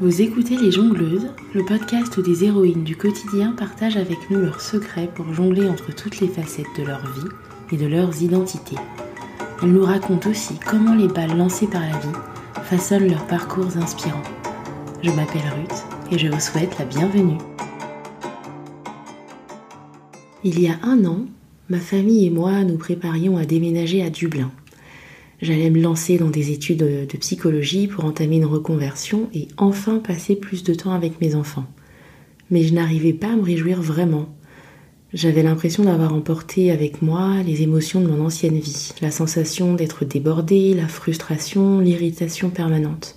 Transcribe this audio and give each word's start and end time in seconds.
Vous 0.00 0.22
écoutez 0.22 0.56
Les 0.56 0.72
Jongleuses, 0.72 1.28
le 1.54 1.64
podcast 1.64 2.16
où 2.16 2.22
des 2.22 2.44
héroïnes 2.44 2.82
du 2.82 2.96
quotidien 2.96 3.52
partagent 3.52 3.98
avec 3.98 4.30
nous 4.30 4.40
leurs 4.40 4.62
secrets 4.62 5.08
pour 5.14 5.32
jongler 5.34 5.68
entre 5.68 5.94
toutes 5.94 6.18
les 6.20 6.28
facettes 6.28 6.74
de 6.78 6.82
leur 6.82 7.00
vie 7.12 7.28
et 7.72 7.76
de 7.76 7.86
leurs 7.86 8.22
identités. 8.22 8.78
Elles 9.62 9.70
nous 9.70 9.84
racontent 9.84 10.30
aussi 10.30 10.58
comment 10.58 10.94
les 10.94 11.08
balles 11.08 11.36
lancées 11.36 11.66
par 11.66 11.82
la 11.82 11.98
vie 11.98 12.18
façonnent 12.64 13.10
leurs 13.10 13.26
parcours 13.26 13.76
inspirants. 13.76 14.22
Je 15.02 15.10
m'appelle 15.10 15.42
Ruth 15.56 15.84
et 16.10 16.18
je 16.18 16.28
vous 16.28 16.40
souhaite 16.40 16.78
la 16.78 16.86
bienvenue. 16.86 17.38
Il 20.42 20.58
y 20.58 20.68
a 20.68 20.78
un 20.82 21.04
an, 21.04 21.26
ma 21.68 21.78
famille 21.78 22.26
et 22.26 22.30
moi 22.30 22.64
nous 22.64 22.78
préparions 22.78 23.36
à 23.36 23.44
déménager 23.44 24.02
à 24.02 24.08
Dublin. 24.08 24.50
J'allais 25.42 25.70
me 25.70 25.80
lancer 25.80 26.18
dans 26.18 26.30
des 26.30 26.52
études 26.52 26.78
de 26.78 27.18
psychologie 27.18 27.88
pour 27.88 28.04
entamer 28.04 28.36
une 28.36 28.44
reconversion 28.44 29.28
et 29.34 29.48
enfin 29.56 29.98
passer 29.98 30.36
plus 30.36 30.62
de 30.62 30.72
temps 30.72 30.92
avec 30.92 31.20
mes 31.20 31.34
enfants. 31.34 31.66
Mais 32.52 32.62
je 32.62 32.72
n'arrivais 32.72 33.12
pas 33.12 33.32
à 33.32 33.34
me 33.34 33.42
réjouir 33.42 33.82
vraiment. 33.82 34.36
J'avais 35.12 35.42
l'impression 35.42 35.82
d'avoir 35.82 36.14
emporté 36.14 36.70
avec 36.70 37.02
moi 37.02 37.42
les 37.44 37.62
émotions 37.62 38.00
de 38.00 38.06
mon 38.06 38.24
ancienne 38.24 38.60
vie, 38.60 38.92
la 39.02 39.10
sensation 39.10 39.74
d'être 39.74 40.04
débordée, 40.04 40.74
la 40.74 40.86
frustration, 40.86 41.80
l'irritation 41.80 42.48
permanente. 42.48 43.16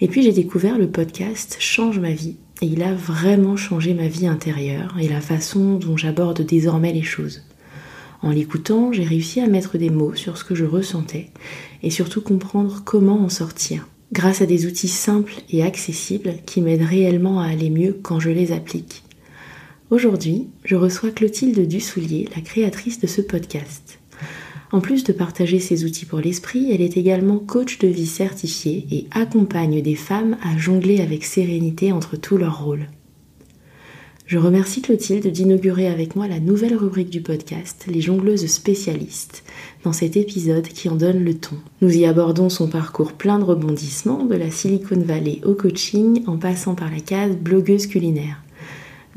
Et 0.00 0.08
puis 0.08 0.24
j'ai 0.24 0.32
découvert 0.32 0.76
le 0.76 0.90
podcast 0.90 1.56
Change 1.60 2.00
ma 2.00 2.10
vie 2.10 2.34
et 2.62 2.66
il 2.66 2.82
a 2.82 2.94
vraiment 2.94 3.56
changé 3.56 3.94
ma 3.94 4.08
vie 4.08 4.26
intérieure 4.26 4.96
et 5.00 5.06
la 5.06 5.20
façon 5.20 5.76
dont 5.76 5.96
j'aborde 5.96 6.42
désormais 6.42 6.92
les 6.92 7.02
choses. 7.02 7.44
En 8.22 8.30
l'écoutant, 8.30 8.92
j'ai 8.92 9.02
réussi 9.02 9.40
à 9.40 9.48
mettre 9.48 9.78
des 9.78 9.90
mots 9.90 10.14
sur 10.14 10.38
ce 10.38 10.44
que 10.44 10.54
je 10.54 10.64
ressentais 10.64 11.30
et 11.82 11.90
surtout 11.90 12.20
comprendre 12.20 12.82
comment 12.84 13.20
en 13.20 13.28
sortir, 13.28 13.88
grâce 14.12 14.40
à 14.42 14.46
des 14.46 14.66
outils 14.66 14.88
simples 14.88 15.34
et 15.50 15.64
accessibles 15.64 16.34
qui 16.46 16.60
m'aident 16.60 16.86
réellement 16.88 17.40
à 17.40 17.46
aller 17.46 17.68
mieux 17.68 17.98
quand 18.00 18.20
je 18.20 18.30
les 18.30 18.52
applique. 18.52 19.02
Aujourd'hui, 19.90 20.46
je 20.64 20.76
reçois 20.76 21.10
Clotilde 21.10 21.66
Dussoulier, 21.66 22.28
la 22.34 22.42
créatrice 22.42 23.00
de 23.00 23.08
ce 23.08 23.20
podcast. 23.20 23.98
En 24.70 24.80
plus 24.80 25.04
de 25.04 25.12
partager 25.12 25.58
ses 25.58 25.84
outils 25.84 26.06
pour 26.06 26.20
l'esprit, 26.20 26.72
elle 26.72 26.80
est 26.80 26.96
également 26.96 27.38
coach 27.38 27.78
de 27.78 27.88
vie 27.88 28.06
certifiée 28.06 28.86
et 28.90 29.06
accompagne 29.10 29.82
des 29.82 29.96
femmes 29.96 30.38
à 30.42 30.56
jongler 30.56 31.00
avec 31.02 31.24
sérénité 31.24 31.92
entre 31.92 32.16
tous 32.16 32.38
leurs 32.38 32.64
rôles. 32.64 32.86
Je 34.26 34.38
remercie 34.38 34.80
Clotilde 34.80 35.26
d'inaugurer 35.26 35.88
avec 35.88 36.16
moi 36.16 36.28
la 36.28 36.40
nouvelle 36.40 36.76
rubrique 36.76 37.10
du 37.10 37.20
podcast, 37.20 37.84
Les 37.88 38.00
jongleuses 38.00 38.46
spécialistes, 38.46 39.42
dans 39.84 39.92
cet 39.92 40.16
épisode 40.16 40.68
qui 40.68 40.88
en 40.88 40.94
donne 40.94 41.24
le 41.24 41.34
ton. 41.34 41.56
Nous 41.80 41.96
y 41.96 42.06
abordons 42.06 42.48
son 42.48 42.68
parcours 42.68 43.12
plein 43.12 43.38
de 43.38 43.44
rebondissements, 43.44 44.24
de 44.24 44.36
la 44.36 44.50
Silicon 44.50 45.00
Valley 45.00 45.40
au 45.44 45.54
coaching, 45.54 46.22
en 46.26 46.38
passant 46.38 46.74
par 46.74 46.90
la 46.90 47.00
case 47.00 47.36
blogueuse 47.36 47.86
culinaire. 47.88 48.42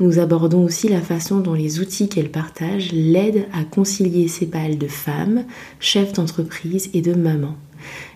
Nous 0.00 0.18
abordons 0.18 0.64
aussi 0.64 0.88
la 0.88 1.00
façon 1.00 1.38
dont 1.38 1.54
les 1.54 1.80
outils 1.80 2.08
qu'elle 2.08 2.30
partage 2.30 2.92
l'aident 2.92 3.46
à 3.54 3.64
concilier 3.64 4.28
ses 4.28 4.44
balles 4.44 4.76
de 4.76 4.88
femme, 4.88 5.44
chef 5.80 6.12
d'entreprise 6.12 6.90
et 6.92 7.00
de 7.00 7.14
maman. 7.14 7.56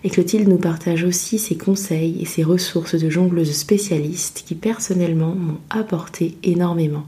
Et 0.03 0.09
Clotilde 0.09 0.47
nous 0.47 0.57
partage 0.57 1.03
aussi 1.03 1.37
ses 1.37 1.57
conseils 1.57 2.21
et 2.21 2.25
ses 2.25 2.43
ressources 2.43 2.95
de 2.95 3.09
jongleuse 3.09 3.51
spécialiste 3.51 4.43
qui 4.45 4.55
personnellement 4.55 5.35
m'ont 5.35 5.59
apporté 5.69 6.37
énormément. 6.43 7.05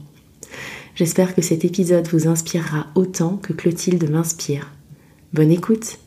J'espère 0.94 1.34
que 1.34 1.42
cet 1.42 1.64
épisode 1.64 2.06
vous 2.06 2.28
inspirera 2.28 2.86
autant 2.94 3.36
que 3.36 3.52
Clotilde 3.52 4.08
m'inspire. 4.08 4.70
Bonne 5.32 5.50
écoute 5.50 5.98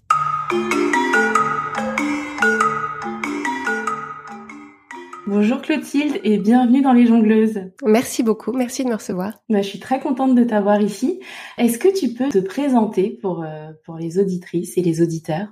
Bonjour 5.27 5.61
Clotilde 5.61 6.21
et 6.23 6.37
bienvenue 6.37 6.81
dans 6.81 6.93
Les 6.93 7.05
Jongleuses. 7.05 7.59
Merci 7.83 8.23
beaucoup, 8.23 8.53
merci 8.53 8.85
de 8.85 8.89
me 8.89 8.95
recevoir. 8.95 9.33
Bah, 9.49 9.61
je 9.61 9.67
suis 9.67 9.79
très 9.79 9.99
contente 9.99 10.35
de 10.35 10.43
t'avoir 10.45 10.81
ici. 10.81 11.19
Est-ce 11.57 11.77
que 11.77 11.93
tu 11.93 12.13
peux 12.13 12.29
te 12.29 12.39
présenter 12.39 13.09
pour, 13.21 13.43
euh, 13.43 13.71
pour 13.83 13.97
les 13.97 14.19
auditrices 14.19 14.77
et 14.77 14.81
les 14.81 15.01
auditeurs? 15.01 15.49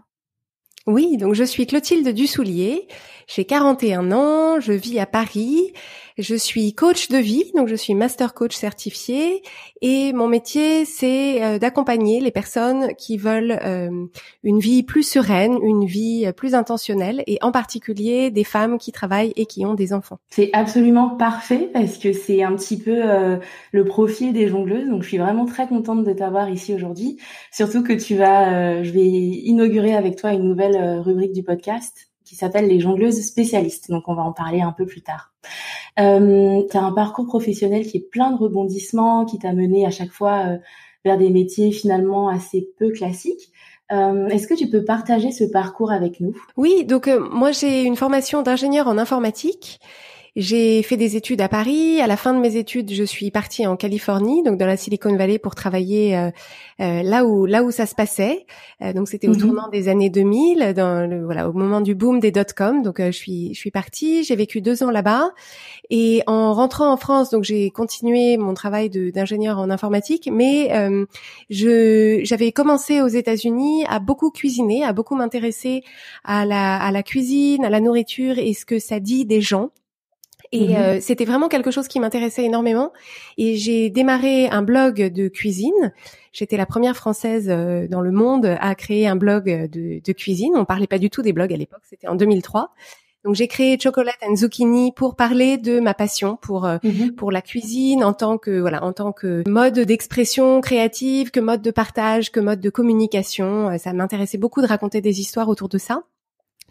Oui, 0.87 1.17
donc 1.17 1.33
je 1.33 1.43
suis 1.43 1.65
Clotilde 1.65 2.07
Dussoulier, 2.09 2.87
j'ai 3.27 3.45
41 3.45 4.11
ans, 4.11 4.59
je 4.59 4.71
vis 4.71 4.99
à 4.99 5.05
Paris, 5.05 5.73
je 6.17 6.35
suis 6.35 6.73
coach 6.73 7.09
de 7.09 7.17
vie, 7.17 7.51
donc 7.55 7.67
je 7.67 7.75
suis 7.75 7.93
master 7.93 8.33
coach 8.33 8.55
certifié 8.55 9.41
et 9.81 10.13
mon 10.13 10.27
métier 10.27 10.85
c'est 10.85 11.43
euh, 11.43 11.59
d'accompagner 11.59 12.21
les 12.21 12.31
personnes 12.31 12.93
qui 12.97 13.17
veulent 13.17 13.59
euh, 13.63 14.05
une 14.43 14.59
vie 14.59 14.83
plus 14.83 15.03
sereine, 15.03 15.57
une 15.61 15.85
vie 15.85 16.31
plus 16.37 16.55
intentionnelle 16.55 17.23
et 17.27 17.37
en 17.41 17.51
particulier 17.51 18.31
des 18.31 18.45
femmes 18.45 18.77
qui 18.77 18.91
travaillent 18.91 19.33
et 19.35 19.45
qui 19.45 19.65
ont 19.65 19.73
des 19.73 19.91
enfants. 19.93 20.19
C'est 20.29 20.49
absolument 20.53 21.09
parfait 21.09 21.69
parce 21.73 21.97
que 21.97 22.13
c'est 22.13 22.43
un 22.43 22.55
petit 22.55 22.77
peu 22.77 22.97
euh, 23.03 23.37
le 23.73 23.83
profil 23.83 24.31
des 24.31 24.47
jongleuses, 24.47 24.89
donc 24.89 25.03
je 25.03 25.09
suis 25.09 25.17
vraiment 25.17 25.45
très 25.45 25.67
contente 25.67 26.05
de 26.05 26.13
t'avoir 26.13 26.49
ici 26.49 26.73
aujourd'hui, 26.73 27.17
surtout 27.51 27.83
que 27.83 27.93
tu 27.93 28.15
vas, 28.15 28.83
je 28.83 28.91
vais 28.91 29.05
inaugurer 29.05 29.95
avec 29.95 30.15
toi 30.15 30.31
une 30.31 30.47
nouvelle 30.47 30.99
rubrique 30.99 31.33
du 31.33 31.43
podcast 31.43 32.09
qui 32.23 32.35
s'appelle 32.35 32.67
les 32.67 32.79
jongleuses 32.79 33.21
spécialistes. 33.21 33.89
Donc 33.89 34.07
on 34.07 34.15
va 34.15 34.23
en 34.23 34.33
parler 34.33 34.61
un 34.61 34.71
peu 34.71 34.85
plus 34.85 35.01
tard. 35.01 35.34
Euh, 35.99 36.61
tu 36.69 36.77
as 36.77 36.83
un 36.83 36.91
parcours 36.91 37.25
professionnel 37.25 37.85
qui 37.85 37.97
est 37.97 38.09
plein 38.09 38.31
de 38.31 38.37
rebondissements, 38.37 39.25
qui 39.25 39.39
t'a 39.39 39.53
mené 39.53 39.85
à 39.85 39.91
chaque 39.91 40.11
fois 40.11 40.45
euh, 40.47 40.57
vers 41.03 41.17
des 41.17 41.29
métiers 41.29 41.71
finalement 41.71 42.27
assez 42.29 42.69
peu 42.77 42.91
classiques. 42.91 43.51
Euh, 43.91 44.27
Est-ce 44.27 44.47
que 44.47 44.55
tu 44.55 44.69
peux 44.69 44.83
partager 44.83 45.31
ce 45.31 45.43
parcours 45.43 45.91
avec 45.91 46.19
nous? 46.19 46.35
Oui, 46.57 46.85
donc 46.85 47.09
moi 47.31 47.51
j'ai 47.51 47.83
une 47.83 47.95
formation 47.95 48.41
d'ingénieur 48.41 48.87
en 48.87 48.97
informatique 48.97 49.79
j'ai 50.35 50.83
fait 50.83 50.97
des 50.97 51.15
études 51.15 51.39
à 51.39 51.47
Paris. 51.47 52.01
À 52.01 52.07
la 52.07 52.17
fin 52.17 52.33
de 52.33 52.39
mes 52.39 52.57
études, 52.57 52.91
je 52.91 53.03
suis 53.05 53.31
partie 53.31 53.65
en 53.65 53.77
Californie, 53.77 54.43
donc 54.43 54.57
dans 54.57 54.65
la 54.65 54.75
Silicon 54.75 55.15
Valley, 55.15 55.39
pour 55.39 55.55
travailler 55.55 56.17
euh, 56.17 56.29
euh, 56.81 57.03
là 57.03 57.25
où 57.25 57.45
là 57.45 57.63
où 57.63 57.71
ça 57.71 57.85
se 57.85 57.95
passait. 57.95 58.45
Euh, 58.81 58.91
donc 58.91 59.07
c'était 59.07 59.29
au 59.29 59.33
mhm. 59.33 59.39
tournant 59.39 59.69
des 59.69 59.87
années 59.87 60.09
2000, 60.09 60.73
dans 60.75 61.09
le, 61.09 61.23
voilà 61.23 61.47
au 61.47 61.53
moment 61.53 61.79
du 61.79 61.95
boom 61.95 62.19
des 62.19 62.31
dot 62.31 62.51
com. 62.51 62.83
Donc 62.83 62.99
je 62.99 63.11
suis 63.11 63.53
je 63.53 63.59
suis 63.59 63.71
partie. 63.71 64.25
J'ai 64.25 64.35
vécu 64.35 64.59
deux 64.59 64.83
ans 64.83 64.91
là-bas 64.91 65.31
et 65.89 66.21
en 66.27 66.53
rentrant 66.53 66.91
en 66.91 66.97
France, 66.97 67.29
donc 67.29 67.45
j'ai 67.45 67.69
continué 67.69 68.35
mon 68.35 68.53
travail 68.53 68.89
d'ingénieur 68.89 69.57
en 69.57 69.69
informatique, 69.69 70.29
mais 70.31 70.69
je 71.49 72.19
j'avais 72.23 72.51
commencé 72.51 73.01
aux 73.01 73.07
États-Unis 73.07 73.85
à 73.87 73.99
beaucoup 73.99 74.31
cuisiner, 74.31 74.83
à 74.83 74.91
beaucoup 74.91 75.15
m'intéresser 75.15 75.83
à 76.25 76.45
la 76.45 76.75
à 76.75 76.91
la 76.91 77.03
cuisine, 77.03 77.63
à 77.63 77.69
la 77.69 77.79
nourriture 77.79 78.37
et 78.37 78.53
ce 78.53 78.65
que 78.65 78.79
ça 78.79 78.99
dit 78.99 79.25
des 79.25 79.39
gens. 79.39 79.69
Et 80.51 80.69
mhm. 80.69 80.75
euh, 80.75 80.97
c'était 81.01 81.25
vraiment 81.25 81.47
quelque 81.47 81.71
chose 81.71 81.87
qui 81.87 81.99
m'intéressait 81.99 82.43
énormément. 82.43 82.91
Et 83.37 83.55
j'ai 83.55 83.89
démarré 83.89 84.47
un 84.47 84.61
blog 84.61 85.01
de 85.01 85.27
cuisine. 85.27 85.93
J'étais 86.31 86.57
la 86.57 86.65
première 86.65 86.95
française 86.95 87.47
euh, 87.49 87.87
dans 87.87 88.01
le 88.01 88.11
monde 88.11 88.57
à 88.59 88.75
créer 88.75 89.07
un 89.07 89.15
blog 89.15 89.45
de, 89.45 90.01
de 90.03 90.13
cuisine. 90.13 90.53
On 90.55 90.65
parlait 90.65 90.87
pas 90.87 90.99
du 90.99 91.09
tout 91.09 91.21
des 91.21 91.33
blogs 91.33 91.53
à 91.53 91.57
l'époque. 91.57 91.81
C'était 91.83 92.07
en 92.07 92.15
2003. 92.15 92.71
Donc 93.25 93.33
j'ai 93.33 93.47
créé 93.47 93.77
Chocolate 93.79 94.19
and 94.21 94.35
Zucchini 94.35 94.91
pour 94.91 95.15
parler 95.15 95.57
de 95.57 95.79
ma 95.79 95.95
passion 95.95 96.37
pour 96.39 96.65
euh, 96.65 96.77
mhm. 96.83 97.15
pour 97.15 97.31
la 97.31 97.41
cuisine 97.41 98.03
en 98.03 98.13
tant 98.13 98.37
que 98.37 98.59
voilà 98.59 98.83
en 98.83 98.93
tant 98.93 99.11
que 99.11 99.43
mode 99.49 99.79
d'expression 99.79 100.61
créative, 100.61 101.31
que 101.31 101.39
mode 101.39 101.63
de 101.63 101.71
partage, 101.71 102.31
que 102.31 102.39
mode 102.39 102.61
de 102.61 102.69
communication. 102.69 103.75
Ça 103.79 103.93
m'intéressait 103.93 104.37
beaucoup 104.37 104.61
de 104.61 104.67
raconter 104.67 105.01
des 105.01 105.19
histoires 105.19 105.49
autour 105.49 105.69
de 105.69 105.79
ça. 105.79 106.03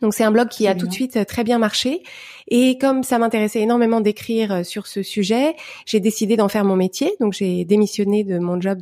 Donc 0.02 0.12
c'est 0.12 0.24
un 0.24 0.30
blog 0.30 0.48
qui 0.48 0.66
a 0.66 0.74
tout 0.74 0.86
de 0.86 0.92
suite 0.92 1.16
euh, 1.16 1.24
très 1.24 1.44
bien 1.44 1.58
marché. 1.58 2.02
Et 2.48 2.78
comme 2.78 3.02
ça 3.02 3.18
m'intéressait 3.18 3.60
énormément 3.60 4.00
d'écrire 4.00 4.52
euh, 4.52 4.62
sur 4.64 4.86
ce 4.86 5.02
sujet, 5.02 5.54
j'ai 5.86 6.00
décidé 6.00 6.36
d'en 6.36 6.48
faire 6.48 6.64
mon 6.64 6.76
métier. 6.76 7.14
Donc 7.20 7.32
j'ai 7.32 7.64
démissionné 7.64 8.24
de 8.24 8.38
mon 8.38 8.60
job 8.60 8.80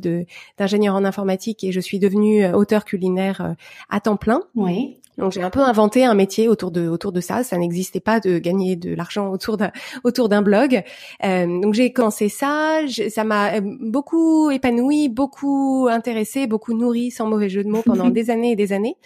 d'ingénieur 0.57 0.95
en 0.95 1.05
informatique 1.05 1.63
et 1.63 1.71
je 1.71 1.79
suis 1.79 1.99
devenue 1.99 2.43
euh, 2.43 2.53
auteur 2.53 2.83
culinaire 2.83 3.55
à 3.89 3.99
temps 3.99 4.17
plein. 4.17 4.41
Oui. 4.55 4.97
Donc 5.19 5.31
j'ai 5.31 5.43
un 5.43 5.51
peu 5.51 5.61
inventé 5.61 6.03
un 6.03 6.15
métier 6.15 6.47
autour 6.47 6.71
de 6.71 6.87
autour 6.87 7.11
de 7.11 7.21
ça. 7.21 7.43
Ça 7.43 7.57
n'existait 7.57 7.99
pas 7.99 8.19
de 8.19 8.39
gagner 8.39 8.75
de 8.75 8.95
l'argent 8.95 9.29
autour 9.29 9.57
d'un 9.57 9.71
autour 10.03 10.27
d'un 10.27 10.41
blog. 10.41 10.81
donc 11.21 11.75
j'ai 11.75 11.93
commencé 11.93 12.29
ça. 12.29 12.79
ça 13.09 13.23
m'a 13.23 13.61
beaucoup 13.61 14.49
épanoui, 14.49 15.09
beaucoup 15.09 15.87
intéressé, 15.87 16.47
beaucoup 16.47 16.73
nourri, 16.73 17.11
sans 17.11 17.27
mauvais 17.27 17.47
jeu 17.47 17.63
de 17.63 17.69
mots, 17.69 17.83
pendant 17.85 18.09
des 18.09 18.31
années 18.31 18.53
et 18.53 18.55
des 18.55 18.73
années 18.73 18.97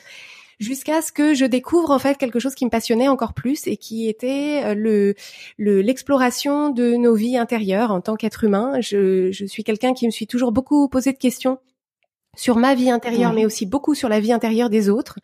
jusqu'à 0.59 1.01
ce 1.01 1.11
que 1.11 1.33
je 1.33 1.45
découvre 1.45 1.91
en 1.91 1.99
fait 1.99 2.17
quelque 2.17 2.39
chose 2.39 2.55
qui 2.55 2.65
me 2.65 2.69
passionnait 2.69 3.07
encore 3.07 3.33
plus 3.33 3.67
et 3.67 3.77
qui 3.77 4.07
était 4.07 4.61
euh, 4.63 4.73
le 4.75 5.15
l'exploration 5.57 6.69
de 6.69 6.95
nos 6.95 7.15
vies 7.15 7.37
intérieures 7.37 7.91
en 7.91 8.01
tant 8.01 8.15
qu'être 8.15 8.43
humain. 8.43 8.79
Je, 8.81 9.31
je 9.31 9.45
suis 9.45 9.63
quelqu'un 9.63 9.93
qui 9.93 10.05
me 10.05 10.11
suis 10.11 10.27
toujours 10.27 10.51
beaucoup 10.51 10.87
posé 10.89 11.13
de 11.13 11.17
questions 11.17 11.59
sur 12.37 12.55
ma 12.55 12.75
vie 12.75 12.89
intérieure, 12.89 13.33
mais 13.33 13.45
aussi 13.45 13.65
beaucoup 13.65 13.95
sur 13.95 14.07
la 14.07 14.21
vie 14.21 14.31
intérieure 14.31 14.69
des 14.69 14.89
autres. 14.89 15.19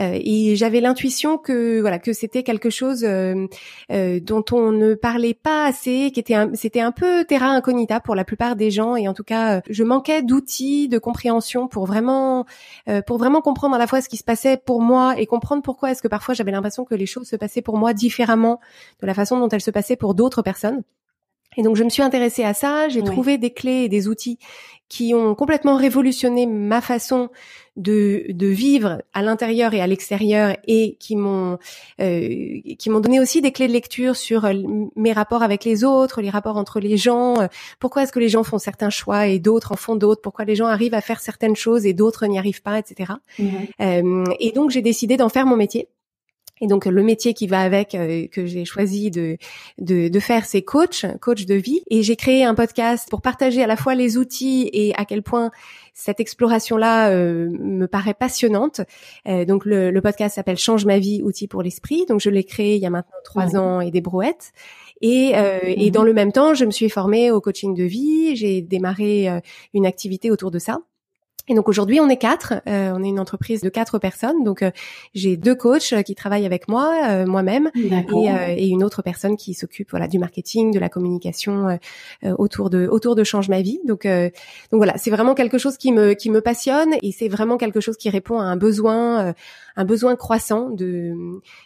Euh, 0.00 0.18
et 0.18 0.56
j'avais 0.56 0.80
l'intuition 0.80 1.36
que 1.36 1.80
voilà 1.80 1.98
que 1.98 2.12
c'était 2.12 2.42
quelque 2.42 2.70
chose 2.70 3.04
euh, 3.04 3.46
euh, 3.90 4.20
dont 4.20 4.44
on 4.52 4.70
ne 4.72 4.94
parlait 4.94 5.34
pas 5.34 5.66
assez, 5.66 6.10
qui 6.14 6.20
était 6.20 6.36
c'était 6.54 6.80
un 6.80 6.92
peu 6.92 7.24
terra 7.24 7.48
incognita 7.48 8.00
pour 8.00 8.14
la 8.14 8.24
plupart 8.24 8.56
des 8.56 8.70
gens. 8.70 8.96
Et 8.96 9.08
en 9.08 9.12
tout 9.12 9.24
cas, 9.24 9.60
je 9.68 9.84
manquais 9.84 10.22
d'outils 10.22 10.88
de 10.88 10.98
compréhension 10.98 11.68
pour 11.68 11.84
vraiment 11.84 12.46
pour 13.06 13.18
vraiment 13.18 13.42
comprendre 13.42 13.74
à 13.74 13.78
la 13.78 13.86
fois 13.86 14.00
ce 14.00 14.08
qui 14.08 14.16
se 14.16 14.24
passait 14.24 14.56
pour 14.56 14.80
moi 14.80 15.14
et 15.18 15.26
comprendre 15.26 15.62
pourquoi 15.62 15.90
est-ce 15.90 16.00
que 16.00 16.08
parfois 16.08 16.34
j'avais 16.34 16.52
l'impression 16.52 16.84
que 16.84 16.94
les 16.94 17.06
choses 17.06 17.26
se 17.26 17.36
passaient 17.36 17.62
pour 17.62 17.76
moi 17.76 17.92
différemment 17.92 18.60
de 19.00 19.06
la 19.06 19.14
façon 19.14 19.38
dont 19.38 19.48
elles 19.48 19.60
se 19.60 19.70
passaient 19.72 19.96
pour 19.96 20.14
d'autres 20.14 20.42
personnes. 20.42 20.82
Et 21.56 21.62
donc 21.62 21.76
je 21.76 21.84
me 21.84 21.90
suis 21.90 22.02
intéressée 22.02 22.44
à 22.44 22.54
ça, 22.54 22.88
j'ai 22.88 23.02
trouvé 23.02 23.38
des 23.38 23.50
clés 23.50 23.84
et 23.84 23.88
des 23.88 24.08
outils 24.08 24.38
qui 24.92 25.14
ont 25.14 25.34
complètement 25.34 25.76
révolutionné 25.76 26.44
ma 26.44 26.82
façon 26.82 27.30
de, 27.76 28.26
de 28.28 28.46
vivre 28.46 29.02
à 29.14 29.22
l'intérieur 29.22 29.72
et 29.72 29.80
à 29.80 29.86
l'extérieur 29.86 30.54
et 30.66 30.96
qui 31.00 31.16
m'ont 31.16 31.58
euh, 31.98 32.60
qui 32.78 32.90
m'ont 32.90 33.00
donné 33.00 33.18
aussi 33.18 33.40
des 33.40 33.52
clés 33.52 33.68
de 33.68 33.72
lecture 33.72 34.16
sur 34.16 34.44
euh, 34.44 34.52
mes 34.94 35.14
rapports 35.14 35.42
avec 35.42 35.64
les 35.64 35.82
autres, 35.82 36.20
les 36.20 36.28
rapports 36.28 36.58
entre 36.58 36.78
les 36.78 36.98
gens, 36.98 37.40
euh, 37.40 37.46
pourquoi 37.80 38.02
est-ce 38.02 38.12
que 38.12 38.20
les 38.20 38.28
gens 38.28 38.42
font 38.42 38.58
certains 38.58 38.90
choix 38.90 39.28
et 39.28 39.38
d'autres 39.38 39.72
en 39.72 39.76
font 39.76 39.96
d'autres, 39.96 40.20
pourquoi 40.20 40.44
les 40.44 40.56
gens 40.56 40.66
arrivent 40.66 40.92
à 40.92 41.00
faire 41.00 41.20
certaines 41.20 41.56
choses 41.56 41.86
et 41.86 41.94
d'autres 41.94 42.26
n'y 42.26 42.38
arrivent 42.38 42.60
pas, 42.60 42.78
etc. 42.78 43.14
Euh, 43.80 44.24
et 44.40 44.52
donc 44.52 44.68
j'ai 44.68 44.82
décidé 44.82 45.16
d'en 45.16 45.30
faire 45.30 45.46
mon 45.46 45.56
métier. 45.56 45.88
Et 46.62 46.68
donc 46.68 46.86
le 46.86 47.02
métier 47.02 47.34
qui 47.34 47.48
va 47.48 47.60
avec 47.60 47.96
euh, 47.96 48.28
que 48.28 48.46
j'ai 48.46 48.64
choisi 48.64 49.10
de, 49.10 49.36
de, 49.78 50.06
de 50.06 50.20
faire, 50.20 50.44
c'est 50.44 50.62
coach, 50.62 51.04
coach 51.20 51.44
de 51.44 51.56
vie. 51.56 51.82
Et 51.90 52.04
j'ai 52.04 52.14
créé 52.14 52.44
un 52.44 52.54
podcast 52.54 53.08
pour 53.10 53.20
partager 53.20 53.64
à 53.64 53.66
la 53.66 53.74
fois 53.74 53.96
les 53.96 54.16
outils 54.16 54.70
et 54.72 54.94
à 54.94 55.04
quel 55.04 55.24
point 55.24 55.50
cette 55.92 56.20
exploration-là 56.20 57.10
euh, 57.10 57.50
me 57.58 57.86
paraît 57.86 58.14
passionnante. 58.14 58.80
Euh, 59.26 59.44
donc 59.44 59.64
le, 59.64 59.90
le 59.90 60.00
podcast 60.00 60.36
s'appelle 60.36 60.56
Change 60.56 60.86
ma 60.86 61.00
vie, 61.00 61.20
outils 61.24 61.48
pour 61.48 61.62
l'esprit. 61.62 62.06
Donc 62.06 62.20
je 62.20 62.30
l'ai 62.30 62.44
créé 62.44 62.76
il 62.76 62.80
y 62.80 62.86
a 62.86 62.90
maintenant 62.90 63.10
trois 63.24 63.56
ans 63.56 63.80
et 63.80 63.90
des 63.90 64.00
brouettes. 64.00 64.52
Et, 65.00 65.32
et 65.64 65.86
mhm. 65.86 65.90
dans 65.90 66.04
le 66.04 66.12
même 66.12 66.30
temps, 66.30 66.54
je 66.54 66.64
me 66.64 66.70
suis 66.70 66.88
formée 66.88 67.32
au 67.32 67.40
coaching 67.40 67.74
de 67.74 67.82
vie. 67.82 68.36
J'ai 68.36 68.62
démarré 68.62 69.28
une 69.74 69.84
activité 69.84 70.30
autour 70.30 70.52
de 70.52 70.60
ça. 70.60 70.78
Et 71.52 71.54
donc 71.54 71.68
aujourd'hui, 71.68 72.00
on 72.00 72.08
est 72.08 72.16
quatre. 72.16 72.54
Euh, 72.66 72.94
on 72.94 73.04
est 73.04 73.08
une 73.08 73.20
entreprise 73.20 73.60
de 73.60 73.68
quatre 73.68 73.98
personnes. 73.98 74.42
Donc 74.42 74.62
euh, 74.62 74.70
j'ai 75.14 75.36
deux 75.36 75.54
coachs 75.54 76.02
qui 76.02 76.14
travaillent 76.14 76.46
avec 76.46 76.66
moi, 76.66 76.94
euh, 77.10 77.26
moi-même, 77.26 77.70
et, 77.74 77.90
et, 78.56 78.68
une 78.68 78.82
autre 78.82 79.02
personne 79.02 79.36
qui 79.36 79.52
s'occupe 79.52 79.90
voilà 79.90 80.08
du 80.08 80.18
marketing, 80.18 80.72
de 80.72 80.78
la 80.78 80.88
communication 80.88 81.78
autour 82.38 82.70
de 82.70 82.88
autour 82.90 83.16
de 83.16 83.22
change 83.22 83.50
ma 83.50 83.60
vie. 83.60 83.80
Donc 83.86 84.06
donc 84.06 84.78
voilà, 84.78 84.96
c'est 84.96 85.10
vraiment 85.10 85.34
quelque 85.34 85.58
chose 85.58 85.76
qui 85.76 85.92
me 85.92 86.14
qui 86.14 86.30
me 86.30 86.40
passionne 86.40 86.94
et 87.02 87.12
c'est 87.12 87.28
vraiment 87.28 87.58
quelque 87.58 87.80
chose 87.80 87.98
qui 87.98 88.08
répond 88.08 88.38
à 88.38 88.44
un 88.44 88.56
besoin 88.56 89.34
un 89.76 89.84
besoin 89.84 90.16
croissant 90.16 90.70
de 90.70 91.12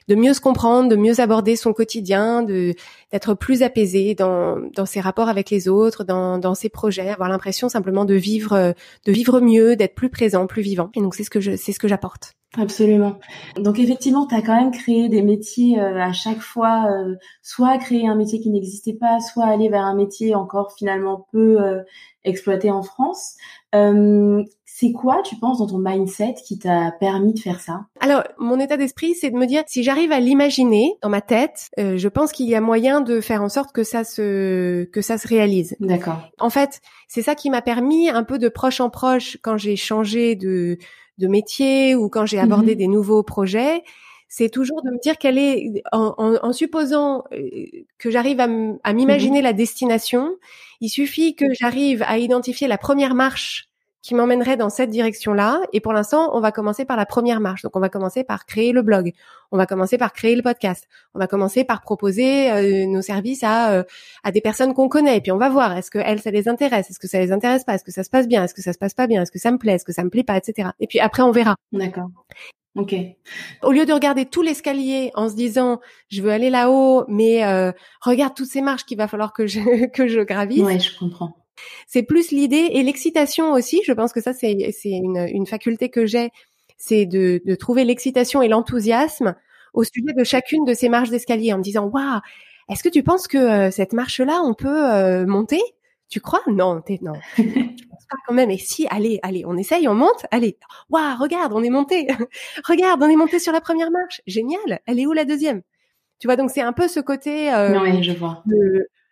de 0.09 0.15
mieux 0.17 0.35
se 0.35 0.41
comprendre, 0.41 0.89
de 0.89 0.97
mieux 0.97 1.21
aborder 1.21 1.55
son 1.55 1.73
quotidien, 1.73 2.43
de 2.43 2.75
d'être 3.13 3.35
plus 3.35 3.63
apaisé 3.63 4.17
dans 4.17 4.57
dans 4.75 4.87
ses 4.87 5.01
rapports 5.01 5.29
avec 5.29 5.51
les 5.51 5.69
autres, 5.69 6.03
dans 6.03 6.39
dans 6.39 6.57
ses 6.57 6.71
projets, 6.71 7.11
avoir 7.11 7.29
l'impression 7.29 7.69
simplement 7.69 8.05
de 8.05 8.15
vivre 8.15 8.75
de 9.05 9.13
vivre 9.13 9.41
mieux, 9.41 9.76
d'être 9.77 9.95
plus 9.95 10.11
présent, 10.11 10.47
plus 10.47 10.63
vivant. 10.63 10.91
Et 10.95 11.01
donc 11.01 11.15
c'est 11.15 11.25
ce 11.25 11.31
que 11.31 11.41
je 11.41 11.57
ce 11.57 11.79
que 11.79 11.89
j'apporte. 11.89 12.33
Absolument. 12.59 13.19
Donc 13.57 13.79
effectivement, 13.79 14.27
tu 14.27 14.35
as 14.35 14.41
quand 14.41 14.57
même 14.57 14.71
créé 14.71 15.09
des 15.09 15.23
métiers 15.23 15.79
euh, 15.79 16.01
à 16.01 16.13
chaque 16.13 16.41
fois, 16.41 16.87
euh, 16.91 17.15
soit 17.43 17.77
créer 17.79 18.09
un 18.09 18.15
métier 18.15 18.41
qui 18.41 18.51
n'existait 18.51 18.95
pas, 18.95 19.21
soit 19.21 19.45
aller 19.45 19.69
vers 19.69 19.83
un 19.83 19.95
métier 19.95 20.35
encore 20.35 20.73
finalement 20.73 21.27
peu 21.33 21.61
euh, 21.61 21.83
exploité 22.25 22.71
en 22.71 22.83
France. 22.83 23.37
C'est 24.79 24.93
quoi, 24.93 25.23
tu 25.25 25.37
penses, 25.37 25.57
dans 25.57 25.67
ton 25.67 25.79
mindset 25.79 26.35
qui 26.45 26.59
t'a 26.59 26.93
permis 27.01 27.33
de 27.33 27.39
faire 27.39 27.61
ça? 27.61 27.87
Alors, 27.99 28.25
mon 28.39 28.61
état 28.61 28.77
d'esprit, 28.77 29.15
c'est 29.15 29.31
de 29.31 29.37
me 29.37 29.47
dire, 29.47 29.63
si 29.67 29.83
j'arrive 29.83 30.13
à 30.13 30.21
l'imaginer 30.21 30.99
dans 31.01 31.09
ma 31.09 31.23
tête, 31.23 31.71
je 31.79 32.09
pense 32.09 32.31
qu'il 32.31 32.47
y 32.47 32.55
a 32.55 32.61
moyen 32.61 33.01
de 33.01 33.23
faire 33.23 33.43
en 33.43 33.49
sorte 33.49 33.73
que 33.73 33.85
ça 33.85 34.05
se 34.05 34.85
que 34.85 35.01
ça 35.01 35.17
se 35.17 35.27
réalise. 35.27 35.77
D'accord. 35.81 36.21
En 36.39 36.51
fait, 36.51 36.83
c'est 37.09 37.23
ça 37.23 37.35
qui 37.35 37.49
m'a 37.49 37.63
permis 37.63 38.11
un 38.11 38.23
peu 38.23 38.39
de 38.39 38.51
proche 38.51 38.83
en 38.83 38.91
proche 38.91 39.39
quand 39.41 39.57
j'ai 39.57 39.77
changé 39.77 40.37
de 40.37 40.77
de 41.17 41.27
métier 41.27 41.95
ou 41.95 42.11
quand 42.11 42.27
j'ai 42.27 42.39
abordé 42.39 42.75
mmh 42.75 42.79
des 42.79 42.89
nouveaux 42.89 43.23
projets, 43.23 43.83
c'est 44.29 44.51
toujours 44.51 44.83
de 44.83 44.91
me 44.91 45.01
dire 45.01 45.17
quelle 45.17 45.39
est, 45.39 45.83
en, 45.91 46.13
en, 46.19 46.53
supposant 46.53 47.25
euh, 47.33 47.49
que 47.97 48.11
j'arrive 48.11 48.41
à 48.41 48.47
mmh 48.47 48.79
m'imaginer 48.93 49.41
la 49.41 49.55
destination, 49.55 50.37
il 50.83 50.91
suffit 50.91 51.35
que 51.35 51.47
j'arrive 51.55 52.03
à 52.07 52.19
identifier 52.19 52.69
la 52.69 52.77
première 52.77 53.15
marche 53.15 53.71
qui 54.07 54.15
m'emmènerait 54.15 54.57
dans 54.57 54.71
cette 54.71 54.91
direction-là. 54.91 55.63
Et 55.73 55.81
pour 55.81 55.93
l'instant, 55.93 56.31
on 56.33 56.39
va 56.39 56.53
commencer 56.53 56.85
par 56.85 56.97
la 56.97 57.07
première 57.07 57.41
marche. 57.41 57.63
Donc, 57.63 57.75
on 57.75 57.81
va 57.81 57.89
commencer 57.89 58.23
par 58.23 58.47
créer 58.47 58.71
le 58.71 58.83
blog. 58.83 59.13
On 59.51 59.57
va 59.57 59.67
commencer 59.67 59.99
par 59.99 60.13
créer 60.13 60.37
le 60.37 60.43
podcast. 60.43 60.87
On 61.15 61.19
va 61.19 61.27
commencer 61.27 61.65
par 61.65 61.81
proposer 61.81 62.53
euh, 62.53 62.87
nos 62.87 63.03
services 63.03 63.43
à 63.43 63.73
euh, 63.73 63.83
à 64.23 64.31
des 64.31 64.41
personnes 64.41 64.75
qu'on 64.75 64.89
connaît. 64.89 65.17
Et 65.17 65.21
puis, 65.21 65.33
on 65.33 65.39
va 65.39 65.49
voir 65.49 65.77
est-ce 65.77 65.91
que 65.91 65.99
elles, 65.99 66.21
ça 66.21 66.31
les 66.31 66.47
intéresse, 66.47 66.89
est-ce 66.89 67.01
que 67.01 67.09
ça 67.09 67.19
les 67.19 67.33
intéresse 67.33 67.65
pas, 67.65 67.75
est-ce 67.75 67.83
que 67.83 67.91
ça 67.91 68.05
se 68.05 68.11
passe 68.11 68.29
bien, 68.29 68.45
est-ce 68.45 68.55
que 68.55 68.63
ça 68.63 68.73
se 68.73 68.79
passe 68.79 68.95
pas 68.95 69.09
bien, 69.09 69.23
est-ce 69.23 69.33
que 69.33 69.41
ça 69.41 69.51
me 69.51 69.59
plaît, 69.59 69.73
est-ce 69.73 69.85
que 69.85 69.93
ça 69.93 70.05
me 70.05 70.11
plaît 70.11 70.23
pas, 70.23 70.37
etc. 70.37 70.69
Et 70.79 70.87
puis 70.87 71.01
après, 71.01 71.25
on 71.25 71.33
verra. 71.33 71.57
D'accord. 71.73 72.11
Ok. 72.77 72.95
Au 73.65 73.73
lieu 73.73 73.87
de 73.87 73.93
regarder 73.93 74.25
tout 74.25 74.43
l'escalier 74.43 75.11
en 75.15 75.29
se 75.29 75.35
disant 75.35 75.81
je 76.11 76.23
veux 76.23 76.31
aller 76.31 76.51
là-haut, 76.51 77.07
mais 77.09 77.45
euh, 77.45 77.73
regarde 78.03 78.35
toutes 78.37 78.51
ces 78.51 78.63
marches 78.63 78.85
qu'il 78.85 78.99
va 78.99 79.09
falloir 79.09 79.33
que 79.33 79.49
je 79.49 79.87
que 79.93 80.07
je 80.07 80.21
gravisse. 80.21 80.63
Ouais, 80.63 80.79
je 80.79 80.97
comprends. 80.97 81.46
C'est 81.87 82.03
plus 82.03 82.31
l'idée 82.31 82.69
et 82.73 82.83
l'excitation 82.83 83.53
aussi. 83.53 83.83
Je 83.85 83.93
pense 83.93 84.13
que 84.13 84.21
ça, 84.21 84.33
c'est 84.33 84.57
une, 84.85 85.29
une 85.33 85.47
faculté 85.47 85.89
que 85.89 86.07
j'ai, 86.07 86.31
c'est 86.79 87.07
de, 87.07 87.41
de 87.45 87.55
trouver 87.55 87.85
l'excitation 87.85 88.43
et 88.43 88.49
l'enthousiasme 88.49 89.35
au 89.75 89.85
sujet 89.85 90.13
de 90.17 90.25
chacune 90.25 90.65
de 90.65 90.75
ces 90.75 90.89
marches 90.89 91.11
d'escalier 91.11 91.53
en 91.53 91.59
me 91.59 91.63
disant 91.63 91.87
waouh, 91.87 92.21
est-ce 92.69 92.83
que 92.83 92.89
tu 92.89 93.03
penses 93.03 93.29
que 93.29 93.39
euh, 93.39 93.71
cette 93.71 93.93
marche-là, 93.93 94.41
on 94.43 94.55
peut 94.55 94.93
euh, 94.93 95.27
monter? 95.27 95.61
Tu 96.09 96.21
crois? 96.21 96.43
Non, 96.47 96.81
t'es 96.81 96.99
non. 97.03 97.15
je 97.37 97.43
pense 97.43 98.07
pas 98.09 98.17
quand 98.27 98.35
même. 98.35 98.51
Et 98.51 98.59
si, 98.59 98.87
allez, 98.91 99.21
allez, 99.23 99.45
on 99.47 99.57
essaye, 99.57 99.87
on 99.89 99.95
monte. 99.95 100.27
Allez, 100.31 100.57
waouh, 100.89 101.17
regarde, 101.21 101.53
on 101.53 101.63
est 101.63 101.71
monté. 101.71 102.07
regarde, 102.65 103.03
on 103.03 103.09
est 103.09 103.17
monté 103.17 103.39
sur 103.39 103.53
la 103.53 103.61
première 103.61 103.91
marche. 103.91 104.21
Génial. 104.27 104.81
Elle 104.87 104.99
est 104.99 105.07
où 105.07 105.13
la 105.13 105.25
deuxième? 105.25 105.63
Tu 106.19 106.27
vois, 106.27 106.37
donc 106.37 106.51
c'est 106.51 106.63
un 106.63 106.73
peu 106.73 106.89
ce 106.89 107.01
côté. 107.01 107.53
Euh, 107.53 107.79
oui, 107.81 108.03
je 108.03 108.13
vois. 108.13 108.43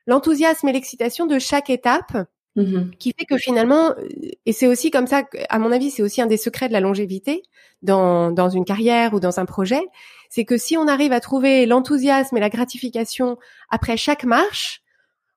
L'enthousiasme 0.07 0.69
et 0.69 0.73
l'excitation 0.73 1.27
de 1.27 1.39
chaque 1.39 1.71
étape 1.71 2.27
Mmh 2.57 2.91
qui 3.01 3.13
fait 3.19 3.25
que 3.25 3.37
finalement, 3.37 3.95
et 4.47 4.53
c'est 4.53 4.69
aussi 4.69 4.93
comme 4.93 5.09
ça, 5.09 5.25
à 5.49 5.59
mon 5.59 5.73
avis, 5.73 5.91
c'est 5.91 6.03
aussi 6.03 6.23
un 6.23 6.27
des 6.27 6.37
secrets 6.37 6.69
de 6.69 6.73
la 6.73 6.79
longévité 6.79 7.43
dans, 7.83 8.31
dans 8.31 8.49
une 8.49 8.65
carrière 8.65 9.13
ou 9.13 9.19
dans 9.19 9.41
un 9.41 9.45
projet, 9.45 9.83
c'est 10.31 10.45
que 10.45 10.57
si 10.57 10.77
on 10.77 10.87
arrive 10.87 11.13
à 11.13 11.19
trouver 11.19 11.67
l'enthousiasme 11.67 12.37
et 12.37 12.41
la 12.41 12.51
gratification 12.51 13.39
après 13.71 13.97
chaque 13.97 14.23
marche, 14.23 14.84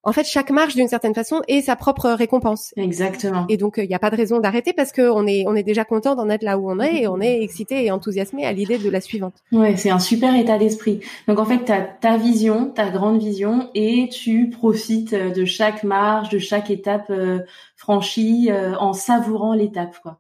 en 0.08 0.14
fait, 0.14 0.24
chaque 0.24 0.52
marche, 0.52 0.74
d'une 0.74 0.88
certaine 0.88 1.14
façon, 1.14 1.42
est 1.50 1.64
sa 1.64 1.76
propre 1.76 2.10
récompense. 2.12 2.74
Exactement. 2.78 3.46
Et 3.50 3.58
donc, 3.58 3.76
il 3.76 3.90
n'y 3.90 3.94
a 3.94 4.00
pas 4.00 4.10
de 4.10 4.16
raison 4.16 4.40
d'arrêter 4.40 4.72
parce 4.72 4.94
qu'on 4.94 5.28
est, 5.28 5.44
on 5.48 5.54
est 5.54 5.64
déjà 5.64 5.84
content 5.84 6.16
d'en 6.16 6.30
être 6.30 6.44
là 6.44 6.58
où 6.58 6.72
on 6.72 6.80
est 6.80 7.02
et 7.02 7.08
on 7.10 7.20
est 7.20 7.42
excité 7.44 7.84
et 7.84 7.92
enthousiasmé 7.92 8.46
à 8.46 8.54
l'idée 8.54 8.78
de 8.78 8.90
la 8.90 9.02
suivante. 9.02 9.34
Ouais, 9.52 9.76
c'est 9.76 9.90
un 9.90 10.00
super 10.00 10.34
état 10.34 10.58
d'esprit. 10.58 11.02
Donc, 11.28 11.40
en 11.40 11.46
fait, 11.46 11.66
tu 11.66 11.74
as 11.74 11.82
ta 11.82 12.16
vision, 12.16 12.70
ta 12.70 12.90
grande 12.90 13.20
vision 13.20 13.70
et 13.76 14.08
tu 14.08 14.50
profites 14.50 15.14
de 15.14 15.44
chaque 15.44 15.84
marche, 15.84 16.30
de 16.30 16.40
chaque 16.40 16.72
étape 16.72 17.10
euh, 17.10 17.40
franchie 17.76 18.48
euh, 18.50 18.78
en 18.78 18.94
savourant 18.94 19.54
l'étape, 19.56 20.00
quoi. 20.02 20.20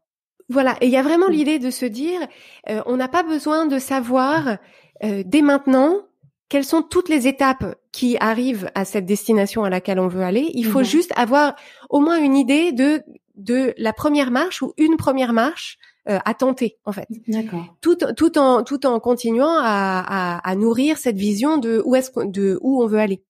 Voilà. 0.49 0.75
Et 0.81 0.87
il 0.87 0.91
y 0.91 0.97
a 0.97 1.01
vraiment 1.01 1.29
l'idée 1.29 1.59
de 1.59 1.71
se 1.71 1.85
dire, 1.85 2.19
euh, 2.69 2.81
on 2.87 2.97
n'a 2.97 3.07
pas 3.07 3.23
besoin 3.23 3.67
de 3.67 3.79
savoir 3.79 4.57
dès 5.03 5.43
maintenant 5.43 6.01
quelles 6.49 6.65
sont 6.65 6.81
toutes 6.81 7.09
les 7.09 7.27
étapes 7.27 7.75
qui 7.91 8.17
arrivent 8.19 8.71
à 8.75 8.85
cette 8.85 9.05
destination 9.05 9.63
à 9.63 9.69
laquelle 9.69 9.99
on 9.99 10.07
veut 10.07 10.23
aller? 10.23 10.51
Il 10.53 10.65
faut 10.65 10.79
mhm. 10.79 10.85
juste 10.85 11.13
avoir 11.15 11.55
au 11.89 11.99
moins 11.99 12.17
une 12.17 12.35
idée 12.35 12.71
de 12.71 13.03
de 13.35 13.75
la 13.77 13.93
première 13.93 14.31
marche 14.31 14.63
ou 14.63 14.73
une 14.77 14.97
première 14.97 15.31
marche 15.31 15.77
euh, 16.09 16.17
à 16.25 16.33
tenter 16.33 16.77
en 16.85 16.91
fait. 16.91 17.05
D'accord. 17.27 17.65
Tout, 17.81 17.95
tout 18.15 18.37
en 18.37 18.63
tout 18.63 18.85
en 18.85 18.99
continuant 18.99 19.57
à, 19.59 20.03
à, 20.07 20.49
à 20.49 20.55
nourrir 20.55 20.97
cette 20.97 21.17
vision 21.17 21.57
de 21.57 21.81
où 21.85 21.95
est-ce 21.95 22.11
de 22.25 22.57
où 22.61 22.81
on 22.81 22.87
veut 22.87 22.99
aller. 22.99 23.23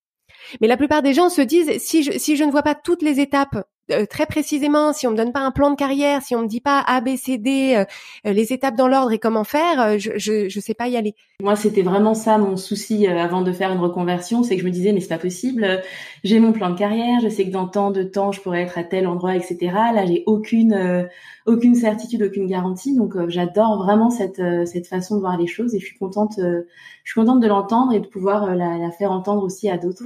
Mais 0.62 0.68
la 0.68 0.78
plupart 0.78 1.02
des 1.02 1.14
gens 1.14 1.30
se 1.30 1.42
disent 1.42 1.78
si 1.80 2.04
je 2.04 2.18
si 2.18 2.38
je 2.38 2.44
ne 2.44 2.52
vois 2.52 2.64
pas 2.64 2.76
toutes 2.76 3.02
les 3.02 3.20
étapes 3.20 3.68
euh, 3.92 4.06
très 4.06 4.26
précisément, 4.26 4.92
si 4.92 5.08
on 5.08 5.12
me 5.12 5.18
donne 5.18 5.32
pas 5.32 5.40
un 5.40 5.52
plan 5.52 5.70
de 5.70 5.76
carrière, 5.76 6.22
si 6.22 6.36
on 6.36 6.42
me 6.42 6.48
dit 6.48 6.60
pas 6.60 6.84
A, 6.86 7.00
B, 7.02 7.16
C, 7.16 7.38
D, 7.38 7.76
euh, 7.76 7.86
euh, 8.26 8.34
les 8.34 8.52
étapes 8.52 8.76
dans 8.76 8.88
l'ordre 8.88 9.12
et 9.12 9.20
comment 9.20 9.44
faire, 9.44 9.98
je, 9.98 10.12
je, 10.18 10.50
je 10.50 10.60
sais 10.60 10.74
pas 10.74 10.88
y 10.88 10.98
aller. 10.98 11.16
Moi, 11.42 11.56
c'était 11.56 11.84
vraiment 11.84 12.14
ça 12.14 12.38
mon 12.38 12.58
souci 12.58 13.08
avant 13.08 13.42
de 13.42 13.52
faire 13.52 13.72
une 13.72 13.80
reconversion, 13.80 14.44
c'est 14.44 14.56
que 14.56 14.62
je 14.62 14.66
me 14.66 14.72
disais 14.72 14.92
mais 14.92 15.00
c'est 15.00 15.08
pas 15.08 15.18
possible. 15.18 15.82
J'ai 16.24 16.40
mon 16.40 16.52
plan 16.52 16.70
de 16.70 16.78
carrière, 16.78 17.20
je 17.22 17.30
sais 17.30 17.46
que 17.46 17.52
dans 17.52 17.68
tant 17.68 17.92
de 17.92 18.04
temps 18.04 18.32
je 18.32 18.42
pourrais 18.42 18.64
être 18.64 18.78
à 18.78 18.84
tel 18.84 19.08
endroit, 19.08 19.36
etc. 19.36 19.58
Là, 19.94 20.06
j'ai 20.06 20.24
aucune 20.26 21.08
aucune 21.46 21.76
certitude, 21.76 22.24
aucune 22.24 22.48
garantie. 22.48 22.96
Donc, 22.96 23.14
j'adore 23.28 23.78
vraiment 23.78 24.10
cette 24.10 24.42
cette 24.66 24.88
façon 24.88 25.16
de 25.16 25.22
voir 25.22 25.38
les 25.38 25.48
choses 25.48 25.76
et 25.76 25.80
je 25.80 25.86
suis 25.86 25.98
contente 25.98 26.40
je 26.40 27.12
suis 27.12 27.20
contente 27.20 27.40
de 27.40 27.48
l'entendre 27.48 27.94
et 27.94 28.00
de 28.00 28.08
pouvoir 28.08 28.56
la, 28.56 28.78
la, 28.78 28.92
faire 28.92 29.12
entendre 29.12 29.44
aussi 29.44 29.70
à 29.70 29.78
d'autres. 29.78 30.04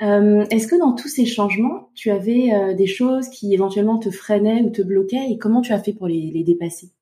Est-ce 0.00 0.66
que 0.66 0.78
dans 0.78 0.92
tous 0.94 1.08
ces 1.08 1.26
changements, 1.26 1.90
tu 1.94 2.10
avais 2.10 2.74
des 2.74 2.86
choses 2.86 3.28
qui 3.28 3.52
éventuellement 3.54 3.98
te 3.98 4.10
freinaient 4.10 4.62
ou 4.62 4.70
te 4.70 4.82
bloquaient 4.82 5.30
et 5.30 5.38
comment 5.38 5.60
tu 5.60 5.72
as 5.72 5.78
fait 5.78 5.92
pour 5.92 6.06
les, 6.06 6.30
les 6.32 6.44
dépasser? 6.44 6.92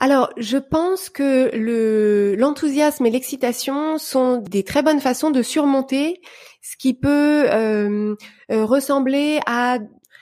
Alors, 0.00 0.32
je 0.38 0.56
pense 0.56 1.10
que 1.10 1.54
le 1.54 2.34
l'enthousiasme 2.34 3.04
et 3.04 3.10
l'excitation 3.10 3.98
sont 3.98 4.38
des 4.38 4.64
très 4.64 4.82
bonnes 4.82 4.98
façons 4.98 5.30
de 5.30 5.42
surmonter 5.42 6.22
ce 6.62 6.78
qui 6.78 6.94
peut 6.94 7.44
euh, 7.50 8.16
euh, 8.50 8.64
ressembler 8.64 9.40
à 9.46 9.78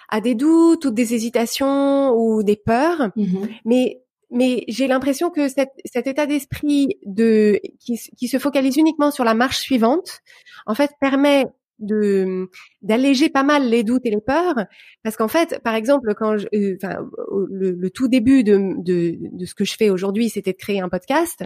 à 0.09 0.21
des 0.21 0.35
doutes 0.35 0.87
ou 0.87 0.91
des 0.91 1.15
hésitations 1.15 2.13
ou 2.17 2.43
des 2.43 2.57
peurs, 2.57 3.11
mmh 3.15 3.47
mais 3.65 4.03
mais 4.31 4.65
j'ai 4.69 4.87
l'impression 4.89 5.31
que 5.31 5.49
cet, 5.49 5.71
cet 5.85 6.07
état 6.07 6.27
d'esprit 6.27 6.99
de 7.05 7.61
qui, 7.81 7.99
qui, 8.17 8.29
se 8.29 8.39
focalise 8.39 8.77
uniquement 8.77 9.11
sur 9.11 9.25
la 9.25 9.35
marche 9.35 9.59
suivante, 9.59 10.21
en 10.67 10.75
fait, 10.75 10.93
permet 11.01 11.47
de 11.79 12.51
d'alléger 12.83 13.29
pas 13.29 13.43
mal 13.43 13.69
les 13.69 13.85
doutes 13.85 14.05
et 14.05 14.11
les 14.11 14.21
peurs. 14.21 14.57
Parce 15.03 15.17
qu'en 15.17 15.29
fait 15.29 15.61
par 15.63 15.75
exemple 15.75 16.15
quand 16.15 16.37
je, 16.37 16.47
euh, 16.55 16.77
enfin 16.83 17.09
le, 17.51 17.89
tout 17.91 18.09
début 18.09 18.43
de, 18.43 18.75
de, 18.79 19.17
de 19.21 19.47
ce 19.47 19.55
que 19.55 19.65
je 19.65 19.77
fais 19.77 19.91
aujourd'hui 19.91 20.29
c'était 20.29 20.53
de 20.53 20.57
créer 20.57 20.81
un 20.81 20.89
podcast. 20.89 21.45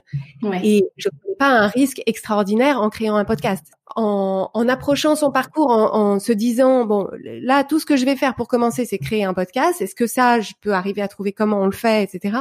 Et 0.62 0.84
je 0.96 1.08
ne 1.08 1.34
pas 1.34 1.50
un 1.50 1.66
risque 1.66 2.02
extraordinaire 2.06 2.80
en 2.80 2.88
créant 2.88 3.16
un 3.16 3.24
podcast. 3.24 3.72
En, 3.94 4.48
en 4.54 4.68
approchant 4.68 5.16
son 5.16 5.30
parcours 5.30 5.70
en, 5.70 6.14
en, 6.14 6.18
se 6.18 6.32
disant 6.32 6.86
bon 6.86 7.08
là 7.22 7.62
tout 7.62 7.78
ce 7.78 7.84
que 7.84 7.96
je 7.96 8.06
vais 8.06 8.16
faire 8.16 8.34
pour 8.34 8.48
commencer 8.48 8.86
c'est 8.86 8.98
créer 8.98 9.24
un 9.24 9.34
podcast. 9.34 9.82
Est-ce 9.82 9.94
que 9.94 10.06
ça 10.06 10.40
je 10.40 10.52
peux 10.60 10.72
arriver 10.72 11.02
à 11.02 11.08
trouver 11.08 11.32
comment 11.32 11.60
on 11.60 11.66
le 11.66 11.72
fait 11.72 12.02
etc 12.02 12.38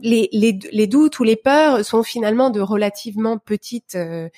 les, 0.00 0.28
les, 0.32 0.58
les, 0.72 0.86
doutes 0.86 1.18
ou 1.20 1.24
les 1.24 1.36
peurs 1.36 1.84
sont 1.84 2.02
finalement 2.02 2.50
de 2.50 2.60
relativement 2.60 3.38
petite 3.38 3.94
euh, 3.94 4.28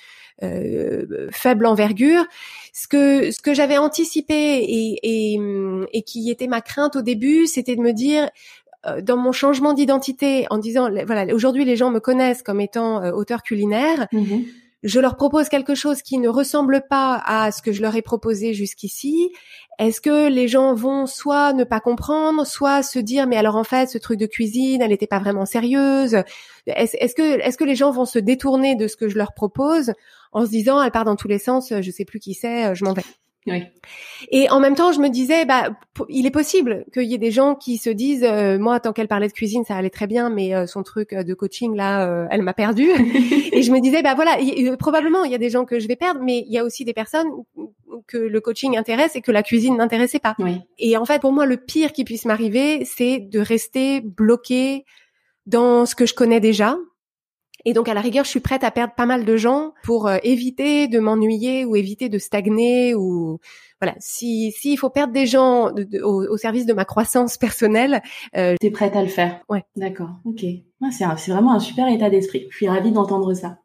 euh, 0.43 1.27
faible 1.31 1.65
envergure. 1.65 2.25
Ce 2.73 2.87
que 2.87 3.31
ce 3.31 3.39
que 3.39 3.53
j'avais 3.53 3.77
anticipé 3.77 4.33
et, 4.33 4.99
et, 5.03 5.39
et, 5.93 6.01
qui 6.03 6.29
était 6.29 6.47
ma 6.47 6.61
crainte 6.61 6.95
au 6.95 7.01
début, 7.01 7.47
c'était 7.47 7.75
de 7.75 7.81
me 7.81 7.93
dire 7.93 8.29
euh, 8.85 9.01
dans 9.01 9.17
mon 9.17 9.31
changement 9.31 9.73
d'identité, 9.73 10.45
en 10.49 10.57
disant 10.57 10.89
voilà 11.05 11.33
aujourd'hui 11.33 11.63
les 11.63 11.77
gens 11.77 11.89
me 11.89 11.99
connaissent 11.99 12.43
comme 12.43 12.59
étant 12.59 13.01
euh, 13.01 13.11
auteur 13.11 13.43
culinaire. 13.43 14.07
Mmh 14.11 14.41
je 14.83 14.99
leur 14.99 15.15
propose 15.15 15.49
quelque 15.49 15.75
chose 15.75 16.01
qui 16.01 16.17
ne 16.17 16.29
ressemble 16.29 16.83
pas 16.89 17.21
à 17.25 17.51
ce 17.51 17.61
que 17.61 17.71
je 17.71 17.81
leur 17.81 17.95
ai 17.95 18.01
proposé 18.01 18.53
jusqu'ici, 18.53 19.31
est-ce 19.79 20.01
que 20.01 20.29
les 20.29 20.47
gens 20.47 20.75
vont 20.75 21.07
soit 21.07 21.53
ne 21.53 21.63
pas 21.63 21.79
comprendre, 21.79 22.45
soit 22.45 22.83
se 22.83 22.99
dire 22.99 23.25
mais 23.25 23.37
alors 23.37 23.55
en 23.55 23.63
fait 23.63 23.89
ce 23.89 23.97
truc 23.97 24.19
de 24.19 24.25
cuisine, 24.25 24.81
elle 24.81 24.89
n'était 24.89 25.07
pas 25.07 25.19
vraiment 25.19 25.45
sérieuse? 25.45 26.17
Est-ce 26.67 27.15
que 27.57 27.63
les 27.63 27.75
gens 27.75 27.91
vont 27.91 28.05
se 28.05 28.19
détourner 28.19 28.75
de 28.75 28.87
ce 28.87 28.95
que 28.95 29.09
je 29.09 29.17
leur 29.17 29.33
propose 29.33 29.93
en 30.31 30.45
se 30.45 30.51
disant 30.51 30.81
elle 30.81 30.91
part 30.91 31.05
dans 31.05 31.15
tous 31.15 31.27
les 31.27 31.39
sens, 31.39 31.73
je 31.81 31.91
sais 31.91 32.05
plus 32.05 32.19
qui 32.19 32.33
c'est, 32.33 32.75
je 32.75 32.85
m'en 32.85 32.93
vais? 32.93 33.03
Oui. 33.47 33.63
Et 34.31 34.49
en 34.49 34.59
même 34.59 34.75
temps, 34.75 34.91
je 34.91 34.99
me 34.99 35.09
disais, 35.09 35.45
bah, 35.45 35.69
il 36.07 36.25
est 36.25 36.31
possible 36.31 36.85
qu'il 36.93 37.03
y 37.03 37.13
ait 37.13 37.19
des 37.19 37.31
gens 37.31 37.55
qui 37.55 37.77
se 37.77 37.89
disent, 37.89 38.23
euh, 38.23 38.57
moi, 38.57 38.79
tant 38.79 38.93
qu'elle 38.93 39.07
parlait 39.07 39.27
de 39.27 39.33
cuisine, 39.33 39.65
ça 39.65 39.75
allait 39.75 39.89
très 39.89 40.07
bien, 40.07 40.29
mais 40.29 40.55
euh, 40.55 40.65
son 40.65 40.83
truc 40.83 41.13
euh, 41.13 41.23
de 41.23 41.33
coaching 41.33 41.75
là, 41.75 42.27
elle 42.31 42.41
m'a 42.41 42.53
perdu. 42.53 42.89
et 43.51 43.61
je 43.61 43.71
me 43.71 43.79
disais, 43.81 44.01
bah 44.01 44.15
voilà, 44.15 44.37
probablement 44.77 45.23
il 45.25 45.31
y 45.31 45.35
a 45.35 45.39
des 45.39 45.49
gens 45.49 45.65
que 45.65 45.79
je 45.79 45.87
vais 45.87 45.95
perdre, 45.95 46.21
mais 46.23 46.43
il 46.47 46.53
y 46.53 46.57
a 46.57 46.63
aussi 46.63 46.85
des 46.85 46.93
personnes 46.93 47.27
que 48.07 48.17
le 48.17 48.41
coaching 48.41 48.77
intéresse 48.77 49.15
et 49.15 49.21
que 49.21 49.31
la 49.31 49.43
cuisine 49.43 49.77
n'intéressait 49.77 50.19
pas. 50.19 50.35
Oui. 50.39 50.61
Et 50.79 50.97
en 50.97 51.05
fait, 51.05 51.19
pour 51.19 51.31
moi, 51.31 51.45
le 51.45 51.57
pire 51.57 51.91
qui 51.91 52.03
puisse 52.03 52.25
m'arriver, 52.25 52.85
c'est 52.85 53.19
de 53.19 53.39
rester 53.39 54.01
bloqué 54.01 54.85
dans 55.45 55.85
ce 55.85 55.95
que 55.95 56.05
je 56.05 56.13
connais 56.13 56.39
déjà, 56.39 56.77
et 57.65 57.73
donc 57.73 57.87
à 57.87 57.93
la 57.93 58.01
rigueur, 58.01 58.25
je 58.25 58.29
suis 58.29 58.39
prête 58.39 58.63
à 58.63 58.71
perdre 58.71 58.93
pas 58.93 59.05
mal 59.05 59.25
de 59.25 59.37
gens 59.37 59.73
pour 59.83 60.07
euh, 60.07 60.17
éviter 60.23 60.87
de 60.87 60.99
m'ennuyer 60.99 61.65
ou 61.65 61.75
éviter 61.75 62.09
de 62.09 62.17
stagner 62.17 62.95
ou 62.95 63.39
voilà. 63.81 63.95
Si 63.99 64.51
s'il 64.51 64.77
faut 64.77 64.89
perdre 64.89 65.13
des 65.13 65.25
gens 65.25 65.69
au, 66.03 66.37
service 66.37 66.65
de 66.65 66.73
ma 66.73 66.85
croissance 66.85 67.37
personnelle, 67.37 68.01
euh, 68.35 68.55
t'es 68.59 68.71
prête 68.71 68.95
à 68.95 69.01
le 69.01 69.07
faire. 69.07 69.41
Ouais. 69.49 69.63
D'accord. 69.75 70.09
Ok. 70.25 70.45
c'est 70.91 71.05
c'est 71.17 71.31
vraiment 71.31 71.53
un 71.53 71.59
super 71.59 71.87
état 71.87 72.09
d'esprit. 72.09 72.47
Je 72.49 72.55
suis 72.55 72.67
ravie 72.67 72.91
d'entendre 72.91 73.33
ça. 73.33 73.59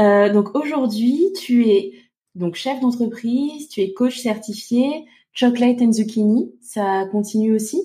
Euh, 0.00 0.32
donc 0.32 0.54
aujourd'hui, 0.56 1.32
tu 1.38 1.68
es 1.68 1.92
donc 2.34 2.56
chef 2.56 2.80
d'entreprise, 2.80 3.68
tu 3.68 3.80
es 3.80 3.92
coach 3.92 4.18
certifié, 4.18 5.04
Chocolate 5.32 5.82
and 5.82 5.92
Zucchini, 5.92 6.52
ça 6.60 7.06
continue 7.10 7.54
aussi? 7.54 7.80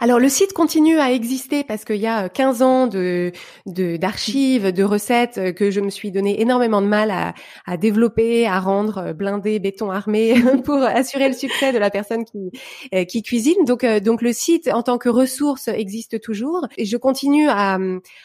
Alors 0.00 0.18
le 0.18 0.28
site 0.28 0.52
continue 0.52 0.98
à 0.98 1.12
exister 1.12 1.64
parce 1.64 1.84
qu'il 1.84 1.96
y 1.96 2.06
a 2.06 2.28
15 2.28 2.62
ans 2.62 2.86
de 2.86 3.32
d'archives, 3.66 4.72
de, 4.72 4.82
recettes 4.82 5.38
euh, 5.38 5.52
que 5.52 5.70
je 5.70 5.80
me 5.80 5.90
suis 5.90 6.10
donné 6.10 6.40
énormément 6.40 6.82
de 6.82 6.86
mal 6.86 7.10
à, 7.10 7.34
à 7.66 7.76
développer, 7.76 8.46
à 8.46 8.60
rendre 8.60 8.98
euh, 8.98 9.12
blindé, 9.12 9.58
béton 9.58 9.90
armé 9.90 10.34
pour 10.64 10.82
assurer 10.82 11.28
le 11.28 11.34
succès 11.34 11.72
de 11.72 11.78
la 11.78 11.90
personne 11.90 12.24
qui 12.24 12.50
euh, 12.94 13.04
qui 13.04 13.22
cuisine. 13.22 13.64
Donc 13.64 13.84
donc 13.84 14.22
le 14.22 14.32
site 14.32 14.68
en 14.72 14.82
tant 14.82 14.98
que 14.98 15.08
ressource 15.08 15.68
existe 15.68 16.20
toujours 16.20 16.66
et 16.76 16.84
je 16.84 16.96
continue 16.96 17.48
à 17.48 17.78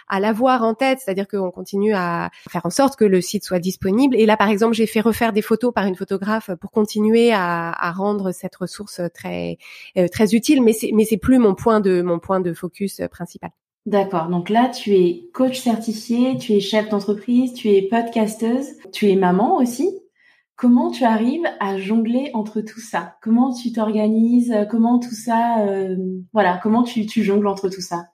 à 0.07 0.19
l'avoir 0.19 0.63
en 0.63 0.73
tête, 0.73 0.99
c'est-à-dire 1.03 1.27
qu'on 1.27 1.51
continue 1.51 1.93
à 1.93 2.29
faire 2.49 2.65
en 2.65 2.69
sorte 2.69 2.95
que 2.95 3.05
le 3.05 3.21
site 3.21 3.43
soit 3.43 3.59
disponible. 3.59 4.15
Et 4.15 4.25
là 4.25 4.37
par 4.37 4.49
exemple 4.49 4.73
j'ai 4.73 4.87
fait 4.87 5.01
refaire 5.01 5.33
des 5.33 5.41
photos 5.41 5.73
par 5.73 5.85
une 5.85 5.95
photographe 5.95 6.49
pour 6.59 6.71
continuer 6.71 7.31
à, 7.31 7.71
à 7.71 7.91
rendre 7.91 8.31
cette 8.31 8.55
ressource 8.55 9.01
très 9.13 9.57
très 10.11 10.35
utile, 10.35 10.61
mais 10.61 10.73
c'est 10.73 10.91
mais 10.93 11.05
c'est 11.05 11.17
plus 11.17 11.36
mon 11.37 11.55
point 11.55 11.79
de 11.79 12.01
mon 12.01 12.19
point 12.19 12.39
de 12.39 12.53
focus 12.53 12.99
euh, 12.99 13.07
principal. 13.07 13.51
D'accord. 13.85 14.27
Donc 14.27 14.49
là, 14.49 14.67
tu 14.67 14.93
es 14.93 15.29
coach 15.33 15.59
certifié, 15.59 16.37
tu 16.37 16.53
es 16.53 16.59
chef 16.59 16.89
d'entreprise, 16.89 17.53
tu 17.53 17.69
es 17.69 17.81
podcasteuse, 17.81 18.67
tu 18.91 19.09
es 19.09 19.15
maman 19.15 19.55
aussi. 19.57 19.89
Comment 20.57 20.91
tu 20.91 21.05
arrives 21.05 21.47
à 21.59 21.77
jongler 21.77 22.31
entre 22.33 22.61
tout 22.61 22.81
ça? 22.81 23.15
Comment 23.21 23.53
tu 23.53 23.71
t'organises? 23.71 24.53
Comment 24.69 24.99
tout 24.99 25.13
ça 25.15 25.59
euh, 25.67 25.95
Voilà, 26.33 26.59
comment 26.61 26.83
tu, 26.83 27.05
tu 27.05 27.23
jongles 27.23 27.47
entre 27.47 27.69
tout 27.69 27.81
ça? 27.81 28.07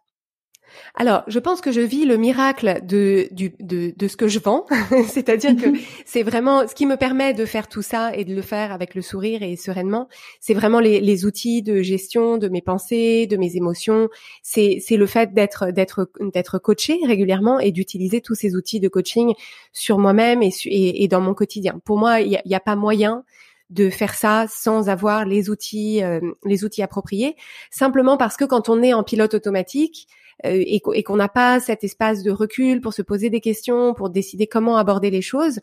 Alors, 0.96 1.24
je 1.28 1.40
pense 1.40 1.62
que 1.62 1.72
je 1.72 1.82
vis 1.82 2.06
le 2.06 2.18
miracle 2.18 2.80
de, 2.84 3.28
du, 3.32 3.54
de, 3.60 3.94
de 3.96 4.08
ce 4.08 4.16
que 4.16 4.28
je 4.28 4.40
vends, 4.40 4.66
c'est-à-dire 5.08 5.56
que 5.56 5.78
c'est 6.06 6.24
vraiment 6.24 6.68
ce 6.68 6.76
qui 6.76 6.86
me 6.86 6.98
permet 6.98 7.34
de 7.34 7.46
faire 7.46 7.68
tout 7.68 7.82
ça 7.82 8.16
et 8.16 8.26
de 8.26 8.36
le 8.36 8.42
faire 8.42 8.72
avec 8.72 8.96
le 8.96 9.02
sourire 9.02 9.42
et 9.44 9.56
sereinement. 9.56 10.08
C'est 10.40 10.54
vraiment 10.54 10.80
les, 10.80 11.02
les 11.02 11.26
outils 11.26 11.64
de 11.64 11.82
gestion 11.82 12.38
de 12.38 12.48
mes 12.48 12.62
pensées, 12.62 13.28
de 13.28 13.38
mes 13.38 13.56
émotions. 13.56 14.10
C'est, 14.42 14.78
c'est 14.86 14.98
le 14.98 15.06
fait 15.06 15.34
d'être, 15.34 15.72
d'être, 15.72 16.10
d'être 16.34 16.60
coaché 16.60 17.00
régulièrement 17.06 17.60
et 17.60 17.72
d'utiliser 17.72 18.22
tous 18.22 18.36
ces 18.36 18.56
outils 18.56 18.80
de 18.80 18.88
coaching 18.88 19.34
sur 19.72 19.98
moi-même 19.98 20.44
et, 20.44 20.52
et, 20.66 21.04
et 21.04 21.08
dans 21.08 21.22
mon 21.22 21.34
quotidien. 21.34 21.82
Pour 21.86 21.98
moi, 21.98 22.22
il 22.22 22.30
n'y 22.46 22.54
a, 22.54 22.58
a, 22.58 22.60
pas 22.60 22.76
moyen 22.76 23.24
de 23.70 23.90
faire 23.90 24.14
ça 24.14 24.46
sans 24.48 24.90
avoir 24.90 25.26
les 25.26 25.50
outils, 25.50 26.04
euh, 26.04 26.20
les 26.46 26.64
outils 26.64 26.84
appropriés. 26.84 27.36
Simplement 27.72 28.18
parce 28.18 28.38
que 28.38 28.46
quand 28.46 28.70
on 28.70 28.84
est 28.84 28.94
en 28.94 29.04
pilote 29.04 29.34
automatique, 29.34 30.08
et, 30.44 30.82
qu'on 30.82 31.16
n'a 31.16 31.30
pas 31.30 31.60
cet 31.60 31.84
espace 31.84 32.24
de 32.24 32.32
recul 32.32 32.82
pour 32.82 32.94
se 32.94 33.02
poser 33.02 33.30
des 33.30 33.42
questions, 33.42 33.94
pour 33.94 34.10
décider 34.10 34.48
comment 34.48 34.78
aborder 34.78 35.10
les 35.10 35.22
choses, 35.22 35.60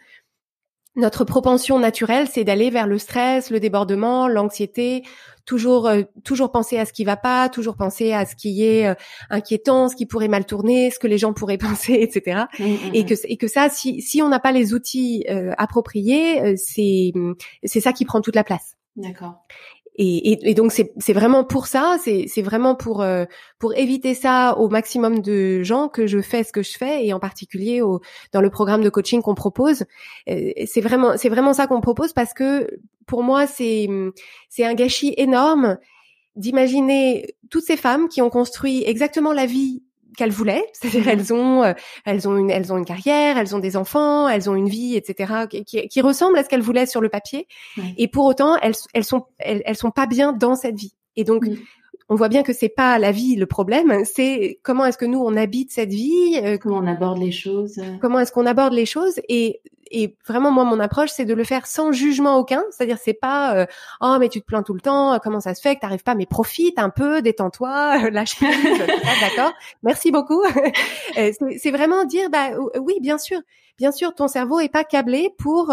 notre 0.97 1.25
propension 1.25 1.79
naturelle, 1.79 2.27
c'est 2.29 2.43
d'aller 2.43 2.69
vers 2.69 2.89
le 2.89 2.99
stress, 2.99 3.51
le 3.51 3.61
débordement, 3.61 4.27
l'anxiété, 4.27 5.05
toujours 5.47 5.87
euh, 5.87 6.03
toujours 6.25 6.51
penser 6.51 6.79
à 6.79 6.85
ce 6.85 6.93
qui 6.93 7.05
va 7.05 7.17
pas, 7.17 7.49
toujours 7.49 7.77
penser 7.77 8.13
à 8.13 8.27
ce 8.27 8.35
qui 8.35 8.65
est 8.65 8.89
euh, 8.89 8.95
inquiétant, 9.31 9.89
ce 9.89 9.95
qui 9.95 10.05
pourrait 10.07 10.29
mal 10.29 10.47
tourner, 10.47 10.91
ce 10.91 10.99
que 10.99 11.07
les 11.07 11.19
gens 11.19 11.33
pourraient 11.33 11.59
penser, 11.59 11.95
etc. 11.95 12.43
Mmh, 12.59 12.65
mmh, 12.65 12.95
et 12.95 13.03
mmh. 13.05 13.07
que 13.07 13.15
et 13.25 13.37
que 13.37 13.47
ça, 13.47 13.69
si 13.69 14.03
si 14.03 14.21
on 14.21 14.29
n'a 14.29 14.41
pas 14.41 14.53
les 14.53 14.75
outils 14.75 15.25
appropriés, 15.57 16.57
c'est 16.57 17.13
c'est 17.65 17.81
ça 17.81 17.93
qui 17.93 18.05
prend 18.05 18.21
toute 18.21 18.37
la 18.37 18.45
place. 18.45 18.77
D'accord. 18.97 19.47
Et, 19.97 20.55
donc 20.55 20.73
c'est 20.73 21.13
vraiment 21.13 21.45
pour 21.45 21.67
ça, 21.67 21.99
c'est 22.01 22.43
vraiment 22.43 22.75
pour 22.75 23.03
euh, 23.03 23.25
pour 23.59 23.75
éviter 23.77 24.15
ça 24.15 24.57
au 24.57 24.69
maximum 24.69 25.21
de 25.21 25.63
gens 25.63 25.89
que 25.89 26.07
je 26.07 26.21
fais 26.21 26.43
ce 26.43 26.53
que 26.53 26.63
je 26.63 26.77
fais 26.77 27.05
et 27.05 27.13
en 27.13 27.21
particulier 27.21 27.83
dans 28.33 28.41
le 28.41 28.51
programme 28.51 28.83
de 28.83 28.89
coaching 28.89 29.21
qu'on 29.21 29.35
propose. 29.35 29.85
Euh, 30.29 30.53
c'est 30.67 30.81
vraiment 30.81 31.17
c'est 31.17 31.29
vraiment 31.29 31.53
ça 31.53 31.67
qu'on 31.67 31.81
propose 31.81 32.13
parce 32.13 32.33
que 32.33 32.69
pour 33.07 33.23
moi 33.23 33.47
c'est 33.47 33.89
c'est 34.49 34.65
un 34.65 34.75
gâchis 34.75 35.13
énorme 35.19 35.77
d'imaginer 36.37 37.35
toutes 37.51 37.65
ces 37.65 37.77
femmes 37.77 38.09
qui 38.09 38.23
ont 38.23 38.31
construit 38.31 38.85
exactement 38.87 39.33
la 39.33 39.47
vie 39.47 39.83
qu'elles 40.17 40.31
voulaient, 40.31 40.65
c'est-à-dire 40.73 41.09
elles 41.09 41.33
ont 41.33 41.63
euh, 41.63 41.73
elles 42.05 42.29
ont 42.29 42.37
une 42.37 42.51
elles 42.51 42.73
ont 42.73 42.79
une 42.79 42.85
carrière, 42.85 43.39
elles 43.39 43.55
ont 43.55 43.59
des 43.59 43.77
enfants, 43.77 44.29
elles 44.29 44.49
ont 44.51 44.55
une 44.55 44.69
vie, 44.69 44.97
etc. 44.97 45.47
qui, 45.49 45.65
qui 45.65 46.01
ressemble 46.01 46.39
à 46.39 46.45
ce 46.45 46.49
qu'elles 46.49 46.63
voulaient 46.63 46.87
sur 46.87 47.01
le 47.01 47.09
papier, 47.09 47.47
et 47.97 48.09
pour 48.09 48.25
autant 48.25 48.57
elles 48.63 48.75
elles 48.95 49.05
sont 49.05 49.27
elles, 49.39 49.63
elles, 49.65 49.77
sont 49.77 49.91
pas 49.91 50.07
bien 50.07 50.33
dans 50.33 50.55
cette 50.55 50.77
vie. 50.77 50.95
Et 51.17 51.25
donc 51.25 51.45
on 52.11 52.17
voit 52.17 52.29
bien 52.29 52.43
que 52.43 52.53
c'est 52.53 52.69
pas 52.69 52.99
la 52.99 53.13
vie 53.13 53.37
le 53.37 53.47
problème, 53.47 54.05
c'est 54.05 54.59
comment 54.65 54.85
est-ce 54.85 54.99
que 54.99 55.05
nous 55.05 55.21
on 55.21 55.37
habite 55.37 55.71
cette 55.71 55.91
vie, 55.91 56.39
euh, 56.43 56.59
comment 56.59 56.79
on 56.79 56.87
aborde 56.87 57.19
les 57.19 57.31
choses, 57.31 57.81
comment 58.01 58.19
est-ce 58.19 58.33
qu'on 58.33 58.47
aborde 58.47 58.75
les 58.75 58.85
choses 58.85 59.21
et 59.29 59.63
et 59.93 60.17
vraiment 60.27 60.51
moi 60.51 60.65
mon 60.65 60.79
approche 60.79 61.11
c'est 61.11 61.25
de 61.25 61.35
le 61.35 61.45
faire 61.45 61.67
sans 61.67 61.93
jugement 61.93 62.37
aucun, 62.37 62.63
c'est-à-dire 62.71 62.99
c'est 63.01 63.15
pas 63.15 63.57
euh, 63.57 63.67
oh 64.01 64.17
mais 64.19 64.29
tu 64.29 64.41
te 64.41 64.47
plains 64.47 64.65
tout 64.65 64.75
le 64.75 64.81
temps, 64.81 65.19
comment 65.23 65.41
ça 65.41 65.55
se 65.55 65.61
fait 65.61 65.77
que 65.77 65.81
t'arrives 65.81 66.03
pas, 66.03 66.17
mais 66.17 66.27
profite 66.27 66.81
un 66.81 66.91
peu, 66.91 67.23
détends-toi, 67.23 68.11
lâche 68.11 68.35
prise, 68.35 68.51
d'accord, 69.21 69.53
merci 69.85 70.11
beaucoup. 70.11 70.43
c'est 71.15 71.71
vraiment 71.71 72.05
dire 72.05 72.29
bah 72.29 72.51
oui 72.81 72.95
bien 73.01 73.19
sûr, 73.19 73.41
bien 73.79 73.93
sûr 73.93 74.15
ton 74.17 74.27
cerveau 74.27 74.59
est 74.59 74.69
pas 74.69 74.83
câblé 74.83 75.31
pour 75.39 75.73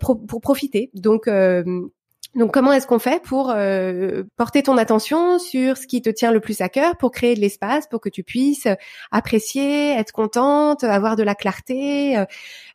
pour 0.00 0.40
profiter, 0.40 0.90
donc 0.94 1.28
donc 2.34 2.52
comment 2.52 2.72
est-ce 2.72 2.86
qu'on 2.86 2.98
fait 2.98 3.22
pour 3.22 3.50
euh, 3.50 4.24
porter 4.36 4.62
ton 4.62 4.76
attention 4.76 5.38
sur 5.38 5.76
ce 5.76 5.86
qui 5.86 6.02
te 6.02 6.10
tient 6.10 6.32
le 6.32 6.40
plus 6.40 6.60
à 6.60 6.68
cœur 6.68 6.96
pour 6.96 7.12
créer 7.12 7.34
de 7.34 7.40
l'espace 7.40 7.86
pour 7.86 8.00
que 8.00 8.08
tu 8.08 8.24
puisses 8.24 8.66
apprécier, 9.12 9.92
être 9.92 10.12
contente, 10.12 10.82
avoir 10.82 11.14
de 11.14 11.22
la 11.22 11.34
clarté, 11.34 12.18
euh, 12.18 12.24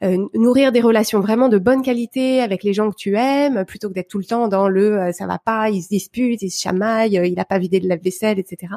euh, 0.04 0.28
nourrir 0.34 0.72
des 0.72 0.82
relations 0.82 1.20
vraiment 1.20 1.50
de 1.50 1.58
bonne 1.58 1.82
qualité 1.82 2.42
avec 2.42 2.64
les 2.64 2.74
gens 2.74 2.90
que 2.90 2.96
tu 2.96 3.18
aimes 3.18 3.66
plutôt 3.66 3.90
que 3.90 3.94
d'être 3.94 4.08
tout 4.08 4.20
le 4.20 4.26
temps 4.26 4.48
dans 4.48 4.70
le 4.70 5.12
ça 5.12 5.28
va 5.28 5.40
pas, 5.40 5.70
ils 5.70 5.82
se 5.82 5.90
disputent, 5.90 6.42
ils 6.42 6.52
se 6.52 6.62
chamaillent, 6.62 7.20
il 7.24 7.40
a 7.40 7.46
pas 7.46 7.60
vidé 7.60 7.80
de 7.80 7.88
la 7.90 7.98
vaisselle, 7.98 8.40
etc. 8.40 8.74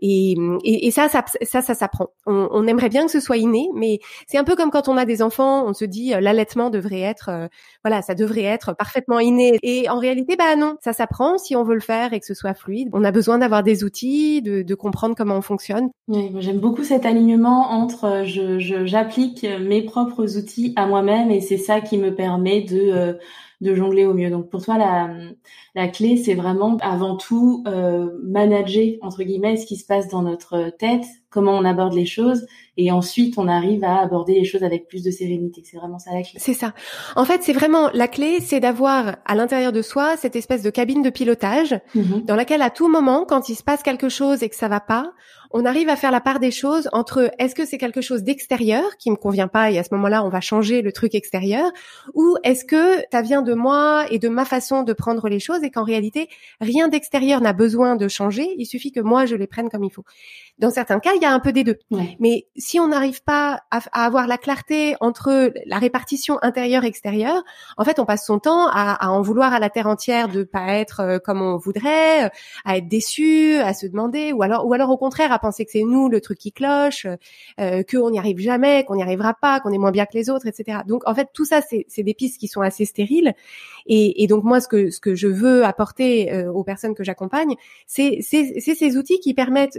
Et, 0.00 0.36
et, 0.64 0.90
ça, 0.90 1.08
ça, 1.08 1.24
ça, 1.42 1.60
ça 1.60 1.74
s'apprend. 1.74 2.08
On, 2.26 2.48
on, 2.52 2.66
aimerait 2.66 2.88
bien 2.88 3.04
que 3.06 3.10
ce 3.10 3.20
soit 3.20 3.36
inné, 3.36 3.68
mais 3.74 3.98
c'est 4.28 4.38
un 4.38 4.44
peu 4.44 4.54
comme 4.54 4.70
quand 4.70 4.88
on 4.88 4.96
a 4.96 5.04
des 5.04 5.22
enfants, 5.22 5.66
on 5.66 5.74
se 5.74 5.84
dit 5.84 6.14
euh, 6.14 6.20
l'allaitement 6.20 6.70
devrait 6.70 7.00
être, 7.00 7.30
euh, 7.30 7.48
voilà, 7.82 8.02
ça 8.02 8.14
devrait 8.14 8.44
être 8.44 8.74
parfaitement 8.74 9.18
inné. 9.18 9.58
Et 9.62 9.88
en 9.88 9.98
réalité, 9.98 10.36
bah 10.36 10.54
non, 10.56 10.76
ça 10.80 10.92
s'apprend 10.92 11.38
si 11.38 11.56
on 11.56 11.64
veut 11.64 11.74
le 11.74 11.80
faire 11.80 12.12
et 12.12 12.20
que 12.20 12.26
ce 12.26 12.34
soit 12.34 12.54
fluide. 12.54 12.88
On 12.92 13.02
a 13.02 13.10
besoin 13.10 13.38
d'avoir 13.38 13.62
des 13.62 13.82
outils, 13.82 14.40
de, 14.40 14.62
de, 14.62 14.74
comprendre 14.74 15.16
comment 15.16 15.36
on 15.36 15.42
fonctionne. 15.42 15.88
Oui, 16.06 16.30
j'aime 16.38 16.60
beaucoup 16.60 16.84
cet 16.84 17.04
alignement 17.04 17.72
entre 17.72 18.04
euh, 18.04 18.24
je, 18.24 18.86
j'applique 18.86 19.44
mes 19.60 19.82
propres 19.82 20.36
outils 20.36 20.72
à 20.76 20.86
moi-même 20.86 21.30
et 21.32 21.40
c'est 21.40 21.58
ça 21.58 21.80
qui 21.80 21.98
me 21.98 22.14
permet 22.14 22.60
de 22.60 23.18
de 23.60 23.74
jongler 23.74 24.06
au 24.06 24.14
mieux. 24.14 24.30
Donc 24.30 24.50
pour 24.50 24.62
toi, 24.62 24.78
la, 24.78 25.10
la 25.74 25.88
clé, 25.88 26.16
c'est 26.16 26.34
vraiment 26.34 26.76
avant 26.80 27.16
tout 27.16 27.64
euh, 27.66 28.10
manager 28.22 28.94
entre 29.02 29.22
guillemets 29.24 29.56
ce 29.56 29.66
qui 29.66 29.76
se 29.76 29.84
passe 29.84 30.08
dans 30.08 30.22
notre 30.22 30.70
tête, 30.78 31.04
comment 31.30 31.52
on 31.52 31.64
aborde 31.64 31.92
les 31.92 32.06
choses, 32.06 32.46
et 32.76 32.92
ensuite 32.92 33.36
on 33.36 33.48
arrive 33.48 33.82
à 33.82 34.00
aborder 34.00 34.34
les 34.34 34.44
choses 34.44 34.62
avec 34.62 34.86
plus 34.86 35.02
de 35.02 35.10
sérénité. 35.10 35.62
C'est 35.64 35.76
vraiment 35.76 35.98
ça 35.98 36.12
la 36.14 36.22
clé. 36.22 36.38
C'est 36.38 36.54
ça. 36.54 36.72
En 37.16 37.24
fait, 37.24 37.42
c'est 37.42 37.52
vraiment 37.52 37.90
la 37.92 38.06
clé, 38.06 38.38
c'est 38.40 38.60
d'avoir 38.60 39.16
à 39.24 39.34
l'intérieur 39.34 39.72
de 39.72 39.82
soi 39.82 40.16
cette 40.16 40.36
espèce 40.36 40.62
de 40.62 40.70
cabine 40.70 41.02
de 41.02 41.10
pilotage 41.10 41.74
mm-hmm. 41.96 42.24
dans 42.26 42.36
laquelle 42.36 42.62
à 42.62 42.70
tout 42.70 42.88
moment, 42.88 43.24
quand 43.28 43.48
il 43.48 43.56
se 43.56 43.64
passe 43.64 43.82
quelque 43.82 44.08
chose 44.08 44.42
et 44.42 44.48
que 44.48 44.56
ça 44.56 44.68
va 44.68 44.80
pas, 44.80 45.12
on 45.50 45.64
arrive 45.64 45.88
à 45.88 45.96
faire 45.96 46.10
la 46.10 46.20
part 46.20 46.40
des 46.40 46.50
choses 46.50 46.88
entre 46.92 47.30
est-ce 47.38 47.54
que 47.54 47.64
c'est 47.64 47.78
quelque 47.78 48.00
chose 48.00 48.22
d'extérieur 48.22 48.96
qui 48.98 49.10
me 49.10 49.16
convient 49.16 49.48
pas 49.48 49.70
et 49.70 49.78
à 49.78 49.84
ce 49.84 49.94
moment-là 49.94 50.24
on 50.24 50.28
va 50.28 50.40
changer 50.40 50.82
le 50.82 50.92
truc 50.92 51.14
extérieur 51.14 51.70
ou 52.14 52.36
est-ce 52.44 52.64
que 52.64 53.02
ça 53.12 53.22
vient 53.22 53.42
de 53.42 53.54
moi 53.54 54.06
et 54.10 54.18
de 54.18 54.28
ma 54.28 54.44
façon 54.44 54.82
de 54.82 54.92
prendre 54.92 55.28
les 55.28 55.40
choses 55.40 55.62
et 55.62 55.70
qu'en 55.70 55.84
réalité 55.84 56.28
rien 56.60 56.88
d'extérieur 56.88 57.40
n'a 57.40 57.52
besoin 57.52 57.96
de 57.96 58.08
changer, 58.08 58.54
il 58.58 58.66
suffit 58.66 58.92
que 58.92 59.00
moi 59.00 59.26
je 59.26 59.36
les 59.36 59.46
prenne 59.46 59.68
comme 59.68 59.84
il 59.84 59.92
faut. 59.92 60.04
Dans 60.58 60.70
certains 60.70 60.98
cas, 60.98 61.10
il 61.14 61.22
y 61.22 61.24
a 61.24 61.32
un 61.32 61.38
peu 61.38 61.52
des 61.52 61.62
deux. 61.62 61.78
Mais 62.18 62.46
si 62.56 62.80
on 62.80 62.88
n'arrive 62.88 63.22
pas 63.22 63.62
à, 63.70 63.80
avoir 63.92 64.26
la 64.26 64.38
clarté 64.38 64.96
entre 65.00 65.52
la 65.66 65.78
répartition 65.78 66.38
intérieure-extérieure, 66.42 67.42
en 67.76 67.84
fait, 67.84 68.00
on 68.00 68.04
passe 68.04 68.26
son 68.26 68.38
temps 68.38 68.68
à, 68.68 69.08
en 69.08 69.22
vouloir 69.22 69.52
à 69.52 69.60
la 69.60 69.70
terre 69.70 69.86
entière 69.86 70.28
de 70.28 70.42
pas 70.42 70.74
être 70.74 71.00
euh, 71.00 71.18
comme 71.18 71.42
on 71.42 71.56
voudrait, 71.56 72.30
à 72.64 72.76
être 72.76 72.88
déçu, 72.88 73.56
à 73.56 73.72
se 73.72 73.86
demander, 73.86 74.32
ou 74.32 74.42
alors, 74.42 74.66
ou 74.66 74.72
alors 74.72 74.90
au 74.90 74.96
contraire 74.96 75.32
à 75.32 75.38
penser 75.38 75.64
que 75.64 75.70
c'est 75.70 75.84
nous 75.84 76.08
le 76.08 76.20
truc 76.20 76.38
qui 76.38 76.52
cloche, 76.52 77.06
euh, 77.60 77.82
qu'on 77.88 78.10
n'y 78.10 78.18
arrive 78.18 78.38
jamais, 78.38 78.84
qu'on 78.84 78.96
n'y 78.96 79.02
arrivera 79.02 79.34
pas, 79.34 79.60
qu'on 79.60 79.72
est 79.72 79.78
moins 79.78 79.92
bien 79.92 80.06
que 80.06 80.16
les 80.16 80.28
autres, 80.28 80.46
etc. 80.46 80.80
Donc 80.86 81.02
en 81.06 81.14
fait, 81.14 81.28
tout 81.32 81.44
ça, 81.44 81.60
c'est 81.62 82.02
des 82.02 82.14
pistes 82.14 82.38
qui 82.38 82.48
sont 82.48 82.62
assez 82.62 82.84
stériles. 82.84 83.34
Et, 83.88 84.22
et, 84.22 84.26
donc 84.26 84.44
moi, 84.44 84.60
ce 84.60 84.68
que 84.68 84.90
ce 84.90 85.00
que 85.00 85.14
je 85.14 85.26
veux 85.26 85.64
apporter 85.64 86.32
euh, 86.32 86.52
aux 86.52 86.62
personnes 86.62 86.94
que 86.94 87.02
j'accompagne, 87.02 87.54
c'est 87.86 88.20
ces 88.20 88.96
outils 88.96 89.18
qui 89.18 89.34
permettent 89.34 89.78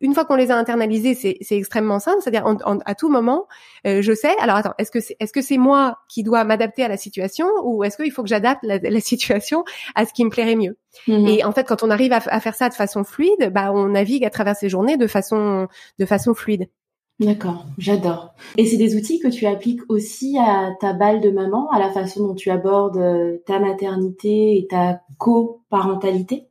une 0.00 0.12
fois 0.12 0.24
qu'on 0.24 0.34
les 0.34 0.50
a 0.50 0.56
internalisés, 0.56 1.14
c'est 1.14 1.56
extrêmement 1.56 1.98
simple. 1.98 2.18
C'est-à-dire 2.20 2.44
à 2.84 2.94
tout 2.94 3.08
moment, 3.08 3.46
euh, 3.86 4.02
je 4.02 4.12
sais. 4.12 4.34
Alors 4.40 4.56
attends, 4.56 4.74
est-ce 4.78 4.90
que 4.90 5.00
c'est 5.00 5.16
est-ce 5.20 5.32
que 5.32 5.40
c'est 5.40 5.56
moi 5.56 5.98
qui 6.08 6.22
dois 6.22 6.44
m'adapter 6.44 6.84
à 6.84 6.88
la 6.88 6.96
situation 6.96 7.46
ou 7.62 7.84
est-ce 7.84 7.96
qu'il 7.96 8.12
faut 8.12 8.22
que 8.22 8.28
j'adapte 8.28 8.62
la, 8.64 8.78
la, 8.78 9.00
situation 9.00 9.64
à 9.94 10.04
ce 10.04 10.12
qui 10.12 10.24
me 10.24 10.30
plairait 10.30 10.56
mieux? 10.56 10.76
Mmh 11.08 11.26
Et 11.28 11.44
en 11.44 11.52
fait, 11.52 11.64
quand 11.64 11.82
on 11.82 11.90
arrive 11.90 12.12
à, 12.12 12.20
à, 12.26 12.40
faire 12.40 12.54
ça 12.54 12.68
de 12.68 12.74
façon 12.74 13.04
fluide, 13.04 13.50
bah 13.52 13.72
on 13.72 13.88
navigue 13.88 14.24
à 14.24 14.30
travers 14.30 14.56
ces 14.56 14.68
journées 14.68 14.96
de 14.96 15.06
façon 15.06 15.68
de 15.98 16.06
façon 16.06 16.34
fluide. 16.34 16.68
D'accord, 17.20 17.64
j'adore. 17.78 18.34
Et 18.56 18.66
c'est 18.66 18.76
des 18.76 18.96
outils 18.96 19.20
que 19.20 19.28
tu 19.28 19.46
appliques 19.46 19.82
aussi 19.88 20.36
à 20.38 20.72
ta 20.80 20.92
balle 20.92 21.20
de 21.20 21.30
maman, 21.30 21.70
à 21.70 21.78
la 21.78 21.92
façon 21.92 22.26
dont 22.26 22.34
tu 22.34 22.50
abordes 22.50 22.96
euh, 22.96 23.38
ta 23.46 23.60
maternité 23.60 24.58
et 24.58 24.66
ta 24.68 25.00
coparentalité? 25.18 26.48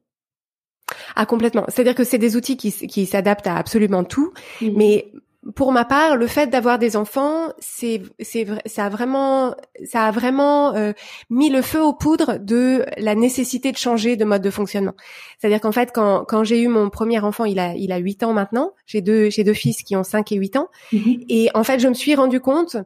Ah 1.16 1.26
complètement. 1.26 1.66
C'est-à-dire 1.68 1.96
que 1.96 2.06
c'est 2.06 2.18
des 2.18 2.38
outils 2.38 2.56
qui, 2.56 2.72
qui 2.72 3.06
s'adaptent 3.06 3.48
à 3.48 3.58
absolument 3.58 4.06
tout, 4.06 4.32
mmh. 4.62 4.70
mais 4.76 5.12
pour 5.56 5.72
ma 5.72 5.84
part, 5.84 6.16
le 6.16 6.28
fait 6.28 6.48
d'avoir 6.48 6.80
des 6.80 6.96
enfants, 6.96 7.52
c'est 7.60 8.02
c'est 8.20 8.48
ça 8.66 8.86
a 8.86 8.90
vraiment 8.90 9.56
ça 9.84 10.06
a 10.06 10.12
vraiment 10.12 10.74
euh, 10.76 10.94
mis 11.30 11.50
le 11.50 11.62
feu 11.62 11.82
aux 11.82 11.94
poudres 11.94 12.40
de 12.40 12.86
la 12.98 13.16
nécessité 13.16 13.72
de 13.72 13.78
changer 13.78 14.16
de 14.16 14.26
mode 14.26 14.42
de 14.42 14.50
fonctionnement. 14.50 14.96
C'est-à-dire 15.38 15.60
qu'en 15.60 15.72
fait, 15.72 15.92
quand 15.94 16.24
quand 16.26 16.44
j'ai 16.44 16.62
eu 16.62 16.68
mon 16.68 16.90
premier 16.90 17.20
enfant, 17.20 17.46
il 17.46 17.60
a 17.60 17.76
il 17.76 17.92
a 17.92 17.98
huit 17.98 18.24
ans 18.24 18.34
maintenant. 18.34 18.74
J'ai 18.86 19.02
deux 19.02 19.30
j'ai 19.30 19.44
deux 19.44 19.54
fils 19.54 19.84
qui 19.84 19.96
ont 19.96 20.04
5 20.04 20.32
et 20.32 20.36
8 20.36 20.56
ans, 20.56 20.70
mmh. 20.92 21.14
et 21.30 21.50
en 21.54 21.64
fait, 21.64 21.80
je 21.80 21.88
me 21.88 21.94
suis 21.94 22.16
rendu 22.16 22.40
compte 22.40 22.78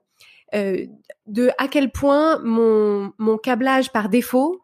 euh, 0.55 0.85
de 1.27 1.51
à 1.57 1.67
quel 1.67 1.91
point 1.91 2.39
mon 2.43 3.11
mon 3.17 3.37
câblage 3.37 3.91
par 3.91 4.09
défaut 4.09 4.61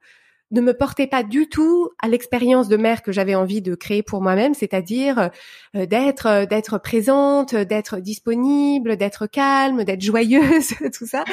ne 0.54 0.62
me 0.62 0.74
portait 0.74 1.08
pas 1.08 1.24
du 1.24 1.50
tout 1.50 1.90
à 2.02 2.08
l'expérience 2.08 2.70
de 2.70 2.78
mère 2.78 3.02
que 3.02 3.12
j'avais 3.12 3.36
envie 3.36 3.62
de 3.62 3.76
créer 3.76 4.04
pour 4.04 4.22
moi-même, 4.22 4.54
c'est-à-dire 4.54 5.32
euh, 5.76 5.86
d'être 5.86 6.28
euh, 6.28 6.46
d'être 6.46 6.78
présente, 6.78 7.56
d'être 7.56 7.98
disponible, 7.98 8.96
d'être 8.96 9.28
calme, 9.28 9.84
d'être 9.84 10.02
joyeuse, 10.02 10.74
tout 10.98 11.08
ça. 11.08 11.26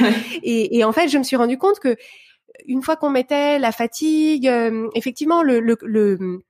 Et, 0.43 0.79
et, 0.79 0.85
en 0.85 0.93
fait, 0.93 1.09
je 1.09 1.19
me 1.19 1.23
suis 1.23 1.37
rendu 1.37 1.59
compte 1.59 1.79
que 1.79 1.97
une 2.67 2.83
fois 2.83 2.97
qu'on 2.97 3.11
mettait 3.11 3.59
la 3.59 3.73
fatigue, 3.73 4.49
euh, 4.49 4.89
effectivement, 4.95 5.43
le, 5.43 5.61
le, 5.61 5.77
le 5.83 6.41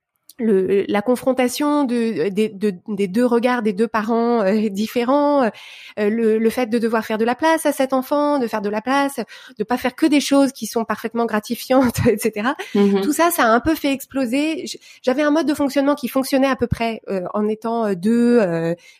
le, 0.41 0.85
la 0.87 1.01
confrontation 1.01 1.83
de, 1.83 2.29
des 2.29 3.07
deux 3.07 3.25
regards 3.25 3.61
des 3.61 3.73
deux 3.73 3.87
parents 3.87 4.41
euh, 4.41 4.69
différents, 4.69 5.43
euh, 5.43 5.49
le, 5.97 6.37
le, 6.37 6.49
fait 6.49 6.67
de 6.67 6.79
devoir 6.79 7.05
faire 7.05 7.17
de 7.17 7.25
la 7.25 7.35
place 7.35 7.65
à 7.65 7.71
cet 7.71 7.93
enfant, 7.93 8.39
de 8.39 8.47
faire 8.47 8.61
de 8.61 8.69
la 8.69 8.81
place, 8.81 9.19
de 9.57 9.63
pas 9.63 9.77
faire 9.77 9.95
que 9.95 10.05
des 10.05 10.19
choses 10.19 10.51
qui 10.51 10.67
sont 10.67 10.85
parfaitement 10.85 11.25
gratifiantes, 11.25 11.99
etc. 12.07 12.49
Mm-hmm. 12.75 13.01
Tout 13.01 13.13
ça, 13.13 13.31
ça 13.31 13.45
a 13.45 13.47
un 13.47 13.59
peu 13.59 13.75
fait 13.75 13.91
exploser. 13.91 14.65
J'avais 15.01 15.21
un 15.21 15.31
mode 15.31 15.47
de 15.47 15.53
fonctionnement 15.53 15.95
qui 15.95 16.07
fonctionnait 16.07 16.47
à 16.47 16.55
peu 16.55 16.67
près 16.67 17.01
euh, 17.09 17.21
en 17.33 17.47
étant 17.47 17.93
deux, 17.93 18.41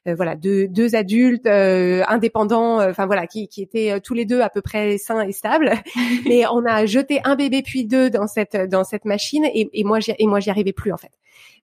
voilà, 0.05 0.35
deux, 0.35 0.67
deux 0.67 0.95
adultes 0.95 1.47
indépendants, 1.47 2.81
enfin 2.81 3.05
voilà, 3.05 3.27
qui, 3.27 3.47
qui 3.47 3.61
étaient 3.61 3.99
tous 4.01 4.13
les 4.13 4.25
deux 4.25 4.41
à 4.41 4.49
peu 4.49 4.61
près 4.61 4.97
sains 4.97 5.21
et 5.21 5.31
stables. 5.31 5.73
Mais 6.25 6.45
on 6.51 6.65
a 6.65 6.85
jeté 6.85 7.19
un 7.23 7.35
bébé 7.35 7.61
puis 7.61 7.85
deux 7.85 8.09
dans 8.09 8.27
cette 8.27 8.55
dans 8.55 8.83
cette 8.83 9.05
machine 9.05 9.45
et, 9.45 9.69
et 9.73 9.83
moi 9.83 9.99
et 10.07 10.27
moi 10.27 10.39
j'y 10.39 10.49
arrivais 10.49 10.73
plus 10.73 10.91
en 10.91 10.97
fait 10.97 11.11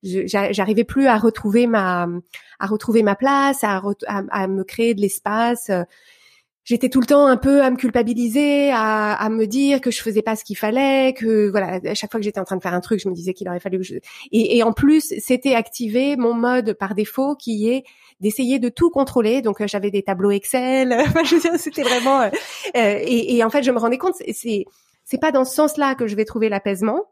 j'arrivais 0.02 0.84
plus 0.84 1.06
à 1.06 1.16
retrouver 1.18 1.66
ma 1.66 2.08
à 2.60 2.66
retrouver 2.66 3.02
ma 3.02 3.14
place, 3.14 3.62
à, 3.62 3.82
à, 4.06 4.48
me 4.48 4.64
créer 4.64 4.94
de 4.94 5.00
l'espace. 5.00 5.70
J'étais 6.64 6.90
tout 6.90 7.00
le 7.00 7.06
temps 7.06 7.26
un 7.26 7.38
peu 7.38 7.62
à 7.62 7.70
me 7.70 7.76
culpabiliser, 7.76 8.70
à, 8.72 9.14
à, 9.14 9.30
me 9.30 9.46
dire 9.46 9.80
que 9.80 9.90
je 9.90 10.02
faisais 10.02 10.20
pas 10.20 10.36
ce 10.36 10.44
qu'il 10.44 10.58
fallait, 10.58 11.14
que 11.16 11.48
voilà, 11.48 11.80
à 11.82 11.94
chaque 11.94 12.10
fois 12.10 12.20
que 12.20 12.24
j'étais 12.24 12.40
en 12.40 12.44
train 12.44 12.56
de 12.56 12.62
faire 12.62 12.74
un 12.74 12.80
truc, 12.80 13.00
je 13.00 13.08
me 13.08 13.14
disais 13.14 13.32
qu'il 13.32 13.48
aurait 13.48 13.58
fallu 13.58 13.78
que 13.78 13.84
je... 13.84 13.94
Et, 14.32 14.58
et 14.58 14.62
en 14.62 14.74
plus, 14.74 15.14
c'était 15.18 15.54
activé 15.54 16.16
mon 16.16 16.34
mode 16.34 16.74
par 16.74 16.94
défaut 16.94 17.36
qui 17.36 17.70
est 17.70 17.84
d'essayer 18.20 18.58
de 18.58 18.68
tout 18.68 18.90
contrôler. 18.90 19.40
Donc 19.40 19.64
j'avais 19.66 19.90
des 19.90 20.02
tableaux 20.02 20.30
Excel. 20.30 20.94
C'était 21.56 21.84
vraiment. 21.84 22.20
Euh, 22.22 22.30
et, 22.74 23.36
et, 23.36 23.44
en 23.44 23.50
fait, 23.50 23.62
je 23.62 23.70
me 23.70 23.78
rendais 23.78 23.96
compte, 23.96 24.16
c'est 24.16 24.66
c'est 25.04 25.18
pas 25.18 25.32
dans 25.32 25.46
ce 25.46 25.54
sens-là 25.54 25.94
que 25.94 26.06
je 26.06 26.16
vais 26.16 26.26
trouver 26.26 26.50
l'apaisement 26.50 27.06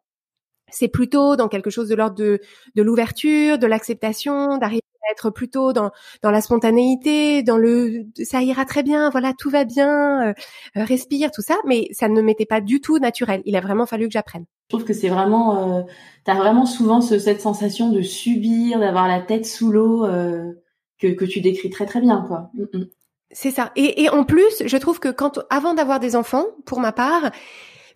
c'est 0.71 0.89
plutôt 0.89 1.37
dans 1.37 1.49
quelque 1.49 1.71
chose 1.71 1.89
de 1.89 1.95
l'ordre 1.95 2.17
de, 2.17 2.41
de 2.75 2.83
l'ouverture, 2.83 3.59
de 3.59 3.67
l'acceptation, 3.67 4.59
d'arriver 4.59 4.83
à 5.09 5.13
être 5.13 5.31
plutôt 5.31 5.73
dans, 5.73 5.91
dans 6.23 6.31
la 6.31 6.41
spontanéité, 6.41 7.43
dans 7.43 7.57
le 7.57 8.07
ça 8.25 8.43
ira 8.43 8.65
très 8.65 8.83
bien, 8.83 9.11
voilà, 9.11 9.33
tout 9.39 9.51
va 9.51 9.65
bien, 9.65 10.29
euh, 10.29 10.33
euh, 10.77 10.85
respire, 10.85 11.31
tout 11.31 11.43
ça, 11.43 11.57
mais 11.65 11.89
ça 11.93 12.09
ne 12.09 12.21
m'était 12.21 12.47
pas 12.47 12.61
du 12.61 12.81
tout 12.81 12.99
naturel. 12.99 13.43
Il 13.45 13.57
a 13.57 13.61
vraiment 13.61 13.87
fallu 13.87 14.07
que 14.07 14.13
j'apprenne. 14.13 14.45
Je 14.69 14.77
trouve 14.77 14.85
que 14.85 14.95
c'est 14.95 15.09
vraiment, 15.09 15.79
euh, 15.79 15.83
tu 16.25 16.31
as 16.31 16.35
vraiment 16.35 16.67
souvent 16.67 17.01
ce, 17.01 17.19
cette 17.19 17.41
sensation 17.41 17.91
de 17.91 18.03
subir, 18.03 18.81
d'avoir 18.81 19.07
la 19.07 19.21
tête 19.21 19.47
sous 19.47 19.71
l'eau 19.71 20.05
euh, 20.05 20.53
que, 20.99 21.09
que 21.09 21.25
tu 21.25 21.41
décris 21.41 21.71
très 21.71 21.87
très 21.87 22.01
bien, 22.01 22.25
quoi. 22.27 22.51
Mm, 22.55 22.79
mm. 22.79 22.87
C'est 23.33 23.51
ça. 23.51 23.73
Et, 23.77 24.03
et 24.03 24.09
en 24.09 24.25
plus, 24.25 24.63
je 24.65 24.77
trouve 24.77 25.01
que 25.01 25.09
quand, 25.09 25.41
avant 25.51 25.75
d'avoir 25.75 26.01
des 26.01 26.17
enfants, 26.17 26.47
pour 26.65 26.81
ma 26.81 26.93
part, 26.93 27.33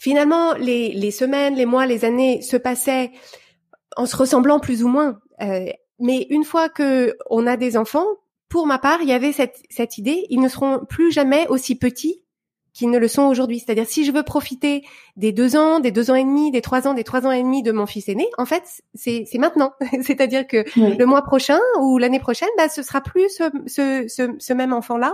Finalement, 0.01 0.55
les, 0.55 0.95
les 0.95 1.11
semaines, 1.11 1.57
les 1.57 1.67
mois, 1.67 1.85
les 1.85 2.07
années 2.07 2.41
se 2.41 2.57
passaient 2.57 3.13
en 3.99 4.07
se 4.07 4.17
ressemblant 4.17 4.59
plus 4.59 4.83
ou 4.83 4.89
moins. 4.89 5.21
Euh, 5.43 5.67
mais 5.99 6.27
une 6.31 6.45
fois 6.45 6.71
que 6.71 7.19
on 7.29 7.47
a 7.47 7.59
des 7.59 7.77
enfants, 7.77 8.07
pour 8.49 8.67
ma 8.67 8.79
part, 8.79 9.03
il 9.03 9.11
y 9.11 9.13
avait 9.13 9.33
cette, 9.33 9.63
cette 9.69 9.99
idée, 9.99 10.27
ils 10.31 10.41
ne 10.41 10.49
seront 10.49 10.87
plus 10.89 11.13
jamais 11.13 11.47
aussi 11.49 11.77
petits 11.77 12.25
qui 12.73 12.87
ne 12.87 12.97
le 12.97 13.09
sont 13.09 13.25
aujourd'hui. 13.25 13.59
C'est-à-dire 13.59 13.85
si 13.87 14.07
je 14.07 14.13
veux 14.13 14.23
profiter 14.23 14.85
des 15.17 15.33
deux 15.33 15.55
ans, 15.55 15.81
des 15.81 15.91
deux 15.91 16.11
ans 16.11 16.15
et 16.15 16.25
demi, 16.25 16.51
des 16.51 16.63
trois 16.63 16.89
ans, 16.89 16.95
des 16.95 17.05
trois 17.05 17.27
ans 17.27 17.31
et 17.31 17.43
demi 17.43 17.63
de 17.63 17.71
mon 17.71 17.85
fils 17.85 18.09
aîné, 18.09 18.27
en 18.39 18.47
fait, 18.47 18.63
c'est 18.95 19.27
maintenant. 19.35 19.75
C'est-à-dire 20.01 20.47
que 20.47 20.65
le 20.77 21.05
mois 21.05 21.21
prochain 21.21 21.61
ou 21.79 21.99
l'année 21.99 22.21
prochaine, 22.21 22.49
bah, 22.57 22.71
ce 22.71 22.83
sera 22.83 23.03
plus 23.03 23.29
ce, 23.29 23.51
ce, 23.67 24.09
ce, 24.09 24.31
ce 24.39 24.53
même 24.55 24.73
enfant-là. 24.73 25.13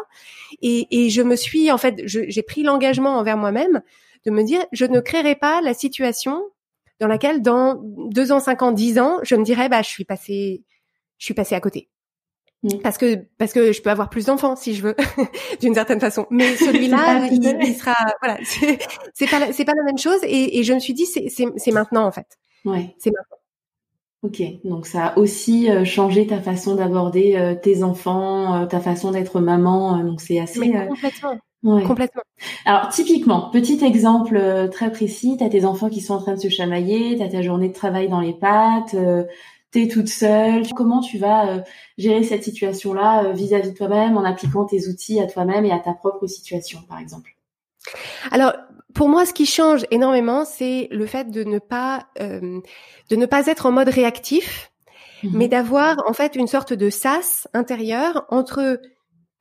Et, 0.63 0.87
et 1.07 1.11
je 1.11 1.23
me 1.23 1.35
suis, 1.35 1.73
en 1.73 1.79
fait, 1.79 2.03
j'ai 2.05 2.43
pris 2.45 2.63
l'engagement 2.63 3.17
envers 3.19 3.37
moi-même 3.37 3.83
de 4.27 4.31
me 4.31 4.43
dire, 4.43 4.65
je 4.73 4.85
ne 4.85 5.01
créerai 5.01 5.37
pas 5.37 5.61
la 5.63 5.73
situation 5.73 6.43
dans 7.01 7.07
laquelle, 7.07 7.43
dans 7.43 7.81
deux 7.83 8.33
ans, 8.33 8.41
cinq 8.41 8.63
ans, 8.63 8.73
dix 8.73 8.99
ans, 8.99 9.19
je 9.23 9.37
me 9.37 9.45
dirais, 9.45 9.69
bah, 9.69 9.83
je 9.83 9.89
suis 9.89 10.05
passé, 10.05 10.65
je 11.19 11.25
suis 11.25 11.35
passé 11.35 11.55
à 11.55 11.61
côté. 11.61 11.89
Mm. 12.63 12.79
Parce 12.83 12.99
que 12.99 13.27
parce 13.39 13.53
que 13.53 13.73
je 13.73 13.83
peux 13.83 13.91
avoir 13.91 14.09
plus 14.09 14.27
d'enfants 14.27 14.57
si 14.57 14.75
je 14.75 14.83
veux 14.83 14.97
d'une 15.61 15.75
certaine 15.75 16.01
façon 16.01 16.27
mais 16.31 16.57
celui-là 16.57 17.29
il, 17.31 17.59
il, 17.63 17.75
sera 17.75 17.95
voilà 18.23 18.39
c'est 19.15 19.31
pas 19.31 19.53
c'est 19.53 19.67
pas 19.67 19.75
la 19.75 19.83
même 19.83 19.99
chose 19.99 20.21
et, 20.23 20.59
et 20.59 20.65
je 20.65 20.73
me 20.73 20.79
suis 20.79 20.95
dit 20.95 21.05
c'est 21.05 21.29
c'est 21.29 21.71
maintenant 21.71 22.07
en 22.07 22.13
fait 22.13 22.39
ouais 22.65 22.95
c'est 22.99 23.11
maintenant 23.11 23.37
Ok, 24.23 24.43
donc 24.65 24.87
ça 24.87 25.09
a 25.09 25.19
aussi 25.19 25.71
euh, 25.71 25.85
changé 25.85 26.27
ta 26.27 26.41
façon 26.41 26.75
d'aborder 26.75 27.37
euh, 27.37 27.55
tes 27.55 27.85
enfants, 27.85 28.63
euh, 28.63 28.67
ta 28.67 28.81
façon 28.81 29.13
d'être 29.13 29.39
maman. 29.41 30.03
donc 30.03 30.21
c'est 30.21 30.41
assez. 30.41 30.73
complètement. 30.89 31.39
Ouais. 31.67 31.83
Complètement. 31.83 32.23
Alors 32.65 32.89
typiquement, 32.89 33.51
petit 33.51 33.85
exemple 33.85 34.69
très 34.71 34.91
précis, 34.91 35.37
tu 35.37 35.45
as 35.45 35.49
tes 35.49 35.65
enfants 35.65 35.91
qui 35.91 36.01
sont 36.01 36.15
en 36.15 36.23
train 36.23 36.35
de 36.35 36.41
se 36.41 36.49
chamailler, 36.49 37.17
tu 37.17 37.23
as 37.23 37.29
ta 37.29 37.43
journée 37.43 37.69
de 37.69 37.75
travail 37.75 38.09
dans 38.09 38.21
les 38.21 38.35
pattes, 38.35 38.95
t'es 39.77 39.89
toute 39.89 40.09
seule. 40.09 40.63
Comment 40.75 41.01
tu 41.01 41.19
vas 41.19 41.49
euh, 41.49 41.61
gérer 41.99 42.23
cette 42.23 42.43
situation-là 42.43 43.25
euh, 43.25 43.33
vis-à-vis 43.33 43.73
de 43.73 43.77
toi-même 43.77 44.17
en 44.17 44.25
appliquant 44.25 44.65
tes 44.65 44.89
outils 44.89 45.21
à 45.21 45.27
toi-même 45.27 45.65
et 45.65 45.73
à 45.73 45.79
ta 45.79 45.93
propre 45.93 46.27
situation, 46.27 46.81
par 46.89 46.99
exemple? 46.99 47.37
Alors, 48.31 48.55
pour 48.95 49.09
moi, 49.09 49.27
ce 49.27 49.35
qui 49.35 49.47
change 49.47 49.85
énormément, 49.91 50.45
c'est 50.45 50.89
le 50.91 51.07
fait 51.07 51.31
de 51.31 51.45
ne 51.45 51.59
pas 51.59 52.07
euh, 52.21 52.61
de 53.11 53.17
ne 53.17 53.27
pas 53.27 53.47
être 53.47 53.67
en 53.67 53.73
mode 53.73 53.89
réactif, 53.89 54.73
mhm. 55.23 55.33
mais 55.35 55.49
d'avoir 55.49 56.03
en 56.09 56.13
fait 56.13 56.37
une 56.37 56.47
sorte 56.47 56.73
de 56.73 56.89
sas 56.89 57.47
intérieur 57.53 58.25
entre 58.31 58.81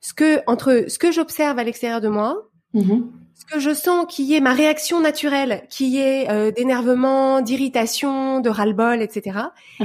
ce 0.00 0.14
que 0.14 0.40
entre 0.46 0.84
ce 0.88 0.98
que 0.98 1.10
j'observe 1.10 1.58
à 1.58 1.64
l'extérieur 1.64 2.00
de 2.00 2.08
moi, 2.08 2.48
mhm 2.74 3.10
ce 3.36 3.44
que 3.44 3.60
je 3.60 3.74
sens 3.74 4.06
qui 4.08 4.34
est 4.34 4.40
ma 4.40 4.54
réaction 4.54 5.00
naturelle, 5.00 5.66
qui 5.68 5.98
est 5.98 6.30
euh, 6.30 6.50
d'énervement, 6.50 7.42
d'irritation, 7.42 8.40
de 8.40 8.48
ras-le-bol, 8.48 9.02
etc. 9.02 9.38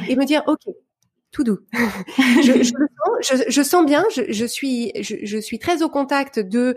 Et 0.08 0.16
me 0.16 0.26
dire, 0.26 0.44
ok, 0.48 0.62
tout 1.32 1.44
doux. 1.44 1.60
je, 2.44 2.64
je, 2.64 2.72
sens, 2.72 3.44
je, 3.48 3.62
sens 3.62 3.86
bien, 3.86 4.06
je, 4.10 4.46
suis, 4.46 4.92
je, 5.02 5.38
suis 5.38 5.60
très 5.60 5.82
au 5.82 5.90
contact 5.90 6.40
de 6.40 6.76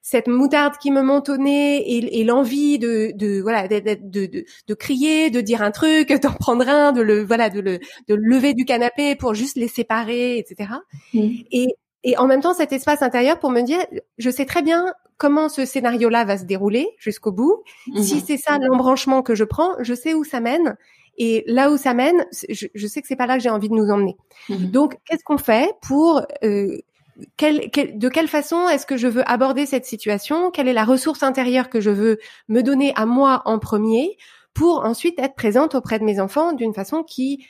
cette 0.00 0.28
moutarde 0.28 0.74
qui 0.80 0.92
me 0.92 1.02
monte 1.02 1.28
au 1.28 1.36
nez 1.38 1.78
et, 1.78 2.20
et 2.20 2.24
l'envie 2.24 2.78
de, 2.78 3.12
de 3.14 3.40
voilà 3.40 3.66
de, 3.66 3.80
de, 3.80 4.44
de, 4.66 4.74
crier, 4.74 5.30
de 5.30 5.40
dire 5.40 5.60
un 5.60 5.72
truc, 5.72 6.12
d'en 6.22 6.32
prendre 6.32 6.68
un, 6.68 6.92
de 6.92 7.00
le 7.00 7.24
voilà 7.24 7.50
de 7.50 7.60
le 7.60 7.78
de 8.08 8.14
lever 8.14 8.54
du 8.54 8.64
canapé 8.64 9.16
pour 9.16 9.34
juste 9.34 9.56
les 9.56 9.68
séparer, 9.68 10.38
etc. 10.38 10.70
Et 11.14 11.68
et 12.04 12.16
en 12.18 12.26
même 12.26 12.40
temps 12.40 12.54
cet 12.54 12.72
espace 12.72 13.02
intérieur 13.02 13.38
pour 13.38 13.50
me 13.50 13.62
dire 13.62 13.78
je 14.18 14.30
sais 14.30 14.44
très 14.44 14.62
bien 14.62 14.86
comment 15.18 15.48
ce 15.48 15.64
scénario-là 15.64 16.24
va 16.24 16.36
se 16.36 16.44
dérouler 16.44 16.88
jusqu'au 16.98 17.30
bout. 17.30 17.62
Si 17.96 18.16
mhm. 18.16 18.22
c'est 18.26 18.36
ça 18.36 18.58
l'embranchement 18.58 19.22
que 19.22 19.36
je 19.36 19.44
prends, 19.44 19.74
je 19.80 19.94
sais 19.94 20.14
où 20.14 20.24
ça 20.24 20.40
mène. 20.40 20.76
Et 21.16 21.44
là 21.46 21.70
où 21.70 21.76
ça 21.76 21.94
mène, 21.94 22.24
je, 22.48 22.86
sais 22.88 23.02
que 23.02 23.06
c'est 23.06 23.16
pas 23.16 23.26
là 23.26 23.36
que 23.36 23.42
j'ai 23.42 23.50
envie 23.50 23.68
de 23.68 23.74
nous 23.74 23.90
emmener. 23.90 24.16
Mhm. 24.48 24.70
Donc, 24.70 24.96
qu'est-ce 25.04 25.22
qu'on 25.22 25.38
fait 25.38 25.70
pour 25.82 26.22
euh, 26.42 26.76
de 27.16 28.08
quelle 28.08 28.28
façon 28.28 28.68
est-ce 28.68 28.86
que 28.86 28.96
je 28.96 29.06
veux 29.06 29.22
aborder 29.30 29.66
cette 29.66 29.84
situation? 29.84 30.50
Quelle 30.50 30.66
est 30.68 30.72
la 30.72 30.84
ressource 30.84 31.22
intérieure 31.22 31.68
que 31.68 31.80
je 31.80 31.90
veux 31.90 32.18
me 32.48 32.62
donner 32.62 32.92
à 32.96 33.06
moi 33.06 33.42
en 33.44 33.58
premier 33.58 34.16
pour 34.54 34.84
ensuite 34.84 35.18
être 35.18 35.34
présente 35.34 35.74
auprès 35.74 35.98
de 35.98 36.04
mes 36.04 36.18
enfants 36.18 36.52
d'une 36.52 36.74
façon 36.74 37.02
qui 37.02 37.46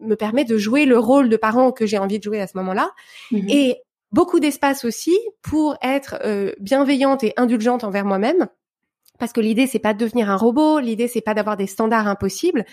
me 0.00 0.14
permet 0.14 0.44
de 0.44 0.58
jouer 0.58 0.84
le 0.84 0.98
rôle 0.98 1.28
de 1.28 1.36
parent 1.36 1.72
que 1.72 1.86
j'ai 1.86 1.98
envie 1.98 2.18
de 2.18 2.22
jouer 2.22 2.40
à 2.40 2.46
ce 2.46 2.56
moment-là? 2.58 2.90
Mhm. 3.32 3.48
Et 3.48 3.76
beaucoup 4.12 4.40
d'espace 4.40 4.84
aussi 4.84 5.16
pour 5.42 5.76
être 5.82 6.16
euh, 6.24 6.52
bienveillante 6.60 7.24
et 7.24 7.32
indulgente 7.36 7.84
envers 7.84 8.04
moi-même. 8.04 8.48
Parce 9.18 9.32
que 9.32 9.40
l'idée 9.40 9.66
c'est 9.66 9.78
pas 9.78 9.94
de 9.94 9.98
devenir 9.98 10.30
un 10.30 10.36
robot, 10.36 10.78
l'idée 10.78 11.08
c'est 11.08 11.20
pas 11.20 11.34
d'avoir 11.34 11.56
des 11.56 11.66
standards 11.66 12.06
impossibles. 12.06 12.64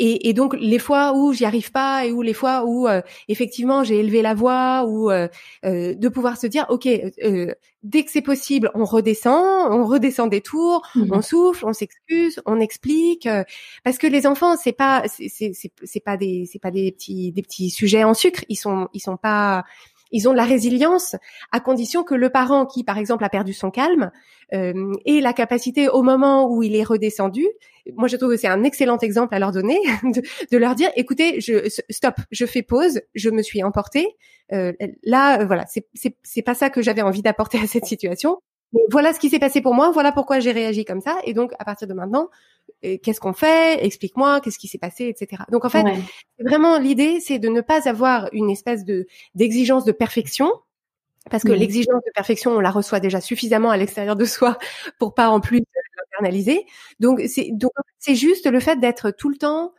Et, 0.00 0.28
et, 0.28 0.32
donc 0.32 0.56
les 0.58 0.80
fois 0.80 1.12
où 1.14 1.32
j'y 1.32 1.44
arrive 1.44 1.70
pas 1.70 2.04
et 2.04 2.10
où 2.10 2.20
les 2.20 2.32
fois 2.32 2.64
où 2.66 2.88
euh, 2.88 3.00
effectivement 3.28 3.84
j'ai 3.84 4.00
élevé 4.00 4.22
la 4.22 4.34
voix 4.34 4.84
ou 4.88 5.08
euh, 5.12 5.28
de 5.62 6.08
pouvoir 6.08 6.36
se 6.36 6.48
dire 6.48 6.66
ok 6.68 6.88
dès 7.84 8.04
que 8.04 8.10
c'est 8.10 8.20
possible 8.20 8.72
on 8.74 8.84
redescend, 8.84 9.72
on 9.72 9.84
redescend 9.84 10.28
des 10.28 10.40
tours, 10.40 10.82
mmh 10.96 11.12
on 11.12 11.22
souffle, 11.22 11.64
on 11.64 11.72
s'excuse, 11.72 12.40
on 12.44 12.58
explique 12.58 13.28
parce 13.84 13.98
que 13.98 14.08
les 14.08 14.26
enfants 14.26 14.56
c'est 14.56 14.72
pas 14.72 15.04
c'est 15.06 15.28
c'est 15.28 16.04
pas 16.04 16.16
des 16.16 16.48
c'est 16.50 16.58
pas 16.58 16.72
des 16.72 16.90
petits 16.90 17.30
des 17.30 17.42
petits 17.42 17.70
sujets 17.70 18.02
en 18.02 18.14
sucre, 18.14 18.44
ils 18.48 18.56
sont 18.56 18.88
ils 18.94 19.00
sont 19.00 19.16
pas 19.16 19.64
ils 20.14 20.28
ont 20.28 20.32
de 20.32 20.36
la 20.36 20.44
résilience 20.44 21.16
à 21.50 21.58
condition 21.58 22.04
que 22.04 22.14
le 22.14 22.30
parent 22.30 22.66
qui, 22.66 22.84
par 22.84 22.98
exemple, 22.98 23.24
a 23.24 23.28
perdu 23.28 23.52
son 23.52 23.72
calme 23.72 24.12
euh, 24.54 24.92
ait 25.04 25.20
la 25.20 25.32
capacité 25.32 25.88
au 25.88 26.02
moment 26.02 26.48
où 26.48 26.62
il 26.62 26.76
est 26.76 26.84
redescendu. 26.84 27.44
Moi, 27.96 28.06
je 28.06 28.16
trouve 28.16 28.30
que 28.30 28.36
c'est 28.36 28.46
un 28.46 28.62
excellent 28.62 28.98
exemple 28.98 29.34
à 29.34 29.40
leur 29.40 29.50
donner, 29.50 29.78
de, 30.52 30.56
leur 30.56 30.76
dire 30.76 30.90
"Écoutez, 30.94 31.40
je 31.40 31.68
stop, 31.90 32.14
je 32.30 32.46
fais 32.46 32.62
pause, 32.62 33.00
je 33.16 33.28
me 33.28 33.42
suis 33.42 33.64
emportée. 33.64 34.06
Euh, 34.52 34.72
là, 35.02 35.40
euh, 35.40 35.46
voilà, 35.46 35.64
c'est 35.66 36.42
pas 36.42 36.54
ça 36.54 36.70
que 36.70 36.80
j'avais 36.80 37.02
envie 37.02 37.22
d'apporter 37.22 37.58
à 37.58 37.66
cette 37.66 37.86
situation 37.86 38.38
voilà 38.90 39.12
ce 39.12 39.20
qui 39.20 39.30
s'est 39.30 39.38
passé 39.38 39.60
pour 39.60 39.74
moi, 39.74 39.90
voilà 39.90 40.12
pourquoi 40.12 40.40
j'ai 40.40 40.52
réagi 40.52 40.84
comme 40.84 41.00
ça. 41.00 41.16
Et 41.24 41.34
donc, 41.34 41.52
à 41.58 41.64
partir 41.64 41.86
de 41.86 41.94
maintenant, 41.94 42.28
qu'est-ce 43.02 43.20
qu'on 43.20 43.32
fait 43.32 43.84
Explique-moi, 43.84 44.40
qu'est-ce 44.40 44.58
qui 44.58 44.68
s'est 44.68 44.78
passé, 44.78 45.06
etc. 45.06 45.42
Donc, 45.50 45.64
en 45.64 45.68
fait, 45.68 45.84
vraiment, 46.38 46.78
l'idée, 46.78 47.20
c'est 47.20 47.38
de 47.38 47.48
ne 47.48 47.60
pas 47.60 47.88
avoir 47.88 48.28
une 48.32 48.50
espèce 48.50 48.84
de 48.84 49.06
d'exigence 49.34 49.84
de 49.84 49.92
perfection, 49.92 50.50
parce 51.30 51.42
que 51.42 51.52
l'exigence 51.52 52.02
de 52.04 52.10
perfection, 52.14 52.52
on 52.52 52.60
la 52.60 52.70
reçoit 52.70 53.00
déjà 53.00 53.20
suffisamment 53.20 53.70
à 53.70 53.76
l'extérieur 53.76 54.16
de 54.16 54.24
soi 54.24 54.58
pour 54.98 55.14
pas 55.14 55.28
en 55.28 55.40
plus 55.40 55.62
l'internaliser. 55.96 56.66
Donc, 57.00 57.20
c'est 57.26 57.50
donc 57.52 57.72
c'est 57.98 58.14
juste 58.14 58.46
le 58.46 58.60
fait 58.60 58.78
d'être 58.78 59.10
tout 59.10 59.30
le 59.30 59.36
temps 59.36 59.72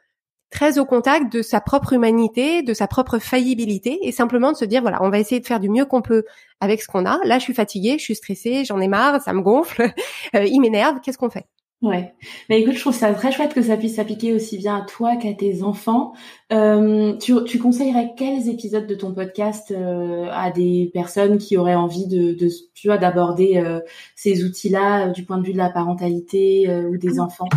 très 0.49 0.79
au 0.79 0.85
contact 0.85 1.31
de 1.31 1.41
sa 1.41 1.59
propre 1.59 1.93
humanité, 1.93 2.63
de 2.63 2.73
sa 2.73 2.87
propre 2.87 3.19
faillibilité, 3.19 3.99
et 4.03 4.11
simplement 4.11 4.51
de 4.51 4.57
se 4.57 4.65
dire 4.65 4.81
voilà, 4.81 5.03
on 5.03 5.09
va 5.09 5.19
essayer 5.19 5.41
de 5.41 5.45
faire 5.45 5.59
du 5.59 5.69
mieux 5.69 5.85
qu'on 5.85 6.01
peut 6.01 6.23
avec 6.61 6.81
ce 6.81 6.87
qu'on 6.87 7.05
a. 7.05 7.19
Là, 7.25 7.37
je 7.39 7.43
suis 7.43 7.53
fatiguée, 7.53 7.97
je 7.99 8.03
suis 8.03 8.15
stressée, 8.15 8.65
j'en 8.65 8.79
ai 8.79 8.87
marre, 8.87 9.21
ça 9.21 9.33
me 9.33 9.41
gonfle, 9.41 9.91
euh, 10.35 10.45
il 10.45 10.59
m'énerve. 10.61 10.99
Qu'est-ce 11.01 11.17
qu'on 11.17 11.29
fait? 11.29 11.45
Ouais. 11.81 12.15
Mais 12.49 12.61
écoute, 12.61 12.73
je 12.75 12.79
trouve 12.79 12.95
ça 12.95 13.13
très 13.13 13.31
chouette 13.31 13.53
que 13.53 13.61
ça 13.61 13.75
puisse 13.77 13.95
s'appliquer 13.97 14.33
aussi 14.33 14.57
bien 14.57 14.77
à 14.77 14.81
toi 14.85 15.17
qu'à 15.17 15.33
tes 15.33 15.61
enfants. 15.61 16.13
Euh, 16.53 17.17
tu, 17.17 17.33
tu, 17.45 17.57
conseillerais 17.57 18.11
quels 18.15 18.47
épisodes 18.49 18.85
de 18.85 18.93
ton 18.93 19.15
podcast 19.15 19.71
euh, 19.71 20.27
à 20.31 20.51
des 20.51 20.91
personnes 20.93 21.39
qui 21.39 21.57
auraient 21.57 21.73
envie 21.73 22.05
de, 22.05 22.33
de 22.33 22.49
tu 22.75 22.87
vois, 22.87 22.99
d'aborder 22.99 23.57
euh, 23.57 23.79
ces 24.15 24.43
outils-là 24.43 25.07
euh, 25.07 25.11
du 25.11 25.23
point 25.23 25.39
de 25.39 25.43
vue 25.43 25.53
de 25.53 25.57
la 25.57 25.71
parentalité 25.71 26.69
euh, 26.69 26.83
ou 26.89 26.97
des 26.97 27.19
enfants? 27.19 27.47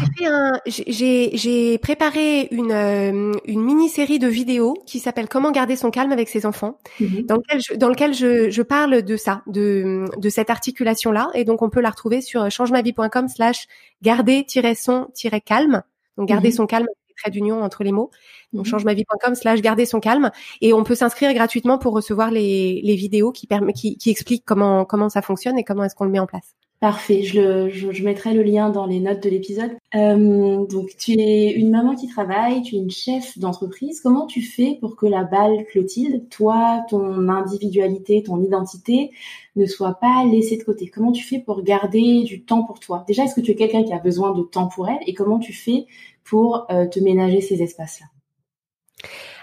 J'ai 0.66 1.36
j'ai 1.36 1.76
préparé 1.76 2.48
une 2.50 3.34
une 3.44 3.62
mini 3.62 3.90
série 3.90 4.18
de 4.18 4.26
vidéos 4.26 4.72
qui 4.86 5.00
s'appelle 5.00 5.28
Comment 5.28 5.50
garder 5.50 5.76
son 5.76 5.90
calme 5.90 6.12
avec 6.12 6.30
ses 6.30 6.46
enfants, 6.46 6.78
mhm. 6.98 7.26
dans 7.26 7.36
lequel 7.36 7.60
je, 7.60 7.74
dans 7.74 7.90
lequel 7.90 8.14
je, 8.14 8.48
je 8.48 8.62
parle 8.62 9.02
de 9.02 9.16
ça, 9.18 9.42
de 9.46 10.06
de 10.16 10.28
cette 10.30 10.48
articulation-là, 10.48 11.28
et 11.34 11.44
donc 11.44 11.60
on 11.60 11.68
peut 11.68 11.82
la 11.82 11.90
retrouver 11.90 12.22
sur 12.22 12.50
changemavie.com/slash 12.50 13.66
garder-son-calme. 14.00 15.82
Donc 16.16 16.26
garder 16.28 16.48
mhm. 16.48 16.54
son 16.54 16.66
calme, 16.66 16.86
trait 17.18 17.30
d'union 17.30 17.62
entre 17.62 17.84
les 17.84 17.92
mots. 17.92 18.10
Donc 18.52 18.66
mhm. 18.66 18.70
changemavie.com 18.70 19.34
slash 19.34 19.60
garder 19.60 19.86
son 19.86 20.00
calme. 20.00 20.30
Et 20.60 20.72
on 20.72 20.84
peut 20.84 20.94
s'inscrire 20.94 21.32
gratuitement 21.34 21.78
pour 21.78 21.92
recevoir 21.92 22.30
les, 22.30 22.80
les 22.82 22.96
vidéos 22.96 23.32
qui, 23.32 23.48
qui, 23.74 23.96
qui 23.96 24.10
expliquent 24.10 24.44
comment, 24.44 24.84
comment 24.84 25.08
ça 25.08 25.22
fonctionne 25.22 25.58
et 25.58 25.64
comment 25.64 25.84
est-ce 25.84 25.94
qu'on 25.94 26.04
le 26.04 26.10
met 26.10 26.20
en 26.20 26.26
place. 26.26 26.54
Parfait, 26.80 27.24
je, 27.24 27.40
le, 27.40 27.70
je, 27.70 28.04
mettrai 28.04 28.34
le 28.34 28.44
lien 28.44 28.70
dans 28.70 28.86
les 28.86 29.00
notes 29.00 29.20
de 29.20 29.28
l'épisode. 29.28 29.72
Euh, 29.96 30.64
donc 30.66 30.90
tu 30.96 31.18
es 31.18 31.50
une 31.50 31.70
maman 31.70 31.96
qui 31.96 32.06
travaille, 32.06 32.62
tu 32.62 32.76
es 32.76 32.78
une 32.78 32.90
chef 32.90 33.36
d'entreprise. 33.36 34.00
Comment 34.00 34.26
tu 34.26 34.42
fais 34.42 34.78
pour 34.80 34.94
que 34.94 35.06
la 35.06 35.24
balle 35.24 35.64
Clotilde, 35.72 36.28
toi, 36.28 36.84
ton 36.88 37.28
individualité, 37.28 38.22
ton 38.22 38.40
identité, 38.40 39.10
ne 39.56 39.66
soit 39.66 39.94
pas 39.94 40.24
laissée 40.24 40.56
de 40.56 40.62
côté? 40.62 40.86
Comment 40.86 41.10
tu 41.10 41.24
fais 41.24 41.40
pour 41.40 41.64
garder 41.64 42.22
du 42.22 42.44
temps 42.44 42.62
pour 42.62 42.78
toi? 42.78 43.04
Déjà, 43.08 43.24
est-ce 43.24 43.34
que 43.34 43.40
tu 43.40 43.50
es 43.50 43.56
quelqu'un 43.56 43.82
qui 43.82 43.92
a 43.92 43.98
besoin 43.98 44.32
de 44.32 44.42
temps 44.42 44.68
pour 44.68 44.88
elle? 44.88 45.00
Et 45.08 45.14
comment 45.14 45.40
tu 45.40 45.52
fais 45.52 45.86
pour 46.28 46.66
euh, 46.70 46.86
te 46.86 47.00
ménager 47.00 47.40
ces 47.40 47.62
espaces-là 47.62 48.06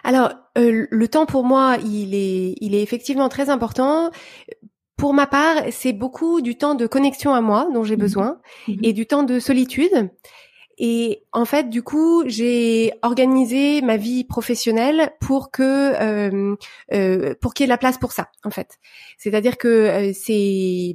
alors, 0.03 0.33
euh, 0.59 0.85
le 0.91 1.07
temps 1.07 1.25
pour 1.25 1.43
moi, 1.43 1.77
il 1.83 2.13
est, 2.13 2.53
il 2.61 2.75
est 2.75 2.83
effectivement 2.83 3.27
très 3.27 3.49
important. 3.49 4.11
Pour 4.97 5.15
ma 5.15 5.25
part, 5.25 5.63
c'est 5.71 5.93
beaucoup 5.93 6.41
du 6.41 6.59
temps 6.59 6.75
de 6.75 6.85
connexion 6.85 7.33
à 7.33 7.41
moi 7.41 7.67
dont 7.73 7.83
j'ai 7.83 7.95
mmh 7.95 7.99
besoin 7.99 8.39
mmh 8.67 8.73
et 8.83 8.93
du 8.93 9.07
temps 9.07 9.23
de 9.23 9.39
solitude. 9.39 10.11
Et 10.77 11.23
en 11.31 11.45
fait, 11.45 11.69
du 11.69 11.83
coup, 11.83 12.23
j'ai 12.25 12.91
organisé 13.01 13.81
ma 13.81 13.95
vie 13.95 14.25
professionnelle 14.25 15.11
pour 15.21 15.49
que 15.49 15.63
euh, 15.63 16.55
euh, 16.93 17.33
pour 17.39 17.53
qu'il 17.53 17.63
y 17.63 17.65
ait 17.65 17.69
la 17.69 17.77
place 17.77 17.97
pour 17.97 18.11
ça, 18.11 18.29
en 18.43 18.49
fait. 18.49 18.77
C'est-à-dire 19.17 19.57
que 19.57 19.67
euh, 19.67 20.11
c'est 20.13 20.93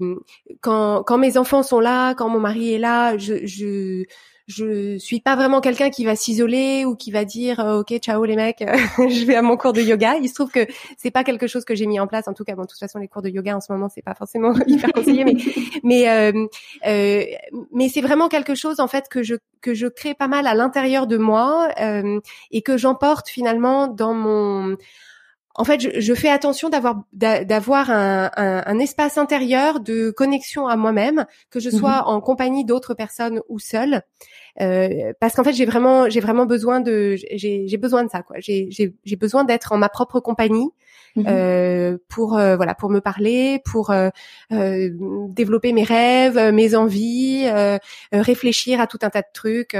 quand 0.61 1.03
quand 1.03 1.17
mes 1.17 1.39
enfants 1.39 1.63
sont 1.63 1.81
là, 1.81 2.15
quand 2.15 2.29
mon 2.29 2.41
mari 2.41 2.75
est 2.75 2.79
là, 2.79 3.17
je, 3.17 3.47
je 3.47 4.05
je 4.51 4.99
suis 4.99 5.21
pas 5.21 5.37
vraiment 5.37 5.61
quelqu'un 5.61 5.91
qui 5.91 6.05
va 6.05 6.17
s'isoler 6.17 6.85
ou 6.85 6.97
qui 6.97 7.11
va 7.13 7.25
dire 7.25 7.61
euh, 7.61 7.81
ok 7.81 7.97
ciao 7.99 8.25
les 8.25 8.37
mecs 8.37 8.65
je 8.99 9.25
vais 9.25 9.37
à 9.37 9.43
mon 9.43 9.57
cours 9.57 9.73
de 9.73 9.81
yoga. 9.81 10.17
Il 10.17 10.29
se 10.29 10.35
trouve 10.35 10.51
que 10.51 10.67
c'est 10.97 11.11
pas 11.11 11.25
quelque 11.25 11.47
chose 11.47 11.65
que 11.65 11.75
j'ai 11.75 11.87
mis 11.87 12.01
en 12.01 12.07
place. 12.07 12.27
En 12.29 12.35
tout 12.35 12.45
cas 12.45 12.55
bon 12.55 12.63
de 12.63 12.67
toute 12.67 12.79
façon 12.79 12.99
les 12.99 13.09
cours 13.09 13.23
de 13.23 13.29
yoga 13.29 13.57
en 13.57 13.61
ce 13.61 13.73
moment 13.73 13.89
c'est 13.89 14.03
pas 14.03 14.15
forcément 14.15 14.55
hyper 14.67 14.93
conseillé 14.93 15.25
mais 15.25 15.37
mais 15.85 16.09
euh, 16.11 16.47
euh, 16.87 17.25
mais 17.73 17.89
c'est 17.89 18.01
vraiment 18.01 18.29
quelque 18.29 18.55
chose 18.55 18.81
en 18.81 18.89
fait 18.89 19.09
que 19.09 19.23
je 19.23 19.37
que 19.61 19.75
je 19.75 19.87
crée 19.87 20.15
pas 20.15 20.29
mal 20.29 20.47
à 20.47 20.55
l'intérieur 20.55 21.07
de 21.07 21.17
moi 21.17 21.69
euh, 21.81 22.19
et 22.51 22.63
que 22.63 22.77
j'emporte 22.77 23.29
finalement 23.29 23.87
dans 23.87 24.15
mon 24.15 24.77
en 25.61 25.65
fait, 25.65 25.79
je, 25.79 26.01
je, 26.01 26.15
fais 26.15 26.31
attention 26.31 26.71
d'avoir 26.71 27.03
d'avoir 27.13 27.91
un, 27.91 28.31
un, 28.35 28.63
un, 28.65 28.79
espace 28.79 29.19
intérieur 29.19 29.81
de 29.81 30.11
connexion 30.11 30.67
à 30.67 30.75
moi-même, 30.77 31.27
que 31.51 31.61
je 31.61 31.69
sois 31.69 31.99
mhm. 31.99 32.07
en 32.07 32.21
compagnie 32.23 32.65
d'autres 32.65 32.95
personnes 32.95 33.43
ou 33.51 33.59
seule, 33.59 34.01
euh, 34.63 35.13
parce 35.21 35.35
qu'en 35.35 35.45
fait, 35.45 35.53
j'ai 35.53 35.67
vraiment 35.67 36.09
j'ai 36.09 36.21
vraiment 36.21 36.47
besoin 36.47 36.81
de 36.81 37.15
j'ai 37.35 37.77
besoin 37.77 38.05
de 38.05 38.09
ça 38.09 38.23
quoi. 38.23 38.37
J'ai 38.39 38.71
j'ai 38.71 39.17
besoin 39.17 39.45
d'être 39.45 39.73
en 39.73 39.77
ma 39.77 39.91
propre 39.91 40.19
compagnie 40.21 40.71
mhm. 41.17 41.27
euh, 41.29 41.99
pour 42.09 42.39
euh, 42.39 42.57
voilà 42.57 42.75
pour 42.75 42.89
me 42.89 43.01
parler, 43.01 43.61
pour 43.71 43.93
développer 44.51 45.75
mes 45.75 45.85
rêves, 45.85 46.39
mes 46.55 46.75
envies, 46.75 47.45
réfléchir 48.13 48.81
à 48.81 48.87
tout 48.87 48.99
un 49.03 49.11
tas 49.11 49.21
de 49.21 49.33
trucs. 49.35 49.77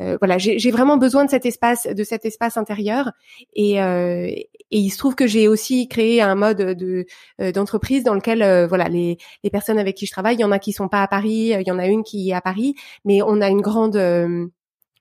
Euh, 0.00 0.16
voilà, 0.20 0.38
j'ai 0.38 0.70
vraiment 0.70 0.96
besoin 0.96 1.24
de 1.24 1.30
cet 1.30 1.46
espace, 1.46 1.86
de 1.86 2.04
cet 2.04 2.24
espace 2.24 2.56
intérieur. 2.56 3.12
Et, 3.54 3.82
euh, 3.82 4.26
et 4.26 4.48
il 4.70 4.90
se 4.90 4.98
trouve 4.98 5.14
que 5.14 5.26
j'ai 5.26 5.48
aussi 5.48 5.88
créé 5.88 6.22
un 6.22 6.34
mode 6.34 6.58
de 6.58 7.06
euh, 7.40 7.52
d'entreprise 7.52 8.04
dans 8.04 8.14
lequel, 8.14 8.66
voilà, 8.68 8.88
les, 8.88 9.18
les 9.44 9.50
personnes 9.50 9.78
avec 9.78 9.96
qui 9.96 10.06
je 10.06 10.12
travaille, 10.12 10.36
il 10.36 10.40
y 10.40 10.44
en 10.44 10.52
a 10.52 10.58
qui 10.58 10.72
sont 10.72 10.88
pas 10.88 11.02
à 11.02 11.08
Paris, 11.08 11.52
il 11.58 11.66
y 11.66 11.70
en 11.70 11.78
a 11.78 11.86
une 11.86 12.02
qui 12.02 12.30
est 12.30 12.34
à 12.34 12.40
Paris, 12.40 12.74
mais 13.04 13.22
on 13.22 13.40
a 13.40 13.48
une 13.48 13.60
grande 13.60 13.96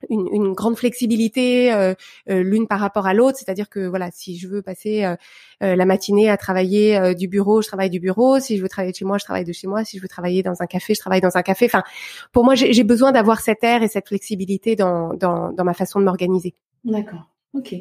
une, 0.10 0.54
grande 0.54 0.78
flexibilité 0.78 1.74
euh, 1.74 1.94
euh, 2.30 2.42
l'une 2.44 2.68
par 2.68 2.80
rapport 2.80 3.06
à 3.06 3.14
l'autre, 3.14 3.38
c'est-à-dire 3.38 3.70
que 3.70 3.88
voilà, 3.88 4.10
si 4.12 4.38
je 4.38 4.48
veux 4.48 4.62
passer 4.62 5.04
euh, 5.04 5.76
la 5.76 5.86
matinée 5.86 6.30
à 6.30 6.38
travailler 6.38 7.16
du 7.16 7.28
bureau, 7.28 7.62
je 7.62 7.68
travaille 7.68 7.90
du 7.90 8.00
bureau. 8.00 8.40
Si 8.40 8.58
je 8.58 8.62
veux 8.62 8.70
travailler 8.70 8.92
de 8.92 8.98
chez 8.98 9.06
moi, 9.06 9.18
je 9.18 9.26
travaille 9.26 9.46
de 9.46 9.52
chez 9.52 9.68
moi. 9.68 9.84
Si 9.84 9.98
je 9.98 10.02
veux 10.02 10.08
travailler 10.08 10.44
dans 10.44 10.62
un 10.62 10.68
café, 10.68 10.94
je 10.94 11.00
travaille 11.00 11.22
dans 11.22 11.38
un 11.38 11.42
café. 11.42 11.66
Enfin, 11.66 11.84
pour 12.32 12.46
moi, 12.46 12.56
j'ai 12.56 12.84
besoin 12.84 13.12
d'avoir 13.12 13.42
cette 13.42 13.64
air 13.64 13.84
et 13.84 13.88
cette 13.88 14.08
flexibilité 14.08 14.76
dans, 14.76 15.14
dans, 15.14 15.52
dans 15.52 15.64
ma 15.64 15.74
façon 15.74 16.00
de 16.00 16.06
m'organiser. 16.06 16.56
D'accord. 16.84 17.30
Ok. 17.56 17.76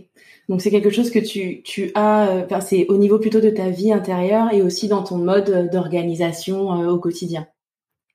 Donc 0.48 0.62
c'est 0.62 0.70
quelque 0.70 0.90
chose 0.90 1.10
que 1.10 1.18
tu, 1.18 1.62
tu 1.62 1.90
as, 1.94 2.46
c'est 2.62 2.86
au 2.88 2.96
niveau 2.96 3.18
plutôt 3.18 3.40
de 3.40 3.50
ta 3.50 3.68
vie 3.68 3.92
intérieure 3.92 4.52
et 4.52 4.62
aussi 4.62 4.88
dans 4.88 5.02
ton 5.02 5.18
mode 5.18 5.68
d'organisation 5.70 6.70
au 6.88 6.98
quotidien. 6.98 7.46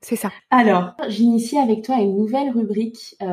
C'est 0.04 0.18
ça. 0.18 0.34
Alors, 0.50 0.92
j'initie 1.08 1.58
avec 1.58 1.82
toi 1.82 1.96
une 1.96 2.18
nouvelle 2.18 2.50
rubrique 2.50 3.16
euh, 3.22 3.26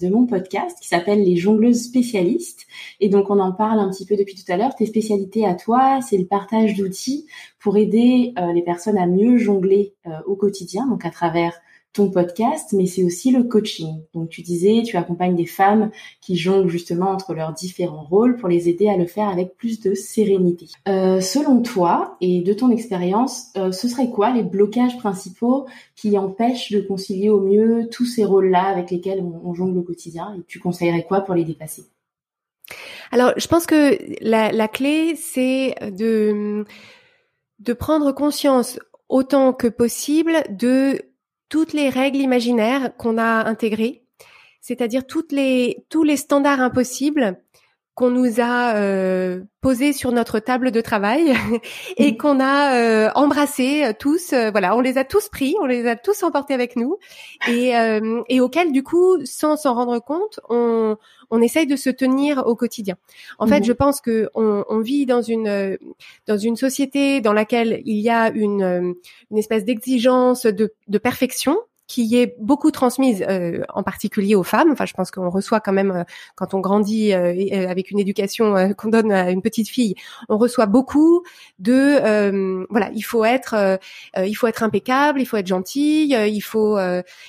de 0.00 0.08
mon 0.08 0.26
podcast 0.26 0.78
qui 0.80 0.88
s'appelle 0.88 1.22
les 1.22 1.36
jongleuses 1.36 1.82
spécialistes. 1.82 2.66
Et 3.00 3.10
donc, 3.10 3.28
on 3.28 3.38
en 3.38 3.52
parle 3.52 3.78
un 3.78 3.90
petit 3.90 4.06
peu 4.06 4.16
depuis 4.16 4.34
tout 4.34 4.50
à 4.50 4.56
l'heure. 4.56 4.74
Tes 4.74 4.86
spécialités 4.86 5.44
à 5.46 5.54
toi, 5.54 6.00
c'est 6.00 6.16
le 6.16 6.24
partage 6.24 6.74
d'outils 6.74 7.26
pour 7.58 7.76
aider 7.76 8.32
euh, 8.38 8.50
les 8.54 8.62
personnes 8.62 8.96
à 8.96 9.06
mieux 9.06 9.36
jongler 9.36 9.92
euh, 10.06 10.10
au 10.24 10.36
quotidien, 10.36 10.86
donc 10.86 11.04
à 11.04 11.10
travers 11.10 11.52
ton 11.92 12.10
podcast, 12.10 12.72
mais 12.72 12.86
c'est 12.86 13.02
aussi 13.02 13.32
le 13.32 13.44
coaching. 13.44 14.02
Donc 14.14 14.28
tu 14.28 14.42
disais, 14.42 14.82
tu 14.84 14.96
accompagnes 14.96 15.34
des 15.34 15.46
femmes 15.46 15.90
qui 16.20 16.36
jonglent 16.36 16.68
justement 16.68 17.10
entre 17.10 17.34
leurs 17.34 17.52
différents 17.52 18.04
rôles 18.04 18.36
pour 18.36 18.48
les 18.48 18.68
aider 18.68 18.88
à 18.88 18.96
le 18.96 19.06
faire 19.06 19.28
avec 19.28 19.56
plus 19.56 19.80
de 19.80 19.94
sérénité. 19.94 20.66
Euh, 20.88 21.20
selon 21.20 21.62
toi 21.62 22.16
et 22.20 22.42
de 22.42 22.52
ton 22.52 22.70
expérience, 22.70 23.48
euh, 23.56 23.72
ce 23.72 23.88
serait 23.88 24.10
quoi 24.10 24.30
les 24.32 24.44
blocages 24.44 24.98
principaux 24.98 25.66
qui 25.96 26.16
empêchent 26.16 26.70
de 26.70 26.80
concilier 26.80 27.28
au 27.28 27.40
mieux 27.40 27.88
tous 27.90 28.06
ces 28.06 28.24
rôles-là 28.24 28.66
avec 28.66 28.90
lesquels 28.90 29.20
on, 29.20 29.52
jongle 29.52 29.78
au 29.78 29.82
quotidien 29.82 30.36
Et 30.38 30.42
tu 30.46 30.60
conseillerais 30.60 31.02
quoi 31.02 31.22
pour 31.22 31.34
les 31.34 31.44
dépasser? 31.44 31.84
Alors, 33.10 33.32
je 33.36 33.48
pense 33.48 33.66
que 33.66 33.98
la, 34.20 34.52
la 34.52 34.68
clé, 34.68 35.16
c'est 35.16 35.74
de 35.90 36.64
de 37.58 37.72
prendre 37.74 38.12
conscience 38.12 38.78
autant 39.08 39.52
que 39.52 39.66
possible 39.66 40.32
de 40.50 41.02
toutes 41.50 41.74
les 41.74 41.90
règles 41.90 42.18
imaginaires 42.18 42.96
qu'on 42.96 43.18
a 43.18 43.44
intégrées, 43.44 44.02
c'est-à-dire 44.62 45.06
toutes 45.06 45.32
les 45.32 45.84
tous 45.90 46.04
les 46.04 46.16
standards 46.16 46.60
impossibles 46.60 47.42
qu'on 48.00 48.10
nous 48.10 48.40
a 48.40 48.76
euh, 48.76 49.42
posés 49.60 49.92
sur 49.92 50.10
notre 50.10 50.38
table 50.38 50.70
de 50.70 50.80
travail 50.80 51.34
et 51.98 52.16
qu'on 52.16 52.40
a 52.40 52.74
euh, 52.76 53.10
embrassés 53.14 53.84
euh, 53.84 53.92
tous. 53.92 54.32
Euh, 54.32 54.50
voilà, 54.50 54.74
on 54.74 54.80
les 54.80 54.96
a 54.96 55.04
tous 55.04 55.28
pris, 55.28 55.54
on 55.60 55.66
les 55.66 55.86
a 55.86 55.96
tous 55.96 56.22
emportés 56.22 56.54
avec 56.54 56.76
nous 56.76 56.96
et, 57.46 57.76
euh, 57.76 58.22
et 58.30 58.40
auxquels 58.40 58.72
du 58.72 58.82
coup, 58.82 59.22
sans 59.26 59.58
s'en 59.58 59.74
rendre 59.74 59.98
compte, 59.98 60.40
on, 60.48 60.96
on 61.28 61.42
essaye 61.42 61.66
de 61.66 61.76
se 61.76 61.90
tenir 61.90 62.46
au 62.46 62.56
quotidien. 62.56 62.96
En 63.38 63.46
fait, 63.46 63.64
je 63.64 63.72
pense 63.72 64.00
que 64.00 64.30
on, 64.34 64.64
on, 64.70 64.80
vit 64.80 65.04
dans 65.04 65.20
une 65.20 65.76
dans 66.26 66.38
une 66.38 66.56
société 66.56 67.20
dans 67.20 67.34
laquelle 67.34 67.82
il 67.84 67.98
y 67.98 68.08
a 68.08 68.30
une 68.30 68.96
une 69.30 69.38
espèce 69.38 69.66
d'exigence 69.66 70.46
de, 70.46 70.72
de 70.88 70.98
perfection 70.98 71.58
qui 71.90 72.16
est 72.16 72.36
beaucoup 72.38 72.70
transmise, 72.70 73.24
euh, 73.28 73.64
en 73.74 73.82
particulier 73.82 74.36
aux 74.36 74.44
femmes. 74.44 74.70
Enfin, 74.70 74.86
je 74.86 74.92
pense 74.92 75.10
qu'on 75.10 75.28
reçoit 75.28 75.58
quand 75.58 75.72
même, 75.72 75.90
euh, 75.90 76.04
quand 76.36 76.54
on 76.54 76.60
grandit 76.60 77.12
euh, 77.12 77.68
avec 77.68 77.90
une 77.90 77.98
éducation 77.98 78.72
qu'on 78.74 78.90
donne 78.90 79.10
à 79.10 79.32
une 79.32 79.42
petite 79.42 79.68
fille, 79.68 79.96
on 80.28 80.38
reçoit 80.38 80.66
beaucoup 80.66 81.24
de, 81.58 82.64
voilà, 82.70 82.90
il 82.94 83.02
faut 83.02 83.24
être, 83.24 83.78
il 84.16 84.34
faut 84.34 84.46
être 84.46 84.62
impeccable, 84.62 85.20
il 85.20 85.24
faut 85.26 85.36
être 85.36 85.48
gentil, 85.48 86.10
il 86.12 86.40
faut, 86.40 86.78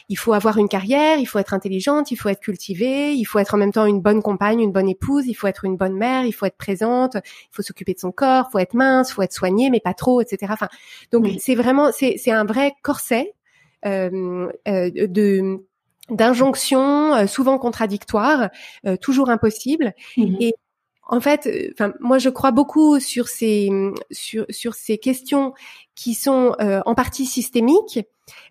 il 0.09 0.15
faut 0.15 0.33
avoir 0.33 0.57
une 0.57 0.69
carrière, 0.69 1.17
il 1.17 1.25
faut 1.25 1.39
être 1.39 1.55
intelligente, 1.55 2.11
il 2.11 2.15
faut 2.15 2.29
être 2.29 2.39
cultivée, 2.39 3.13
il 3.13 3.25
faut 3.25 3.39
être 3.39 3.55
en 3.55 3.57
même 3.57 3.71
temps 3.71 3.85
une 3.85 4.01
bonne 4.01 4.21
compagne, 4.21 4.61
une 4.61 4.71
bonne 4.71 4.89
épouse, 4.89 5.25
il 5.25 5.33
faut 5.33 5.47
être 5.47 5.65
une 5.65 5.75
bonne 5.75 5.95
mère, 5.95 6.25
il 6.25 6.33
faut 6.33 6.45
être 6.45 6.57
présente, 6.57 7.15
il 7.15 7.49
faut 7.51 7.63
s'occuper 7.63 7.93
de 7.93 7.99
son 7.99 8.11
corps, 8.11 8.45
il 8.49 8.51
faut 8.51 8.59
être 8.59 8.75
mince, 8.75 9.09
il 9.09 9.13
faut 9.13 9.23
être 9.23 9.33
soignée, 9.33 9.71
mais 9.71 9.79
pas 9.79 9.95
trop, 9.95 10.21
etc. 10.21 10.51
Enfin, 10.53 10.69
donc 11.11 11.27
c'est 11.39 11.55
vraiment, 11.55 11.91
c'est, 11.91 12.17
c'est 12.17 12.31
un 12.31 12.45
vrai 12.45 12.73
corset 12.83 13.21
euh, 13.21 13.23
euh, 13.23 13.40
de 13.83 15.57
d'injonctions 16.09 17.15
euh, 17.15 17.27
souvent 17.27 17.57
contradictoires, 17.57 18.49
toujours 19.01 19.29
impossibles. 19.29 19.93
Mmh 20.17 20.35
Et 20.41 20.53
en 21.07 21.19
fait, 21.21 21.49
enfin, 21.73 21.93
moi, 21.99 22.17
je 22.17 22.29
crois 22.29 22.51
beaucoup 22.51 22.99
sur 22.99 23.27
ces 23.27 23.69
sur 24.11 24.45
sur 24.49 24.73
ces 24.73 24.97
questions 24.97 25.53
qui 25.95 26.13
sont 26.13 26.55
en 26.59 26.95
partie 26.95 27.25
systémiques. 27.25 27.99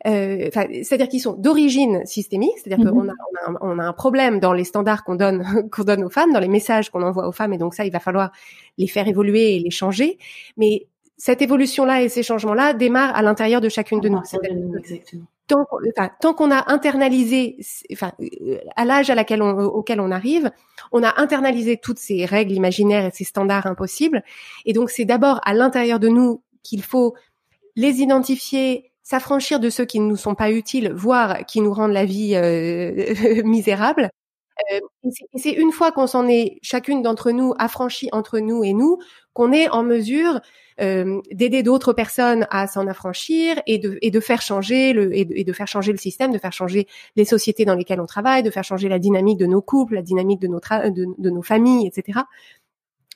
Euh, 0.07 0.49
c'est-à-dire 0.53 1.09
qui 1.09 1.21
sont 1.21 1.35
d'origine 1.35 2.05
systémique, 2.07 2.53
c'est-à-dire 2.57 2.85
mmh 2.85 2.91
qu'on 2.91 3.09
a, 3.09 3.13
on 3.13 3.55
a, 3.55 3.59
on 3.61 3.79
a, 3.79 3.85
un 3.85 3.93
problème 3.93 4.41
dans 4.41 4.53
les 4.53 4.65
standards 4.65 5.05
qu'on 5.05 5.15
donne 5.15 5.43
qu'on 5.71 5.85
donne 5.85 6.05
aux 6.05 6.11
femmes, 6.11 6.33
dans 6.33 6.41
les 6.41 6.49
messages 6.49 6.91
qu'on 6.91 7.03
envoie 7.03 7.29
aux 7.29 7.33
femmes, 7.33 7.53
et 7.53 7.59
donc 7.59 7.75
ça, 7.75 7.85
il 7.85 7.93
va 7.93 8.01
falloir 8.01 8.31
les 8.79 8.87
faire 8.87 9.07
évoluer 9.09 9.57
et 9.57 9.59
les 9.59 9.71
changer. 9.71 10.19
Mais 10.57 10.87
cette 11.21 11.43
évolution-là 11.43 12.01
et 12.03 12.09
ces 12.09 12.23
changements-là 12.23 12.73
démarrent 12.73 13.15
à 13.15 13.21
l'intérieur 13.21 13.61
de 13.61 13.69
chacune 13.69 14.01
de 14.01 14.09
nous. 14.09 14.23
Tant, 15.47 15.67
enfin, 15.95 16.09
tant 16.19 16.33
qu'on 16.33 16.51
a 16.51 16.73
internalisé, 16.73 17.59
enfin, 17.93 18.13
à 18.75 18.87
l'âge 18.87 19.11
à 19.11 19.15
laquelle 19.15 19.43
on, 19.43 19.51
auquel 19.51 20.01
on 20.01 20.11
arrive, 20.13 20.51
on 20.93 21.03
a 21.03 21.21
internalisé 21.21 21.77
toutes 21.77 21.99
ces 21.99 22.25
règles 22.25 22.53
imaginaires 22.53 23.05
et 23.05 23.11
ces 23.11 23.25
standards 23.25 23.67
impossibles. 23.67 24.23
Et 24.65 24.73
donc, 24.73 24.89
c'est 24.89 25.05
d'abord 25.05 25.41
à 25.45 25.53
l'intérieur 25.53 26.01
de 26.01 26.09
nous 26.09 26.43
qu'il 26.63 26.83
faut 26.83 27.15
les 27.77 28.01
identifier, 28.01 28.91
s'affranchir 29.03 29.61
de 29.61 29.69
ceux 29.69 29.85
qui 29.85 30.01
ne 30.01 30.07
nous 30.07 30.17
sont 30.17 30.35
pas 30.35 30.51
utiles, 30.51 30.91
voire 30.95 31.45
qui 31.45 31.61
nous 31.61 31.75
rendent 31.75 31.93
la 31.93 32.07
vie 32.07 32.35
euh, 32.35 33.43
misérable. 33.45 34.09
Euh, 34.73 34.81
et 35.35 35.39
c'est 35.39 35.53
une 35.53 35.73
fois 35.73 35.93
qu'on 35.93 36.07
s'en 36.07 36.29
est 36.29 36.59
chacune 36.63 37.03
d'entre 37.03 37.31
nous 37.31 37.53
affranchie 37.59 38.09
entre 38.13 38.39
nous 38.39 38.65
et 38.65 38.73
nous 38.73 38.99
qu'on 39.35 39.53
est 39.53 39.69
en 39.69 39.83
mesure 39.83 40.41
euh, 40.81 41.21
d'aider 41.31 41.63
d'autres 41.63 41.93
personnes 41.93 42.47
à 42.51 42.67
s'en 42.67 42.87
affranchir 42.87 43.61
et 43.67 43.79
de, 43.79 43.99
et 44.03 44.11
de 44.11 44.21
faire 44.21 44.41
changer 44.41 44.93
le 44.93 45.15
et 45.17 45.25
de, 45.25 45.53
faire 45.53 45.69
changer 45.69 45.93
le 45.93 45.99
système, 45.99 46.33
de 46.33 46.39
faire 46.39 46.53
changer 46.53 46.87
les 47.17 47.25
sociétés 47.25 47.65
dans 47.65 47.75
lesquelles 47.75 48.01
on 48.01 48.07
travaille, 48.07 48.43
de 48.43 48.51
faire 48.51 48.65
changer 48.65 48.89
la 48.89 48.99
dynamique 48.99 49.39
de 49.39 49.47
nos 49.47 49.63
couples, 49.63 49.95
la 49.95 50.03
dynamique 50.03 50.41
de 50.41 50.49
nos 50.49 50.61
de, 50.61 51.07
de 51.19 51.31
nos 51.31 51.43
familles, 51.43 51.87
etc. 51.87 52.21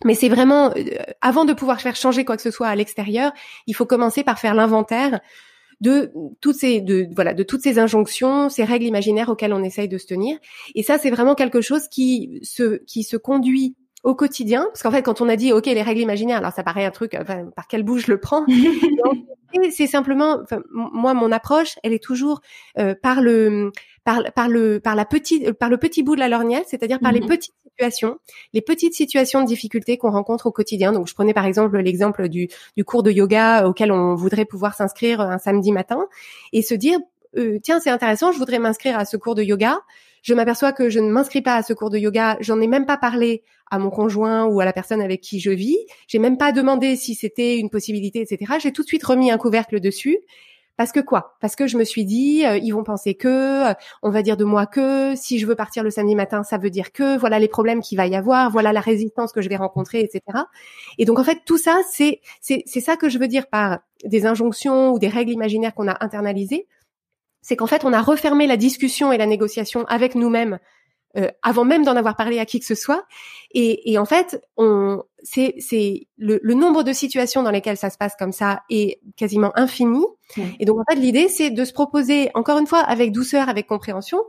Mais 0.05 0.15
c'est 0.15 0.29
vraiment 0.29 0.71
euh, 0.77 0.85
avant 1.21 1.45
de 1.45 1.53
pouvoir 1.53 1.81
faire 1.81 1.97
changer 1.97 2.25
quoi 2.25 2.37
que 2.37 2.43
ce 2.43 2.51
soit 2.51 2.69
à 2.69 2.77
l'extérieur, 2.77 3.33
il 3.67 3.75
faut 3.75 3.87
commencer 3.87 4.25
par 4.25 4.39
faire 4.39 4.55
l'inventaire 4.55 5.21
de 5.81 6.13
toutes 6.41 6.57
ces 6.57 6.81
de 6.81 7.09
voilà 7.15 7.35
de 7.35 7.43
toutes 7.43 7.63
ces 7.63 7.79
injonctions, 7.79 8.49
ces 8.49 8.65
règles 8.65 8.87
imaginaires 8.87 9.29
auxquelles 9.29 9.53
on 9.53 9.63
essaye 9.63 9.89
de 9.89 9.99
se 9.99 10.07
tenir. 10.07 10.39
Et 10.75 10.83
ça, 10.83 10.99
c'est 10.99 11.11
vraiment 11.11 11.35
quelque 11.35 11.61
chose 11.61 11.89
qui 11.89 12.41
se 12.43 12.83
qui 12.85 13.05
se 13.05 13.17
conduit 13.17 13.75
au 14.05 14.15
quotidien, 14.15 14.67
parce 14.67 14.83
qu'en 14.83 14.91
fait, 14.91 15.03
quand 15.03 15.21
on 15.23 15.29
a 15.29 15.37
dit 15.37 15.53
OK, 15.53 15.67
les 15.67 15.83
règles 15.83 16.03
imaginaires, 16.03 16.39
alors 16.39 16.53
ça 16.53 16.63
paraît 16.63 16.85
un 16.85 16.91
truc, 16.91 17.17
par 17.57 17.67
quel 17.69 17.83
bout 17.83 17.99
je 17.99 18.11
le 18.11 18.21
prends 18.21 18.45
C'est 19.71 19.87
simplement, 19.87 20.41
moi, 20.73 21.15
mon 21.15 21.31
approche, 21.31 21.79
elle 21.85 21.93
est 21.93 22.03
toujours 22.03 22.41
euh, 22.79 22.95
par 23.01 23.23
le 23.23 23.71
par, 24.03 24.21
par 24.35 24.49
le 24.49 24.81
par 24.81 24.97
la 24.97 25.05
petite 25.05 25.53
par 25.53 25.71
le 25.71 25.79
petit 25.79 26.03
bout 26.03 26.17
de 26.17 26.21
la 26.21 26.29
lorgnette, 26.29 26.67
c'est-à-dire 26.67 26.99
par 26.99 27.13
les 27.13 27.21
mhm. 27.21 27.29
petites 27.29 27.55
situations, 27.63 28.19
les 28.53 28.61
petites 28.61 28.95
situations 28.95 29.43
de 29.43 29.47
difficulté 29.47 29.97
qu'on 29.97 30.11
rencontre 30.11 30.47
au 30.47 30.53
quotidien. 30.53 30.93
Donc, 30.93 31.07
je 31.07 31.15
prenais 31.15 31.33
par 31.33 31.47
exemple 31.47 31.79
l'exemple 31.79 32.29
du, 32.29 32.49
du 32.77 32.85
cours 32.85 33.05
de 33.05 33.13
yoga 33.13 33.67
auquel 33.67 33.93
on 33.93 34.17
voudrait 34.17 34.45
pouvoir 34.45 34.75
s'inscrire 34.75 35.21
un 35.21 35.39
samedi 35.39 35.71
matin 35.71 36.07
et 36.53 36.63
se 36.63 36.75
dire 36.75 36.99
euh, 37.37 37.59
tiens, 37.63 37.81
c'est 37.81 37.91
intéressant, 37.91 38.33
je 38.33 38.39
voudrais 38.39 38.59
m'inscrire 38.59 38.99
à 38.99 39.05
ce 39.05 39.17
cours 39.17 39.35
de 39.35 39.43
yoga. 39.43 39.79
Je 40.25 40.33
m'aperçois 40.33 40.73
que 40.73 40.89
je 40.89 41.01
ne 41.01 41.11
m'inscris 41.11 41.43
pas 41.43 41.55
à 41.55 41.63
ce 41.63 41.75
cours 41.75 41.91
de 41.91 41.99
yoga. 41.99 42.39
J'en 42.41 42.59
ai 42.59 42.67
même 42.67 42.87
pas 42.87 42.97
parlé 42.97 43.45
à 43.71 43.79
mon 43.79 43.91
conjoint 43.91 44.47
ou 44.47 44.59
à 44.59 44.65
la 44.65 44.73
personne 44.73 45.03
avec 45.03 45.21
qui 45.21 45.39
je 45.39 45.51
vis. 45.51 45.77
J'ai 46.09 46.19
même 46.19 46.39
pas 46.39 46.51
demandé 46.51 46.97
si 46.97 47.15
c'était 47.15 47.59
une 47.59 47.69
possibilité, 47.69 48.23
etc. 48.23 48.55
J'ai 48.59 48.73
tout 48.73 48.83
de 48.83 48.87
suite 48.87 49.05
remis 49.05 49.31
un 49.31 49.37
couvercle 49.37 49.81
dessus. 49.81 50.19
Parce 50.79 50.93
que 50.93 51.01
quoi? 51.01 51.37
Parce 51.41 51.55
que 51.57 51.67
je 51.67 51.77
me 51.77 51.85
suis 51.85 52.07
dit, 52.07 52.45
euh, 52.47 52.57
ils 52.57 52.73
vont 52.73 52.83
penser 52.83 53.15
que, 53.15 53.69
euh, 53.71 53.75
on 54.03 54.11
va 54.11 54.23
dire 54.23 54.37
de 54.37 54.45
moi 54.45 54.67
que, 54.67 55.15
si 55.15 55.39
je 55.39 55.47
veux 55.47 55.55
partir 55.55 55.85
le 55.85 55.91
samedi 55.91 56.17
matin, 56.17 56.43
ça 56.43 56.59
veut 56.59 56.71
dire 56.71 56.91
que, 56.91 57.17
voilà 57.17 57.39
les 57.39 57.47
problèmes 57.47 57.81
qu'il 57.81 57.97
va 57.97 58.07
y 58.09 58.17
avoir, 58.17 58.51
voilà 58.51 58.73
la 58.73 58.81
résistance 58.81 59.31
que 59.31 59.41
je 59.41 59.49
vais 59.49 59.57
rencontrer, 59.57 60.01
etc. 60.01 60.23
Et 60.99 61.05
donc 61.05 61.21
en 61.21 61.25
fait, 61.25 61.43
tout 61.47 61.59
ça, 61.59 61.81
c'est 61.89 62.21
c'est 62.41 62.65
ça 62.67 62.97
que 62.97 63.09
je 63.09 63.19
veux 63.19 63.29
dire 63.29 63.47
par 63.47 63.81
des 64.05 64.27
injonctions 64.27 64.91
ou 64.91 64.99
des 64.99 65.09
règles 65.09 65.31
imaginaires 65.31 65.75
qu'on 65.75 65.87
a 65.87 66.03
internalisées 66.05 66.67
c'est 67.45 67.57
qu'en 67.57 67.67
fait, 67.67 67.85
on 67.85 67.93
a 67.93 68.01
refermé 68.01 68.47
la 68.47 68.57
discussion 68.57 69.13
et 69.13 69.19
la 69.19 69.27
négociation 69.27 69.85
avec 69.85 70.15
nous-mêmes 70.15 70.59
euh, 71.19 71.29
avant 71.43 71.67
même 71.67 71.85
d'en 71.85 71.95
avoir 71.95 72.17
parlé 72.17 72.39
à 72.39 72.47
qui 72.47 72.59
que 72.59 72.65
ce 72.65 72.75
soit. 72.75 73.05
Et, 73.53 73.99
en 73.99 74.07
fait, 74.07 74.43
on, 74.57 75.03
c'est, 75.23 75.55
c'est 75.59 76.09
le, 76.17 76.41
nombre 76.55 76.83
de 76.83 76.93
situations 76.95 77.43
dans 77.43 77.51
lesquelles 77.51 77.77
ça 77.77 77.91
se 77.91 77.99
passe 77.99 78.15
comme 78.19 78.33
ça 78.33 78.63
est 78.71 78.99
quasiment 79.17 79.53
infini. 79.57 80.05
Et 80.59 80.65
donc 80.65 80.81
en 80.81 80.85
fait, 80.91 80.99
l'idée, 80.99 81.29
c'est 81.29 81.51
de 81.51 81.65
se 81.67 81.75
proposer, 81.75 82.31
encore 82.33 82.59
une 82.59 82.67
fois, 82.67 82.81
avec 82.81 83.13
douceur, 83.13 83.51
avec 83.51 83.67
compréhension, 83.67 84.25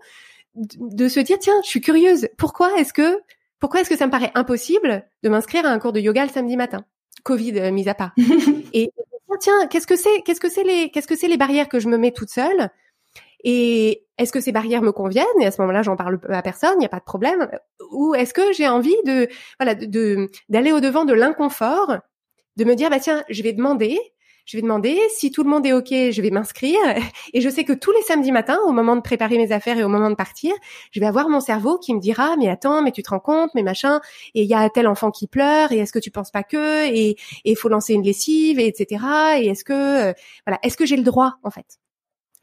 de, 0.54 1.08
se 1.08 1.22
dire 1.22 1.40
tiens, 1.40 1.56
je 1.64 1.70
suis 1.70 1.82
curieuse. 1.82 2.28
Pourquoi 2.38 2.78
est-ce 2.78 2.94
que 2.94 3.18
pourquoi 3.60 3.80
est-ce 3.80 3.90
que 3.90 3.98
ça 3.98 4.06
me 4.06 4.12
paraît 4.12 4.32
impossible 4.36 5.08
de 5.24 5.30
m'inscrire 5.30 5.66
à 5.66 5.70
un 5.70 5.80
cours 5.80 5.94
de 5.94 6.02
yoga 6.02 6.26
le 6.26 6.32
samedi 6.32 6.58
matin, 6.58 6.84
Covid 7.24 7.60
euh, 7.60 7.72
mis 7.72 7.88
à 7.88 7.96
part. 7.96 8.14
et 8.74 8.92
tiens, 9.40 9.68
qu'est-ce 9.68 9.88
que 9.88 9.96
c'est 9.96 10.22
Qu'est-ce 10.24 10.42
que 10.42 10.50
c'est 10.50 10.64
les 10.64 10.92
Qu'est-ce 10.92 11.08
que 11.08 11.16
c'est 11.16 11.30
les 11.30 11.38
barrières 11.38 11.70
que 11.70 11.80
je 11.80 11.88
me 11.88 11.98
mets 11.98 12.12
toute 12.12 12.30
seule? 12.30 12.70
Et 13.46 14.08
est-ce 14.18 14.34
que 14.34 14.42
ces 14.42 14.52
barrières 14.52 14.82
me 14.82 14.92
conviennent? 14.92 15.26
Et 15.40 15.46
à 15.46 15.52
ce 15.52 15.62
moment-là, 15.62 15.84
j'en 15.84 15.96
parle 15.96 16.20
à 16.30 16.42
personne, 16.42 16.74
il 16.76 16.80
n'y 16.80 16.86
a 16.86 16.90
pas 16.90 17.00
de 17.00 17.04
problème. 17.04 17.48
Ou 17.92 18.16
est-ce 18.16 18.34
que 18.34 18.52
j'ai 18.54 18.68
envie 18.68 18.96
de 19.06 19.30
voilà 19.60 19.76
de 19.76 20.30
d'aller 20.50 20.72
au 20.72 20.80
devant 20.80 21.06
de 21.06 21.14
l'inconfort, 21.14 21.98
de 22.58 22.66
me 22.66 22.74
dire 22.74 22.90
bah 22.90 23.00
tiens, 23.00 23.24
je 23.30 23.44
vais 23.44 23.54
demander, 23.54 24.00
je 24.46 24.58
vais 24.58 24.64
demander 24.64 25.00
si 25.10 25.30
tout 25.30 25.44
le 25.44 25.50
monde 25.52 25.64
est 25.68 25.74
ok, 25.74 25.90
je 25.90 26.22
vais 26.24 26.32
m'inscrire. 26.32 26.80
Et 27.34 27.42
je 27.42 27.50
sais 27.50 27.66
que 27.66 27.74
tous 27.74 27.92
les 27.92 28.02
samedis 28.02 28.32
matins, 28.32 28.58
au 28.66 28.72
moment 28.72 28.96
de 28.96 29.02
préparer 29.02 29.38
mes 29.38 29.52
affaires 29.52 29.78
et 29.78 29.84
au 29.84 29.90
moment 29.90 30.10
de 30.10 30.16
partir, 30.16 30.54
je 30.92 31.00
vais 31.00 31.06
avoir 31.06 31.30
mon 31.30 31.40
cerveau 31.40 31.78
qui 31.78 31.94
me 31.94 32.00
dira 32.00 32.36
mais 32.38 32.50
attends, 32.50 32.82
mais 32.82 32.92
tu 32.92 33.04
te 33.04 33.12
rends 33.12 33.20
compte, 33.20 33.52
mais 33.54 33.64
machin, 33.64 34.02
et 34.34 34.42
il 34.42 34.48
y 34.48 34.56
a 34.56 34.68
tel 34.72 34.88
enfant 34.88 35.12
qui 35.12 35.28
pleure, 35.28 35.72
et 35.72 35.78
est-ce 35.78 35.94
que 35.94 36.00
tu 36.00 36.10
penses 36.10 36.32
pas 36.32 36.44
que, 36.44 36.88
et 36.92 37.16
il 37.44 37.56
faut 37.56 37.70
lancer 37.70 37.94
une 37.94 38.04
lessive, 38.04 38.60
et 38.60 38.68
etc. 38.68 39.06
Et 39.40 39.50
est-ce 39.50 39.64
que 39.64 40.10
euh, 40.10 40.14
voilà, 40.48 40.58
est-ce 40.64 40.78
que 40.78 40.86
j'ai 40.88 40.98
le 40.98 41.04
droit 41.04 41.34
en 41.44 41.52
fait? 41.52 41.80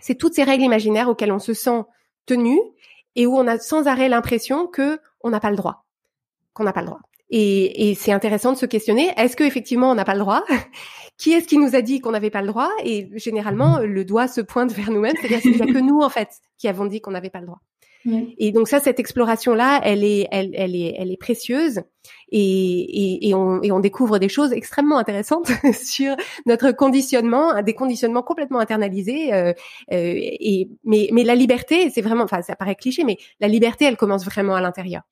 C'est 0.02 0.16
toutes 0.16 0.34
ces 0.34 0.42
règles 0.44 0.64
imaginaires 0.64 1.08
auxquelles 1.08 1.32
on 1.32 1.38
se 1.38 1.54
sent 1.54 1.84
tenu 2.26 2.58
et 3.16 3.26
où 3.26 3.36
on 3.36 3.46
a 3.46 3.58
sans 3.58 3.86
arrêt 3.86 4.08
l'impression 4.08 4.66
que 4.66 4.98
on 5.22 5.30
n'a 5.30 5.40
pas 5.40 5.50
le 5.50 5.56
droit, 5.56 5.86
qu'on 6.52 6.64
n'a 6.64 6.72
pas 6.72 6.80
le 6.80 6.88
droit. 6.88 7.00
Et, 7.30 7.94
c'est 7.98 8.12
intéressant 8.12 8.52
de 8.52 8.58
se 8.58 8.66
questionner 8.66 9.10
est-ce 9.16 9.36
que 9.36 9.44
effectivement 9.44 9.90
on 9.90 9.94
n'a 9.94 10.04
pas 10.04 10.12
le 10.12 10.20
droit? 10.20 10.44
Qui 11.18 11.32
est-ce 11.32 11.46
qui 11.46 11.56
nous 11.56 11.76
a 11.76 11.82
dit 11.82 12.00
qu'on 12.00 12.10
n'avait 12.10 12.30
pas 12.30 12.42
le 12.42 12.48
droit? 12.48 12.70
Et 12.84 13.08
généralement, 13.14 13.78
le 13.78 14.04
doigt 14.04 14.28
se 14.28 14.40
pointe 14.40 14.72
vers 14.74 14.90
nous-mêmes, 14.90 15.14
c'est-à-dire 15.20 15.40
qu'il 15.40 15.54
n'y 15.54 15.62
a 15.62 15.72
que 15.72 15.78
nous 15.78 16.00
en 16.00 16.08
fait 16.08 16.28
qui 16.58 16.68
avons 16.68 16.84
dit 16.84 17.00
qu'on 17.00 17.12
n'avait 17.12 17.30
pas 17.30 17.40
le 17.40 17.46
droit. 17.46 17.60
Et 18.38 18.52
donc 18.52 18.68
ça, 18.68 18.80
cette 18.80 18.98
exploration-là, 18.98 19.80
elle 19.84 20.04
est, 20.04 20.26
elle, 20.30 20.50
elle 20.54 20.74
est, 20.74 20.94
elle 20.98 21.12
est 21.12 21.16
précieuse 21.16 21.82
et, 22.30 22.40
et, 22.40 23.28
et, 23.28 23.34
on, 23.34 23.62
et 23.62 23.70
on 23.70 23.80
découvre 23.80 24.18
des 24.18 24.28
choses 24.28 24.52
extrêmement 24.52 24.98
intéressantes 24.98 25.50
sur 25.72 26.16
notre 26.46 26.72
conditionnement, 26.72 27.62
des 27.62 27.74
conditionnements 27.74 28.22
complètement 28.22 28.58
internalisés. 28.58 29.32
Euh, 29.32 29.52
euh, 29.92 30.14
et 30.16 30.68
mais, 30.84 31.08
mais 31.12 31.24
la 31.24 31.34
liberté, 31.34 31.90
c'est 31.90 32.02
vraiment, 32.02 32.24
enfin, 32.24 32.42
ça 32.42 32.56
paraît 32.56 32.74
cliché, 32.74 33.04
mais 33.04 33.18
la 33.40 33.48
liberté, 33.48 33.84
elle 33.84 33.96
commence 33.96 34.24
vraiment 34.24 34.54
à 34.54 34.60
l'intérieur. 34.60 35.02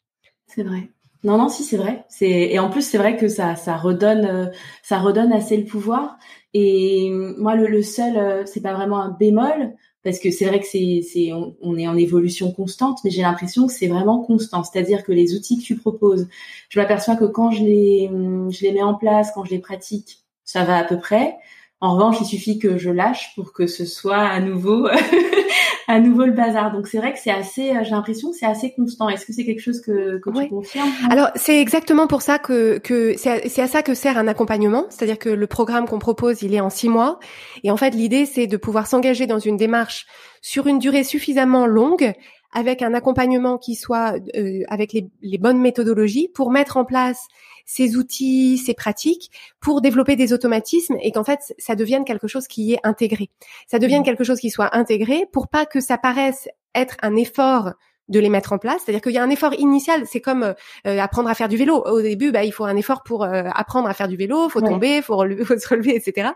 C'est 0.46 0.64
vrai. 0.64 0.90
Non, 1.22 1.36
non, 1.36 1.48
si 1.48 1.64
c'est 1.64 1.76
vrai. 1.76 2.04
C'est 2.08 2.30
et 2.30 2.58
en 2.58 2.70
plus 2.70 2.82
c'est 2.82 2.96
vrai 2.96 3.16
que 3.16 3.28
ça, 3.28 3.54
ça 3.54 3.76
redonne, 3.76 4.24
euh, 4.24 4.46
ça 4.82 4.98
redonne 4.98 5.32
assez 5.32 5.56
le 5.56 5.64
pouvoir. 5.64 6.16
Et 6.54 7.10
moi, 7.10 7.54
le, 7.54 7.66
le 7.66 7.82
seul, 7.82 8.16
euh, 8.16 8.46
c'est 8.46 8.62
pas 8.62 8.74
vraiment 8.74 9.00
un 9.00 9.10
bémol, 9.10 9.74
parce 10.02 10.18
que 10.18 10.30
c'est 10.30 10.46
vrai 10.46 10.60
que 10.60 10.66
c'est, 10.66 11.02
c'est 11.02 11.32
on, 11.32 11.76
est 11.76 11.86
en 11.86 11.96
évolution 11.96 12.52
constante, 12.52 12.98
mais 13.04 13.10
j'ai 13.10 13.22
l'impression 13.22 13.66
que 13.66 13.72
c'est 13.72 13.88
vraiment 13.88 14.22
constant. 14.22 14.64
C'est-à-dire 14.64 15.04
que 15.04 15.12
les 15.12 15.34
outils 15.34 15.58
que 15.58 15.62
tu 15.62 15.76
proposes, 15.76 16.28
je 16.68 16.80
m'aperçois 16.80 17.16
que 17.16 17.26
quand 17.26 17.50
je 17.50 17.62
les, 17.62 18.10
je 18.50 18.62
les 18.62 18.72
mets 18.72 18.82
en 18.82 18.94
place, 18.94 19.30
quand 19.34 19.44
je 19.44 19.50
les 19.50 19.58
pratique, 19.58 20.20
ça 20.44 20.64
va 20.64 20.78
à 20.78 20.84
peu 20.84 20.98
près. 20.98 21.36
En 21.80 21.94
revanche, 21.94 22.16
il 22.20 22.26
suffit 22.26 22.58
que 22.58 22.76
je 22.76 22.90
lâche 22.90 23.34
pour 23.34 23.52
que 23.52 23.66
ce 23.66 23.86
soit 23.86 24.18
à 24.18 24.40
nouveau 24.40 24.86
à 25.90 25.98
nouveau 25.98 26.24
le 26.24 26.32
bazar. 26.32 26.72
Donc 26.72 26.86
c'est 26.86 26.98
vrai 26.98 27.12
que 27.12 27.18
c'est 27.18 27.32
assez, 27.32 27.70
euh, 27.70 27.80
j'ai 27.82 27.90
l'impression 27.90 28.30
que 28.30 28.36
c'est 28.36 28.46
assez 28.46 28.72
constant. 28.72 29.08
Est-ce 29.08 29.26
que 29.26 29.32
c'est 29.32 29.44
quelque 29.44 29.60
chose 29.60 29.80
que, 29.80 30.18
que 30.18 30.30
tu 30.30 30.48
confirmes? 30.48 30.88
Alors 31.10 31.30
c'est 31.34 31.60
exactement 31.60 32.06
pour 32.06 32.22
ça 32.22 32.38
que, 32.38 32.78
que 32.78 33.14
c'est 33.16 33.60
à 33.60 33.66
ça 33.66 33.82
que 33.82 33.94
sert 33.94 34.16
un 34.16 34.28
accompagnement, 34.28 34.86
c'est-à-dire 34.88 35.18
que 35.18 35.28
le 35.28 35.46
programme 35.46 35.86
qu'on 35.86 35.98
propose, 35.98 36.42
il 36.42 36.54
est 36.54 36.60
en 36.60 36.70
six 36.70 36.88
mois, 36.88 37.18
et 37.64 37.70
en 37.70 37.76
fait 37.76 37.90
l'idée 37.90 38.24
c'est 38.24 38.46
de 38.46 38.56
pouvoir 38.56 38.86
s'engager 38.86 39.26
dans 39.26 39.40
une 39.40 39.56
démarche 39.56 40.06
sur 40.40 40.68
une 40.68 40.78
durée 40.78 41.02
suffisamment 41.02 41.66
longue 41.66 42.12
avec 42.52 42.82
un 42.82 42.94
accompagnement 42.94 43.58
qui 43.58 43.74
soit 43.74 44.14
euh, 44.36 44.60
avec 44.68 44.92
les, 44.92 45.08
les, 45.22 45.38
bonnes 45.38 45.60
méthodologies 45.60 46.28
pour 46.28 46.50
mettre 46.50 46.76
en 46.76 46.84
place 46.84 47.28
ces 47.72 47.96
outils, 47.96 48.58
ces 48.58 48.74
pratiques 48.74 49.30
pour 49.60 49.80
développer 49.80 50.16
des 50.16 50.32
automatismes 50.32 50.96
et 51.00 51.12
qu'en 51.12 51.22
fait 51.22 51.54
ça 51.56 51.76
devienne 51.76 52.04
quelque 52.04 52.26
chose 52.26 52.48
qui 52.48 52.72
est 52.72 52.80
intégré. 52.82 53.30
Ça 53.68 53.78
devienne 53.78 54.00
mmh. 54.00 54.06
quelque 54.06 54.24
chose 54.24 54.40
qui 54.40 54.50
soit 54.50 54.74
intégré 54.76 55.24
pour 55.32 55.46
pas 55.46 55.66
que 55.66 55.80
ça 55.80 55.96
paraisse 55.96 56.48
être 56.74 56.96
un 57.02 57.14
effort 57.14 57.74
de 58.10 58.20
les 58.20 58.28
mettre 58.28 58.52
en 58.52 58.58
place. 58.58 58.82
C'est-à-dire 58.84 59.00
qu'il 59.00 59.12
y 59.12 59.18
a 59.18 59.22
un 59.22 59.30
effort 59.30 59.54
initial, 59.54 60.02
c'est 60.04 60.20
comme 60.20 60.54
euh, 60.86 60.98
apprendre 60.98 61.30
à 61.30 61.34
faire 61.34 61.48
du 61.48 61.56
vélo. 61.56 61.82
Au 61.86 62.02
début, 62.02 62.32
bah, 62.32 62.44
il 62.44 62.52
faut 62.52 62.64
un 62.64 62.76
effort 62.76 63.02
pour 63.02 63.24
euh, 63.24 63.44
apprendre 63.54 63.88
à 63.88 63.94
faire 63.94 64.08
du 64.08 64.16
vélo, 64.16 64.48
faut 64.48 64.60
tomber, 64.60 65.00
faut, 65.00 65.24
faut, 65.44 65.58
se 65.58 65.68
relever, 65.68 65.96
etc. 65.96 66.30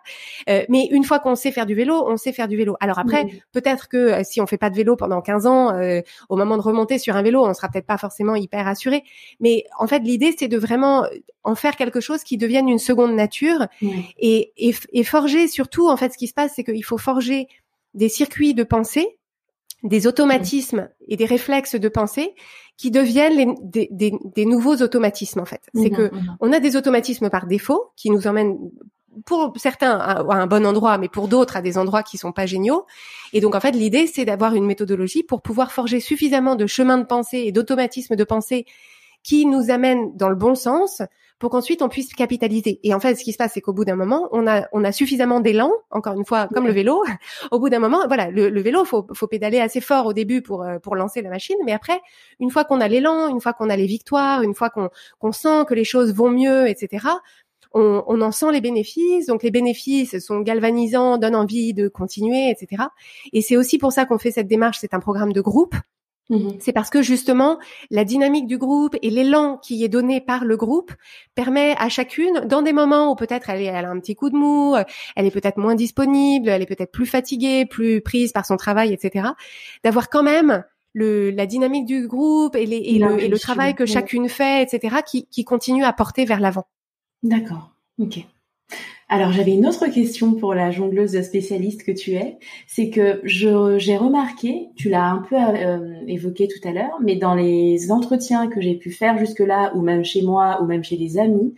Euh, 0.49 0.65
mais 0.69 0.89
une 0.91 1.05
fois 1.05 1.19
qu'on 1.19 1.35
sait 1.35 1.51
faire 1.51 1.67
du 1.67 1.75
vélo, 1.75 2.05
on 2.07 2.17
sait 2.17 2.33
faire 2.33 2.49
du 2.49 2.57
vélo. 2.57 2.77
Alors 2.81 2.99
après, 2.99 3.27
peut-être 3.53 3.89
que 3.89 4.23
si 4.23 4.41
on 4.41 4.47
fait 4.47 4.57
pas 4.57 4.71
de 4.71 4.77
vélo 4.77 4.97
pendant 4.97 5.21
15 5.21 5.47
ans, 5.47 5.73
au 6.29 6.37
moment 6.37 6.57
de 6.57 6.63
remonter 6.63 6.99
sur 6.99 7.17
un 7.17 7.23
vélo, 7.23 7.45
on 7.45 7.53
sera 7.55 7.69
peut-être 7.69 7.87
pas 7.87 7.99
forcément 7.99 8.37
hyper 8.37 8.67
assuré. 8.69 9.03
Mais 9.41 9.65
en 9.79 9.87
fait, 9.87 9.99
l'idée, 10.01 10.35
c'est 10.39 10.49
de 10.49 10.59
vraiment 10.59 11.07
en 11.43 11.55
faire 11.55 11.77
quelque 11.77 12.01
chose 12.01 12.23
qui 12.23 12.37
devienne 12.37 12.69
une 12.69 12.79
seconde 12.79 13.15
nature 13.15 13.67
et, 13.83 14.53
et, 14.57 14.75
et 14.93 15.05
forger 15.05 15.49
surtout, 15.49 15.89
en 15.89 15.97
fait, 15.97 16.13
ce 16.13 16.19
qui 16.19 16.29
se 16.29 16.35
passe, 16.35 16.53
c'est 16.55 16.65
qu'il 16.65 16.85
faut 16.85 16.99
forger 16.99 17.49
des 17.95 18.09
circuits 18.09 18.55
de 18.55 18.65
pensée 18.65 19.19
des 19.85 20.07
automatismes 20.07 20.89
et 21.07 21.17
des 21.17 21.27
réflexes 21.27 21.77
de 21.77 21.89
pensée 21.89 22.35
qui 22.77 22.91
deviennent 22.91 23.55
des, 23.63 23.89
des, 23.91 24.47
nouveaux 24.47 24.77
automatismes 24.77 25.41
en 25.41 25.45
fait. 25.45 25.61
C'est 25.75 25.91
mhm, 25.91 25.97
que 25.97 26.15
mhm. 26.15 26.37
on 26.41 26.53
a 26.53 26.59
des 26.59 26.75
automatismes 26.75 27.31
par 27.31 27.47
défaut 27.47 27.93
qui 27.95 28.11
nous 28.11 28.27
emmènent 28.27 28.59
pour 29.27 29.53
certains 29.57 29.93
à, 29.93 30.23
un 30.23 30.47
bon 30.47 30.67
endroit, 30.67 30.99
mais 30.99 31.09
pour 31.09 31.29
d'autres 31.29 31.57
à 31.57 31.63
des 31.63 31.79
endroits 31.79 32.03
qui 32.03 32.19
sont 32.19 32.33
pas 32.33 32.47
géniaux. 32.47 32.87
Et 33.33 33.41
donc 33.41 33.55
en 33.55 33.61
fait 33.61 33.73
l'idée 33.73 34.07
c'est 34.07 34.25
d'avoir 34.25 34.55
une 34.55 34.67
méthodologie 34.67 35.23
pour 35.23 35.43
pouvoir 35.43 35.71
forger 35.71 36.01
suffisamment 36.01 36.57
de 36.57 36.67
chemins 36.67 36.99
de 36.99 37.05
pensée 37.05 37.45
et 37.47 37.53
d'automatismes 37.53 38.17
de 38.17 38.25
pensée 38.25 38.65
qui 39.23 39.47
nous 39.47 39.71
amènent 39.71 40.17
dans 40.17 40.31
le 40.31 40.37
bon 40.37 40.55
sens 40.55 41.03
pour 41.45 41.51
qu'ensuite 41.51 41.83
on 41.83 41.91
puisse 41.91 42.15
capitaliser. 42.15 42.81
Et 42.85 42.95
en 42.95 43.01
fait, 43.01 43.17
ce 43.17 43.23
qui 43.23 43.33
se 43.33 43.37
passe, 43.37 43.53
c'est 43.53 43.61
qu'au 43.61 43.75
bout 43.75 43.85
d'un 43.85 43.97
moment, 43.97 44.31
on 44.33 44.47
a, 44.47 44.67
on 44.73 44.83
a 44.83 44.93
suffisamment 44.93 45.41
d'élan, 45.41 45.71
encore 45.91 46.15
une 46.15 46.25
fois, 46.25 46.49
comme 46.55 46.67
le 46.67 46.73
vélo. 46.73 47.05
Au 47.51 47.59
bout 47.59 47.69
d'un 47.69 47.81
moment, 47.81 47.99
voilà, 48.07 48.31
le, 48.31 48.49
le, 48.49 48.63
vélo, 48.63 48.87
faut, 48.87 49.07
faut 49.13 49.27
pédaler 49.27 49.61
assez 49.61 49.83
fort 49.83 50.07
au 50.07 50.15
début 50.15 50.41
pour, 50.41 50.63
euh, 50.63 50.79
pour 50.79 50.97
lancer 50.97 51.21
la 51.21 51.29
machine, 51.29 51.59
mais 51.67 51.73
après, 51.73 52.01
une 52.41 52.51
fois 52.51 52.65
qu'on 52.65 52.81
a 52.81 52.89
l'élan, 52.89 53.29
une 53.29 53.43
fois 53.43 53.53
qu'on 53.53 53.69
a 53.69 53.77
les 53.77 53.85
victoires, 53.85 54.41
une 54.41 54.55
fois 54.55 54.71
qu'on 54.71 54.89
qu'on 55.19 55.33
sent 55.33 55.67
que 55.69 55.75
les 55.75 55.85
choses 55.85 56.15
vont 56.15 56.31
mieux, 56.31 56.67
etc., 56.67 57.09
on, 57.75 58.03
on, 58.07 58.23
en 58.23 58.33
sent 58.33 58.51
les 58.51 58.63
bénéfices. 58.63 59.27
Donc 59.27 59.43
les 59.43 59.51
bénéfices 59.51 60.19
sont 60.21 60.41
galvanisants, 60.41 61.19
donnent 61.19 61.37
envie 61.37 61.75
de 61.75 61.89
continuer, 61.89 62.49
etc. 62.49 62.85
Et 63.35 63.43
c'est 63.43 63.59
aussi 63.59 63.77
pour 63.77 63.93
ça 63.93 64.07
qu'on 64.07 64.17
fait 64.17 64.31
cette 64.31 64.49
démarche. 64.49 64.79
C'est 64.81 64.95
un 64.95 65.01
programme 65.01 65.35
de 65.35 65.43
groupe. 65.43 65.75
Mmh 66.31 66.53
c'est 66.59 66.73
parce 66.73 66.89
que 66.89 67.03
justement, 67.03 67.59
la 67.91 68.05
dynamique 68.05 68.47
du 68.47 68.57
groupe 68.57 68.97
et 69.03 69.11
l'élan 69.11 69.59
qui 69.59 69.85
est 69.85 69.89
donné 69.89 70.23
par 70.23 70.47
le 70.47 70.57
groupe 70.57 70.93
permet 71.35 71.75
à 71.79 71.91
chacune, 71.91 72.41
dans 72.47 72.63
des 72.63 72.73
moments 72.73 73.13
où 73.13 73.15
peut-être 73.15 73.51
elle, 73.51 73.61
elle, 73.61 73.85
a 73.85 73.91
un 73.91 74.01
petit 74.01 74.15
coup 74.15 74.31
de 74.31 74.37
mou, 74.37 74.75
euh, 74.75 74.85
elle 75.17 75.27
est 75.27 75.31
peut-être 75.31 75.59
moins 75.59 75.75
disponible, 75.75 76.49
elle 76.49 76.63
est 76.63 76.67
peut-être 76.67 76.93
plus 76.93 77.05
fatiguée, 77.05 77.67
plus 77.67 78.01
prise 78.01 78.33
par 78.33 78.47
son 78.47 78.57
travail, 78.57 78.93
etc., 78.93 79.29
d'avoir 79.85 80.09
quand 80.09 80.23
même 80.23 80.65
le, 80.95 81.31
la 81.31 81.45
dynamique 81.45 81.85
du 81.85 82.07
groupe 82.09 82.57
et, 82.57 82.65
les, 82.65 82.77
et, 82.79 82.99
le, 82.99 83.23
et 83.23 83.29
le, 83.29 83.39
travail 83.39 83.75
que 83.75 83.85
chacune 83.85 84.29
fait, 84.31 84.63
etc., 84.63 85.03
qui, 85.07 85.27
qui 85.27 85.45
continue 85.45 85.85
à 85.85 85.93
porter 85.93 86.25
vers 86.25 86.41
l'avant. 86.41 86.67
D'accord. 87.23 87.71
Ok. 87.99 88.25
Alors 89.09 89.33
j'avais 89.33 89.53
une 89.53 89.67
autre 89.67 89.87
question 89.89 90.33
pour 90.33 90.55
la 90.55 90.71
jongleuse 90.71 91.21
spécialiste 91.21 91.85
que 91.85 91.93
tu 91.93 92.13
es, 92.15 92.39
c'est 92.67 92.89
que 92.89 93.21
j'ai 93.25 93.97
remarqué, 93.97 94.71
tu 94.77 94.89
l'as 94.89 95.05
un 95.05 95.19
peu 95.19 95.37
euh, 95.37 96.01
évoqué 96.07 96.49
tout 96.49 96.67
à 96.67 96.73
l'heure, 96.73 96.99
mais 97.03 97.17
dans 97.17 97.35
les 97.35 97.93
entretiens 97.93 98.49
que 98.49 98.63
j'ai 98.63 98.75
pu 98.75 98.91
faire 98.91 99.19
jusque-là, 99.19 99.73
ou 99.75 99.83
même 99.83 100.05
chez 100.05 100.23
moi, 100.23 100.63
ou 100.63 100.67
même 100.67 100.83
chez 100.83 100.97
les 100.97 101.19
amis, 101.19 101.55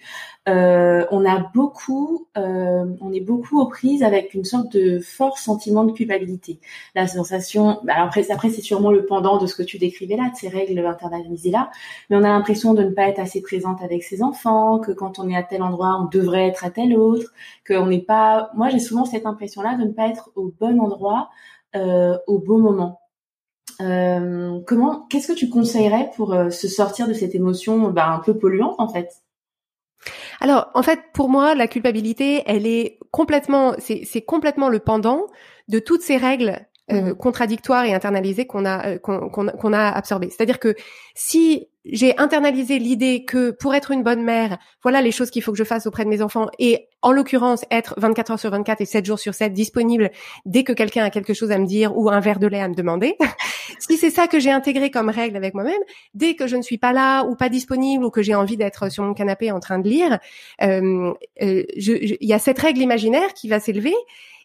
euh, 0.48 1.04
on 1.10 1.24
a 1.24 1.38
beaucoup, 1.54 2.28
euh, 2.36 2.84
on 3.00 3.12
est 3.12 3.20
beaucoup 3.20 3.60
aux 3.60 3.68
prises 3.68 4.04
avec 4.04 4.34
une 4.34 4.44
sorte 4.44 4.72
de 4.72 5.00
fort 5.00 5.38
sentiment 5.38 5.84
de 5.84 5.92
culpabilité. 5.92 6.60
La 6.94 7.08
sensation, 7.08 7.80
bah, 7.82 7.94
après, 7.96 8.30
après 8.30 8.50
c'est 8.50 8.60
sûrement 8.60 8.92
le 8.92 9.06
pendant 9.06 9.38
de 9.38 9.46
ce 9.46 9.56
que 9.56 9.64
tu 9.64 9.78
décrivais 9.78 10.16
là, 10.16 10.30
de 10.30 10.36
ces 10.36 10.48
règles 10.48 10.78
internalisées 10.84 11.50
là, 11.50 11.70
mais 12.10 12.16
on 12.16 12.22
a 12.22 12.28
l'impression 12.28 12.74
de 12.74 12.84
ne 12.84 12.90
pas 12.90 13.08
être 13.08 13.18
assez 13.18 13.40
présente 13.42 13.82
avec 13.82 14.04
ses 14.04 14.22
enfants, 14.22 14.78
que 14.78 14.92
quand 14.92 15.18
on 15.18 15.28
est 15.28 15.36
à 15.36 15.42
tel 15.42 15.62
endroit, 15.62 16.00
on 16.00 16.08
devrait 16.16 16.46
être 16.46 16.64
à 16.64 16.70
tel 16.70 16.96
autre, 16.96 17.32
qu'on 17.66 17.86
n'est 17.86 18.02
pas. 18.02 18.50
Moi, 18.54 18.68
j'ai 18.68 18.78
souvent 18.78 19.04
cette 19.04 19.26
impression-là 19.26 19.76
de 19.76 19.84
ne 19.84 19.92
pas 19.92 20.08
être 20.08 20.30
au 20.34 20.52
bon 20.58 20.80
endroit 20.80 21.30
euh, 21.74 22.16
au 22.26 22.38
bon 22.38 22.58
moment. 22.58 23.00
Euh, 23.80 24.60
comment, 24.66 25.06
qu'est-ce 25.10 25.28
que 25.28 25.36
tu 25.36 25.50
conseillerais 25.50 26.10
pour 26.16 26.32
euh, 26.32 26.48
se 26.48 26.68
sortir 26.68 27.06
de 27.08 27.12
cette 27.12 27.34
émotion 27.34 27.90
bah, 27.90 28.08
un 28.08 28.20
peu 28.20 28.38
polluante 28.38 28.76
en 28.78 28.88
fait? 28.88 29.10
Alors, 30.40 30.70
en 30.74 30.82
fait, 30.82 31.00
pour 31.12 31.28
moi, 31.28 31.54
la 31.54 31.66
culpabilité, 31.66 32.42
elle 32.46 32.66
est 32.66 32.98
complètement, 33.10 33.74
c'est 33.78 34.22
complètement 34.22 34.68
le 34.68 34.78
pendant 34.78 35.26
de 35.68 35.78
toutes 35.78 36.02
ces 36.02 36.16
règles 36.16 36.66
euh, 36.92 37.10
mmh. 37.10 37.14
contradictoires 37.14 37.84
et 37.84 37.94
internalisées 37.94 38.46
qu'on 38.46 38.64
a 38.64 38.90
euh, 38.90 38.98
qu'on 38.98 39.72
a 39.72 39.88
absorbées. 39.88 40.30
C'est-à-dire 40.30 40.60
que 40.60 40.76
si 41.16 41.66
j'ai 41.84 42.16
internalisé 42.18 42.78
l'idée 42.78 43.24
que 43.24 43.50
pour 43.50 43.74
être 43.74 43.90
une 43.90 44.02
bonne 44.02 44.22
mère, 44.22 44.58
voilà 44.82 45.02
les 45.02 45.10
choses 45.10 45.30
qu'il 45.30 45.42
faut 45.42 45.50
que 45.50 45.58
je 45.58 45.64
fasse 45.64 45.86
auprès 45.86 46.04
de 46.04 46.08
mes 46.08 46.22
enfants 46.22 46.46
et 46.58 46.88
en 47.02 47.10
l'occurrence 47.12 47.64
être 47.70 47.94
24 47.98 48.30
heures 48.32 48.38
sur 48.38 48.50
24 48.50 48.80
et 48.80 48.84
7 48.84 49.04
jours 49.04 49.18
sur 49.18 49.34
7 49.34 49.52
disponible 49.52 50.10
dès 50.44 50.64
que 50.64 50.72
quelqu'un 50.72 51.04
a 51.04 51.10
quelque 51.10 51.34
chose 51.34 51.50
à 51.50 51.58
me 51.58 51.66
dire 51.66 51.96
ou 51.96 52.08
un 52.08 52.20
verre 52.20 52.38
de 52.38 52.46
lait 52.46 52.60
à 52.60 52.68
me 52.68 52.74
demander. 52.74 53.16
si 53.80 53.96
c'est 53.96 54.10
ça 54.10 54.28
que 54.28 54.38
j'ai 54.38 54.50
intégré 54.50 54.90
comme 54.90 55.08
règle 55.08 55.36
avec 55.36 55.54
moi-même, 55.54 55.80
dès 56.14 56.34
que 56.34 56.46
je 56.46 56.56
ne 56.56 56.62
suis 56.62 56.78
pas 56.78 56.92
là 56.92 57.24
ou 57.24 57.34
pas 57.34 57.48
disponible 57.48 58.04
ou 58.04 58.10
que 58.10 58.22
j'ai 58.22 58.34
envie 58.34 58.56
d'être 58.56 58.90
sur 58.90 59.02
mon 59.02 59.14
canapé 59.14 59.50
en 59.50 59.58
train 59.58 59.78
de 59.78 59.88
lire, 59.88 60.18
euh, 60.62 61.12
euh 61.42 61.64
il 61.76 62.16
y 62.20 62.32
a 62.32 62.38
cette 62.38 62.58
règle 62.58 62.80
imaginaire 62.80 63.34
qui 63.34 63.48
va 63.48 63.58
s'élever 63.58 63.94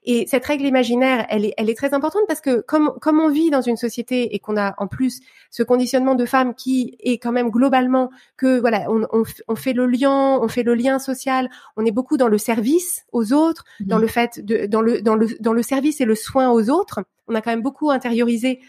et 0.03 0.25
cette 0.27 0.45
règle 0.45 0.65
imaginaire, 0.65 1.25
elle 1.29 1.45
est, 1.45 1.53
elle 1.57 1.69
est 1.69 1.77
très 1.77 1.93
importante 1.93 2.23
parce 2.27 2.41
que 2.41 2.61
comme, 2.61 2.93
comme 3.01 3.19
on 3.19 3.29
vit 3.29 3.51
dans 3.51 3.61
une 3.61 3.77
société 3.77 4.33
et 4.33 4.39
qu'on 4.39 4.57
a 4.57 4.73
en 4.77 4.87
plus 4.87 5.21
ce 5.51 5.61
conditionnement 5.61 6.15
de 6.15 6.25
femmes 6.25 6.55
qui 6.55 6.97
est 6.99 7.19
quand 7.19 7.31
même 7.31 7.51
globalement 7.51 8.09
que 8.35 8.59
voilà, 8.59 8.85
on, 8.89 9.05
on, 9.47 9.55
fait 9.55 9.73
le 9.73 9.85
lien, 9.85 10.39
on 10.41 10.47
fait 10.47 10.63
le 10.63 10.73
lien 10.73 10.97
social, 10.97 11.49
on 11.77 11.85
est 11.85 11.91
beaucoup 11.91 12.17
dans 12.17 12.27
le 12.27 12.39
service 12.39 13.03
aux 13.11 13.31
autres, 13.31 13.63
dans 13.79 13.99
le 13.99 14.07
fait 14.07 14.43
de, 14.43 14.65
dans 14.65 14.81
le, 14.81 15.01
dans 15.01 15.15
le, 15.15 15.27
dans 15.39 15.53
le 15.53 15.61
service 15.61 16.01
et 16.01 16.05
le 16.05 16.15
soin 16.15 16.49
aux 16.49 16.71
autres. 16.71 17.03
On 17.27 17.35
a 17.35 17.41
quand 17.41 17.51
même 17.51 17.61
beaucoup 17.61 17.91
intériorisé 17.91 18.59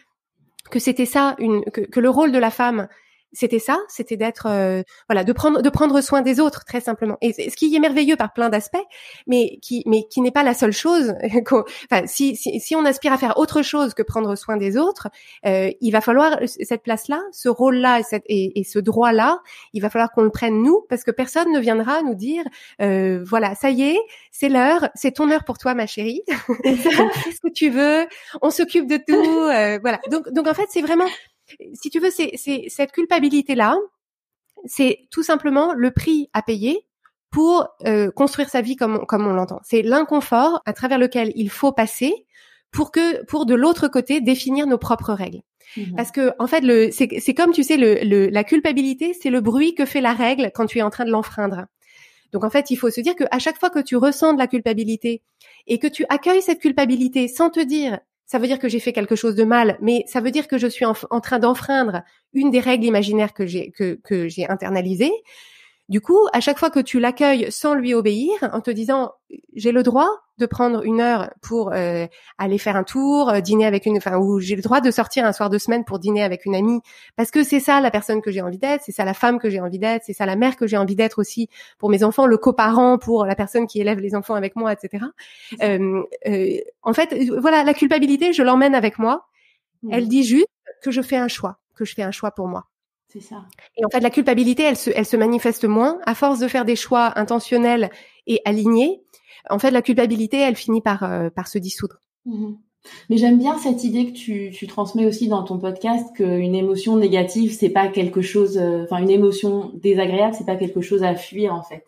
que 0.70 0.78
c'était 0.78 1.07
ça, 1.07 1.35
une, 1.39 1.64
que, 1.64 1.80
que 1.80 2.01
le 2.01 2.11
rôle 2.11 2.33
de 2.33 2.39
la 2.39 2.51
femme, 2.51 2.89
c'était 3.33 3.59
ça, 3.59 3.78
c'était 3.89 4.16
d'être 4.16 4.47
euh, 4.47 4.83
voilà, 5.09 5.24
de 5.24 5.33
prendre 5.33 5.62
de 5.62 5.70
prendre 5.70 6.01
soin 6.01 6.22
des 6.22 6.41
autres 6.41 6.64
très 6.64 6.80
simplement. 6.80 7.16
Et 7.20 7.33
ce 7.33 7.57
qui 7.57 7.74
est 7.74 7.78
merveilleux 7.78 8.16
par 8.16 8.33
plein 8.33 8.49
d'aspects, 8.49 8.76
mais 9.26 9.59
qui 9.62 9.83
mais 9.87 10.05
qui 10.09 10.20
n'est 10.20 10.30
pas 10.30 10.43
la 10.43 10.55
seule 10.55 10.72
chose. 10.72 11.14
enfin, 11.91 12.07
si, 12.07 12.37
si, 12.37 12.61
si 12.61 12.76
on 12.76 12.85
aspire 12.85 13.12
à 13.12 13.18
faire 13.18 13.39
autre 13.39 13.62
chose 13.62 13.95
que 13.95 14.03
prendre 14.03 14.35
soin 14.37 14.57
des 14.57 14.76
autres, 14.76 15.09
euh, 15.47 15.70
il 15.80 15.91
va 15.93 16.01
falloir 16.01 16.39
cette 16.47 16.83
place-là, 16.83 17.20
ce 17.33 17.49
rôle-là 17.49 18.01
et, 18.01 18.22
et, 18.26 18.61
et, 18.61 18.64
ce 18.64 18.78
droit-là, 18.78 19.41
il 19.72 19.80
va 19.80 19.91
falloir 19.91 20.11
qu'on 20.12 20.22
le 20.22 20.30
prenne 20.30 20.62
nous 20.62 20.85
parce 20.89 21.05
que 21.05 21.11
personne 21.11 21.51
ne 21.53 21.61
viendra 21.61 22.03
nous 22.03 22.14
dire 22.14 22.45
euh, 22.80 23.22
voilà, 23.24 23.55
ça 23.55 23.70
y 23.70 23.83
est, 23.83 23.99
c'est 24.30 24.49
l'heure, 24.49 24.89
c'est 24.95 25.12
ton 25.12 25.30
heure 25.30 25.45
pour 25.45 25.59
toi, 25.59 25.74
ma 25.74 25.87
chérie. 25.87 26.22
Fais 26.64 27.33
ce 27.33 27.41
que 27.41 27.53
tu 27.53 27.70
veux, 27.70 28.07
on 28.43 28.51
s'occupe 28.51 28.87
de 28.87 28.97
tout. 28.97 29.14
Euh, 29.14 29.78
voilà. 29.80 30.01
Donc 30.11 30.30
donc 30.33 30.47
en 30.47 30.55
fait, 30.55 30.66
c'est 30.68 30.83
vraiment 30.83 31.07
si 31.74 31.90
tu 31.90 32.01
veux, 32.01 32.11
c'est 32.11 32.36
cette 32.68 32.93
culpabilité-là, 32.93 33.76
c'est 34.64 35.09
tout 35.11 35.22
simplement 35.22 35.72
le 35.74 35.90
prix 35.90 36.28
à 36.32 36.43
payer 36.43 36.86
pour 37.30 37.68
euh, 37.86 38.11
construire 38.11 38.51
sa 38.51 38.61
vie 38.61 38.76
comme, 38.76 39.07
comme 39.07 39.26
on 39.26 39.32
l'entend. 39.32 39.61
C'est 39.64 39.82
l'inconfort 39.82 40.61
à 40.66 40.72
travers 40.72 40.99
lequel 40.99 41.32
il 41.34 41.51
faut 41.51 41.72
passer 41.72 42.26
pour 42.70 42.93
que, 42.93 43.24
pour 43.24 43.47
de 43.47 43.55
l'autre 43.55 43.88
côté, 43.88 44.20
définir 44.20 44.66
nos 44.66 44.78
propres 44.78 45.12
règles. 45.12 45.40
Mmh 45.76 45.95
Parce 45.97 46.11
que 46.11 46.32
en 46.38 46.47
fait, 46.47 46.61
le, 46.61 46.90
c'est 46.90 47.34
comme 47.34 47.53
tu 47.53 47.62
sais, 47.62 47.76
le, 47.76 48.01
le, 48.03 48.28
la 48.28 48.45
culpabilité, 48.45 49.14
c'est 49.14 49.30
le 49.30 49.40
bruit 49.40 49.74
que 49.74 49.86
fait 49.86 50.01
la 50.01 50.12
règle 50.12 50.51
quand 50.55 50.66
tu 50.66 50.78
es 50.78 50.82
en 50.82 50.90
train 50.90 51.05
de 51.05 51.11
l'enfreindre. 51.11 51.66
Donc 52.32 52.45
en 52.45 52.51
fait, 52.51 52.70
il 52.70 52.76
faut 52.76 52.90
se 52.90 53.01
dire 53.01 53.14
qu'à 53.14 53.38
chaque 53.38 53.59
fois 53.59 53.70
que 53.70 53.78
tu 53.78 53.97
ressens 53.97 54.34
de 54.34 54.38
la 54.38 54.47
culpabilité 54.47 55.22
et 55.66 55.78
que 55.78 55.86
tu 55.86 56.05
accueilles 56.09 56.43
cette 56.43 56.61
culpabilité 56.61 57.28
sans 57.28 57.51
te 57.51 57.61
dire 57.61 57.99
ça 58.33 58.39
veut 58.39 58.47
dire 58.47 58.59
que 58.59 58.66
j'ai 58.66 58.80
fait 58.80 58.95
quelque 58.95 59.14
chose 59.14 59.35
de 59.35 59.45
mal, 59.45 59.76
mais 59.83 60.05
ça 60.07 60.22
veut 60.22 60.30
dire 60.30 60.49
que 60.49 60.57
je 60.57 60.66
suis 60.66 60.87
en, 60.87 60.95
train 61.20 61.39
d'enfreindre 61.39 62.01
une 62.33 62.51
des 62.51 62.61
règles 62.61 62.87
imaginaires 62.87 63.35
que 63.35 63.45
j'ai 63.45 63.72
que, 63.72 64.01
que 64.03 64.26
j'ai 64.26 64.49
internalisées. 64.49 65.12
Du 65.89 66.01
coup, 66.01 66.18
à 66.33 66.41
chaque 66.41 66.59
fois 66.59 66.70
que 66.70 66.80
tu 66.80 67.01
l'accueilles 67.01 67.51
sans 67.51 67.74
lui 67.74 67.93
obéir, 67.93 68.33
en 68.53 68.61
te 68.61 68.70
disant 68.70 69.12
j'ai 69.55 69.72
le 69.72 69.83
droit 69.83 70.09
de 70.39 70.47
prendre 70.47 70.83
une 70.85 71.01
heure 71.01 71.30
pour 71.43 71.72
euh, 71.72 72.07
aller 72.39 72.59
faire 72.59 72.76
un 72.76 72.85
tour, 72.85 73.28
euh, 73.28 73.41
dîner 73.41 73.66
avec 73.66 73.87
une, 73.87 73.97
enfin, 73.97 74.16
ou 74.16 74.41
j'ai 74.41 74.57
le 74.57 74.62
droit 74.62 74.80
de 74.80 74.91
sortir 74.91 75.24
un 75.24 75.33
soir 75.33 75.51
de 75.51 75.59
semaine 75.59 75.85
pour 75.85 75.99
dîner 75.99 76.22
avec 76.22 76.47
une 76.47 76.55
amie, 76.55 76.80
parce 77.16 77.30
que 77.30 77.45
c'est 77.45 77.61
ça 77.61 77.80
la 77.80 77.91
personne 77.91 78.22
que 78.22 78.30
j'ai 78.30 78.41
envie 78.41 78.59
d'être, 78.59 78.83
c'est 78.85 78.93
ça 78.93 79.05
la 79.05 79.14
femme 79.14 79.39
que 79.39 79.51
j'ai 79.51 79.61
envie 79.61 79.78
d'être, 79.78 80.03
c'est 80.05 80.12
ça 80.12 80.26
la 80.26 80.37
mère 80.37 80.57
que 80.57 80.66
j'ai 80.66 80.76
envie 80.76 80.97
d'être 80.97 81.18
aussi 81.18 81.49
pour 81.78 81.91
mes 81.91 82.03
enfants, 82.03 82.26
le 82.26 82.39
coparent 82.39 82.99
pour 82.99 83.26
la 83.26 83.35
personne 83.35 83.66
qui 83.66 83.80
élève 83.80 83.99
les 83.99 84.14
enfants 84.14 84.35
avec 84.35 84.57
moi, 84.57 84.72
etc. 84.72 85.05
Euh, 85.62 86.03
en 86.83 86.93
fait, 86.93 87.14
voilà, 87.39 87.64
la 87.64 87.74
culpabilité, 87.74 88.33
je 88.33 88.43
l'emmène 88.43 88.74
avec 88.74 88.99
moi. 88.99 89.28
Elle 89.91 90.09
dit 90.09 90.22
juste 90.22 90.47
que 90.83 90.91
je 90.91 91.03
fais 91.03 91.16
un 91.16 91.28
choix, 91.28 91.59
que 91.74 91.85
je 91.85 91.95
fais 91.95 92.03
un 92.03 92.12
choix 92.12 92.30
pour 92.30 92.47
moi. 92.47 92.66
C'est 93.13 93.21
ça. 93.21 93.45
Et 93.77 93.85
en 93.85 93.91
fait, 93.91 94.01
la 94.01 94.09
culpabilité, 94.09 94.63
elle 94.63 94.77
se, 94.77 94.91
elle 94.95 95.05
se 95.05 95.19
manifeste 95.19 95.67
moins 95.67 95.99
à 96.07 96.15
force 96.15 96.39
de 96.39 96.49
faire 96.49 96.65
des 96.65 96.77
choix 96.77 97.13
intentionnels 97.19 97.91
et 98.27 98.41
alignés. 98.47 99.03
En 99.51 99.59
fait, 99.59 99.71
la 99.71 99.83
culpabilité, 99.83 100.39
elle 100.39 100.57
finit 100.57 100.81
par, 100.81 101.03
euh, 101.03 101.29
par 101.29 101.47
se 101.47 101.59
dissoudre. 101.59 102.01
Mhm. 102.25 102.57
Mais 103.11 103.19
j'aime 103.19 103.39
bien 103.39 103.59
cette 103.59 103.85
idée 103.85 104.07
que 104.07 104.17
tu, 104.17 104.51
tu 104.51 104.67
transmets 104.67 105.07
aussi 105.07 105.29
dans 105.29 105.43
ton 105.43 105.59
podcast 105.59 106.09
qu'une 106.17 106.55
émotion 106.55 106.97
négative, 106.97 107.53
c'est 107.53 107.69
pas 107.69 107.89
quelque 107.89 108.23
chose, 108.23 108.59
euh, 108.59 108.85
enfin 108.85 108.99
une 108.99 109.11
émotion 109.11 109.71
désagréable, 109.75 110.35
c'est 110.37 110.47
pas 110.47 110.57
quelque 110.57 110.81
chose 110.81 111.05
à 111.05 111.15
fuir 111.15 111.55
en 111.55 111.63
fait. 111.63 111.85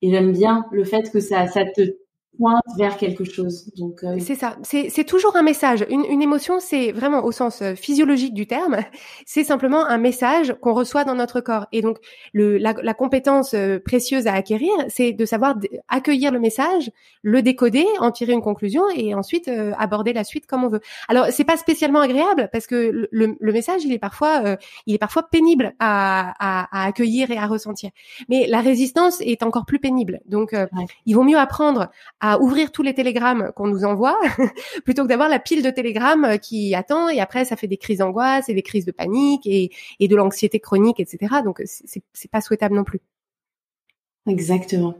Et 0.00 0.10
j'aime 0.10 0.32
bien 0.32 0.64
le 0.72 0.84
fait 0.84 1.10
que 1.10 1.20
ça, 1.20 1.46
ça 1.46 1.66
te 1.66 1.82
pointe 2.40 2.62
vers 2.78 2.96
quelque 2.96 3.24
chose. 3.24 3.70
Donc 3.76 4.02
euh, 4.02 4.16
c'est 4.18 4.34
ça. 4.34 4.56
C'est 4.62 5.04
toujours 5.04 5.36
un 5.36 5.42
message. 5.42 5.84
Une, 5.90 6.04
une 6.06 6.22
émotion, 6.22 6.58
c'est 6.58 6.90
vraiment 6.90 7.22
au 7.24 7.32
sens 7.32 7.60
euh, 7.60 7.74
physiologique 7.74 8.34
du 8.34 8.46
terme. 8.46 8.78
C'est 9.26 9.44
simplement 9.44 9.84
un 9.86 9.98
message 9.98 10.56
qu'on 10.60 10.72
reçoit 10.72 11.04
dans 11.04 11.14
notre 11.14 11.40
corps. 11.40 11.66
Et 11.72 11.82
donc 11.82 11.98
le, 12.32 12.58
la, 12.58 12.74
la 12.82 12.94
compétence 12.94 13.54
euh, 13.54 13.78
précieuse 13.78 14.26
à 14.26 14.32
acquérir, 14.32 14.72
c'est 14.88 15.12
de 15.12 15.24
savoir 15.24 15.56
accueillir 15.88 16.32
le 16.32 16.40
message, 16.40 16.90
le 17.22 17.42
décoder, 17.42 17.86
en 18.00 18.10
tirer 18.10 18.32
une 18.32 18.42
conclusion 18.42 18.82
et 18.94 19.14
ensuite 19.14 19.50
aborder 19.78 20.12
la 20.12 20.24
suite 20.24 20.46
comme 20.46 20.64
on 20.64 20.68
veut. 20.68 20.80
Alors 21.08 21.26
c'est 21.30 21.44
pas 21.44 21.56
spécialement 21.56 22.00
agréable 22.00 22.48
parce 22.52 22.66
que 22.66 23.08
le, 23.10 23.36
le 23.38 23.52
message, 23.52 23.84
il 23.84 23.92
est 23.92 23.98
parfois, 23.98 24.56
il 24.86 24.94
est 24.94 24.98
parfois 24.98 25.24
pénible 25.24 25.74
à, 25.78 26.32
à, 26.38 26.68
à, 26.72 26.86
accueillir 26.86 27.30
et 27.30 27.36
à 27.36 27.46
ressentir. 27.46 27.90
Mais 28.28 28.46
la 28.48 28.60
résistance 28.60 29.20
est 29.20 29.42
encore 29.42 29.66
plus 29.66 29.78
pénible. 29.78 30.20
Donc 30.26 30.54
il 31.06 31.14
vaut 31.14 31.24
mieux 31.24 31.38
apprendre 31.38 31.90
à 32.20 32.29
ouvrir 32.38 32.72
tous 32.72 32.82
les 32.82 32.94
télégrammes 32.94 33.52
qu'on 33.56 33.66
nous 33.66 33.84
envoie 33.84 34.18
plutôt 34.84 35.02
que 35.02 35.08
d'avoir 35.08 35.28
la 35.28 35.38
pile 35.38 35.62
de 35.62 35.70
télégrammes 35.70 36.38
qui 36.38 36.74
attend 36.74 37.08
et 37.08 37.20
après 37.20 37.44
ça 37.44 37.56
fait 37.56 37.66
des 37.66 37.76
crises 37.76 37.98
d'angoisse 37.98 38.48
et 38.48 38.54
des 38.54 38.62
crises 38.62 38.84
de 38.84 38.92
panique 38.92 39.46
et, 39.46 39.70
et 39.98 40.08
de 40.08 40.16
l'anxiété 40.16 40.60
chronique, 40.60 41.00
etc. 41.00 41.36
Donc 41.44 41.62
c'est 41.64 42.30
pas 42.30 42.40
souhaitable 42.40 42.74
non 42.74 42.84
plus. 42.84 43.00
Exactement. 44.26 44.94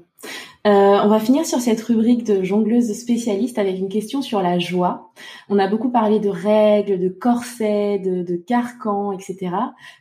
Euh, 0.66 0.71
on 1.03 1.09
va 1.09 1.21
finir 1.21 1.47
sur 1.47 1.59
cette 1.61 1.81
rubrique 1.81 2.25
de 2.25 2.43
jongleuse 2.43 2.93
spécialiste 2.93 3.59
avec 3.59 3.79
une 3.79 3.89
question 3.89 4.21
sur 4.21 4.43
la 4.43 4.59
joie. 4.59 5.11
On 5.49 5.59
a 5.59 5.66
beaucoup 5.68 5.91
parlé 5.91 6.21
de 6.21 6.29
règles, 6.29 6.99
de 6.99 7.09
corsets, 7.09 7.99
de, 7.99 8.23
de 8.23 8.37
carcans, 8.37 9.12
etc. 9.12 9.53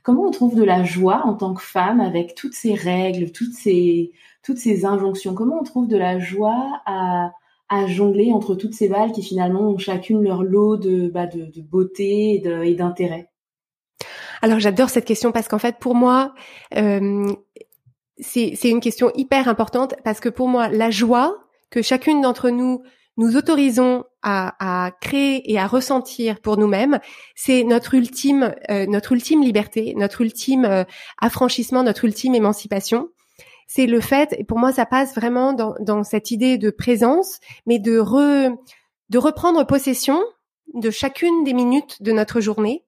Comment 0.03 0.25
on 0.25 0.31
trouve 0.31 0.55
de 0.55 0.63
la 0.63 0.83
joie 0.83 1.21
en 1.25 1.33
tant 1.33 1.53
que 1.53 1.61
femme 1.61 2.01
avec 2.01 2.35
toutes 2.35 2.55
ces 2.55 2.73
règles, 2.73 3.31
toutes 3.31 3.53
ces, 3.53 4.11
toutes 4.43 4.57
ces 4.57 4.85
injonctions? 4.85 5.33
Comment 5.33 5.59
on 5.61 5.63
trouve 5.63 5.87
de 5.87 5.97
la 5.97 6.19
joie 6.19 6.81
à, 6.85 7.31
à 7.69 7.87
jongler 7.87 8.33
entre 8.33 8.55
toutes 8.55 8.73
ces 8.73 8.89
balles 8.89 9.13
qui 9.13 9.23
finalement 9.23 9.61
ont 9.61 9.77
chacune 9.77 10.21
leur 10.21 10.43
lot 10.43 10.75
de, 10.75 11.07
bah, 11.07 11.27
de, 11.27 11.61
beauté 11.61 12.43
et 12.43 12.75
d'intérêt? 12.75 13.29
Alors 14.41 14.59
j'adore 14.59 14.89
cette 14.89 15.05
question 15.05 15.31
parce 15.31 15.47
qu'en 15.47 15.59
fait 15.59 15.77
pour 15.79 15.95
moi 15.95 16.33
euh, 16.75 17.27
c'est 18.19 18.69
une 18.69 18.81
question 18.81 19.11
hyper 19.15 19.47
importante 19.47 19.95
parce 20.03 20.19
que 20.19 20.29
pour 20.29 20.47
moi 20.47 20.67
la 20.69 20.91
joie 20.91 21.37
que 21.69 21.81
chacune 21.81 22.21
d'entre 22.21 22.49
nous 22.49 22.83
nous 23.19 23.35
autorisons 23.35 24.05
à, 24.23 24.85
à 24.85 24.91
créer 24.91 25.51
et 25.51 25.59
à 25.59 25.67
ressentir 25.67 26.39
pour 26.39 26.57
nous-mêmes, 26.57 26.99
c'est 27.35 27.65
notre 27.65 27.93
ultime, 27.93 28.55
euh, 28.69 28.85
notre 28.85 29.11
ultime 29.11 29.43
liberté, 29.43 29.93
notre 29.97 30.21
ultime 30.21 30.63
euh, 30.63 30.85
affranchissement, 31.19 31.83
notre 31.83 32.05
ultime 32.05 32.33
émancipation. 32.33 33.09
C'est 33.67 33.87
le 33.87 33.99
fait, 33.99 34.33
et 34.39 34.45
pour 34.45 34.57
moi, 34.57 34.71
ça 34.71 34.85
passe 34.85 35.15
vraiment 35.15 35.51
dans, 35.51 35.75
dans 35.81 36.05
cette 36.05 36.31
idée 36.31 36.57
de 36.57 36.69
présence, 36.69 37.39
mais 37.65 37.77
de 37.77 37.99
re, 37.99 38.55
de 39.09 39.17
reprendre 39.17 39.65
possession 39.67 40.23
de 40.73 40.89
chacune 40.89 41.43
des 41.43 41.53
minutes 41.53 42.01
de 42.01 42.13
notre 42.13 42.39
journée, 42.39 42.85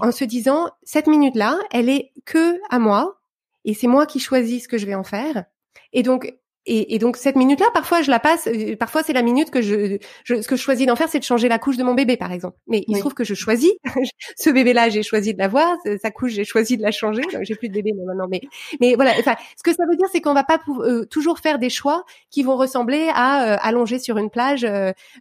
en 0.00 0.10
se 0.10 0.24
disant 0.24 0.70
cette 0.84 1.06
minute-là, 1.06 1.58
elle 1.70 1.90
est 1.90 2.12
que 2.24 2.58
à 2.70 2.78
moi, 2.78 3.18
et 3.66 3.74
c'est 3.74 3.88
moi 3.88 4.06
qui 4.06 4.20
choisis 4.20 4.62
ce 4.62 4.68
que 4.68 4.78
je 4.78 4.86
vais 4.86 4.94
en 4.94 5.04
faire. 5.04 5.44
Et 5.92 6.02
donc, 6.02 6.34
et, 6.66 6.94
et, 6.94 6.98
donc 6.98 7.16
cette 7.16 7.36
minute-là, 7.36 7.66
parfois 7.72 8.02
je 8.02 8.10
la 8.10 8.18
passe. 8.18 8.48
Euh, 8.48 8.76
parfois 8.76 9.02
c'est 9.02 9.12
la 9.12 9.22
minute 9.22 9.50
que 9.50 9.62
je, 9.62 9.98
je 10.24 10.42
ce 10.42 10.48
que 10.48 10.56
je 10.56 10.60
choisis 10.60 10.86
d'en 10.86 10.96
faire, 10.96 11.08
c'est 11.08 11.18
de 11.18 11.24
changer 11.24 11.48
la 11.48 11.58
couche 11.58 11.76
de 11.76 11.84
mon 11.84 11.94
bébé, 11.94 12.16
par 12.16 12.32
exemple. 12.32 12.56
Mais 12.66 12.84
il 12.88 12.96
se 12.96 13.00
trouve 13.00 13.14
que 13.14 13.24
je 13.24 13.34
choisis. 13.34 13.72
ce 14.36 14.50
bébé-là, 14.50 14.88
j'ai 14.88 15.02
choisi 15.02 15.32
de 15.32 15.38
l'avoir. 15.38 15.76
Sa 16.02 16.10
couche, 16.10 16.32
j'ai 16.32 16.44
choisi 16.44 16.76
de 16.76 16.82
la 16.82 16.90
changer. 16.90 17.22
J'ai 17.42 17.54
plus 17.54 17.68
de 17.68 17.74
bébé 17.74 17.92
maintenant. 17.92 18.26
Mais 18.28 18.40
mais 18.80 18.94
voilà. 18.94 19.12
Enfin, 19.18 19.36
ce 19.56 19.62
que 19.62 19.72
ça 19.74 19.84
veut 19.88 19.96
dire, 19.96 20.08
c'est 20.12 20.20
qu'on 20.20 20.34
va 20.34 20.44
pas 20.44 20.58
euh, 20.80 21.04
toujours 21.04 21.38
faire 21.38 21.58
des 21.58 21.70
choix 21.70 22.04
qui 22.30 22.42
vont 22.42 22.56
ressembler 22.56 23.08
à 23.14 23.54
euh, 23.54 23.56
allonger 23.60 23.98
sur 23.98 24.18
une 24.18 24.30
plage 24.30 24.66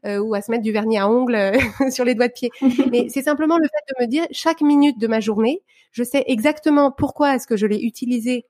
ou 0.03 0.33
à 0.33 0.41
se 0.41 0.51
mettre 0.51 0.63
du 0.63 0.71
vernis 0.71 0.97
à 0.97 1.09
ongles 1.09 1.53
sur 1.91 2.05
les 2.05 2.15
doigts 2.15 2.27
de 2.27 2.33
pied. 2.33 2.49
mais 2.91 3.07
c'est 3.09 3.23
simplement 3.23 3.57
le 3.57 3.65
fait 3.65 3.93
de 3.93 4.05
me 4.05 4.09
dire 4.09 4.25
chaque 4.31 4.61
minute 4.61 4.97
de 4.99 5.07
ma 5.07 5.19
journée, 5.19 5.61
je 5.91 6.03
sais 6.03 6.23
exactement 6.27 6.91
pourquoi 6.91 7.35
est-ce 7.35 7.47
que 7.47 7.57
je 7.57 7.65
l'ai 7.65 7.79
utilisé 7.79 8.45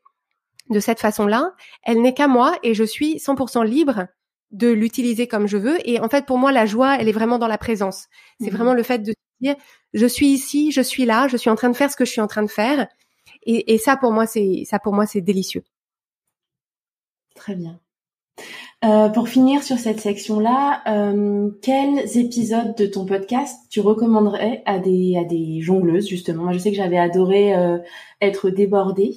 de 0.69 0.79
cette 0.79 0.99
façon-là, 0.99 1.53
elle 1.83 2.01
n'est 2.01 2.13
qu'à 2.13 2.27
moi 2.27 2.57
et 2.63 2.73
je 2.73 2.83
suis 2.83 3.17
100% 3.17 3.63
libre 3.65 4.07
de 4.51 4.69
l'utiliser 4.69 5.27
comme 5.27 5.47
je 5.47 5.57
veux. 5.57 5.77
Et 5.87 5.99
en 5.99 6.09
fait, 6.09 6.25
pour 6.25 6.37
moi, 6.37 6.51
la 6.51 6.65
joie, 6.65 6.97
elle 6.99 7.09
est 7.09 7.13
vraiment 7.13 7.37
dans 7.37 7.47
la 7.47 7.57
présence. 7.57 8.07
C'est 8.39 8.51
mmh 8.51 8.55
vraiment 8.55 8.73
le 8.73 8.83
fait 8.83 8.99
de 8.99 9.13
dire, 9.41 9.55
je 9.93 10.05
suis 10.05 10.27
ici, 10.27 10.71
je 10.71 10.81
suis 10.81 11.05
là, 11.05 11.27
je 11.27 11.37
suis 11.37 11.49
en 11.49 11.55
train 11.55 11.69
de 11.69 11.75
faire 11.75 11.91
ce 11.91 11.97
que 11.97 12.05
je 12.05 12.11
suis 12.11 12.21
en 12.21 12.27
train 12.27 12.43
de 12.43 12.49
faire. 12.49 12.87
Et, 13.47 13.77
ça, 13.77 13.95
pour 13.95 14.11
moi, 14.11 14.25
c'est 14.25 14.63
ça, 14.65 14.79
pour 14.79 14.93
moi, 14.93 15.05
c'est 15.05 15.21
délicieux. 15.21 15.63
Très 17.35 17.55
bien. 17.55 17.79
Euh, 18.83 19.09
pour 19.09 19.29
finir 19.29 19.63
sur 19.63 19.77
cette 19.77 19.99
section-là, 19.99 20.81
euh, 20.87 21.49
quels 21.61 22.17
épisodes 22.17 22.75
de 22.75 22.85
ton 22.85 23.05
podcast 23.05 23.57
tu 23.69 23.81
recommanderais 23.81 24.63
à 24.65 24.79
des 24.79 25.15
à 25.17 25.23
des 25.23 25.61
jongleuses 25.61 26.07
justement? 26.07 26.43
Moi, 26.43 26.53
je 26.53 26.57
sais 26.57 26.71
que 26.71 26.77
j'avais 26.77 26.97
adoré 26.97 27.55
euh, 27.55 27.77
être 28.21 28.49
débordée 28.49 29.15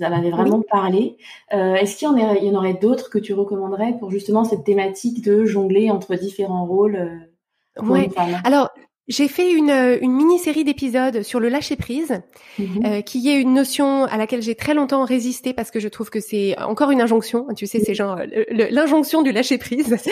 vous 0.00 0.06
en 0.06 0.12
avez 0.12 0.30
vraiment 0.30 0.62
parlé. 0.62 1.16
Euh, 1.52 1.74
est-ce 1.74 1.96
qu'il 1.96 2.08
y, 2.08 2.10
en 2.10 2.16
y 2.16 2.50
en 2.50 2.54
aurait 2.54 2.74
d'autres 2.74 3.10
que 3.10 3.18
tu 3.18 3.34
recommanderais 3.34 3.96
pour 3.98 4.10
justement 4.10 4.44
cette 4.44 4.64
thématique 4.64 5.22
de 5.22 5.44
jongler 5.44 5.90
entre 5.90 6.14
différents 6.16 6.64
rôles 6.64 6.96
euh, 6.96 7.82
Oui. 7.82 8.08
Alors, 8.44 8.70
j'ai 9.10 9.26
fait 9.26 9.50
une, 9.50 9.70
euh, 9.70 9.98
une 10.00 10.12
mini-série 10.12 10.62
d'épisodes 10.62 11.22
sur 11.22 11.40
le 11.40 11.48
lâcher 11.48 11.74
prise, 11.74 12.22
mhm. 12.60 12.86
euh, 12.86 13.00
qui 13.00 13.28
est 13.28 13.40
une 13.40 13.52
notion 13.52 14.04
à 14.04 14.16
laquelle 14.16 14.40
j'ai 14.40 14.54
très 14.54 14.72
longtemps 14.72 15.04
résisté 15.04 15.52
parce 15.52 15.72
que 15.72 15.80
je 15.80 15.88
trouve 15.88 16.10
que 16.10 16.20
c'est 16.20 16.56
encore 16.60 16.92
une 16.92 17.00
injonction. 17.00 17.46
Tu 17.56 17.66
sais, 17.66 17.80
c'est 17.80 17.94
genre 17.94 18.20
l'injonction 18.50 19.22
du 19.22 19.32
lâcher 19.32 19.58
prise. 19.58 19.96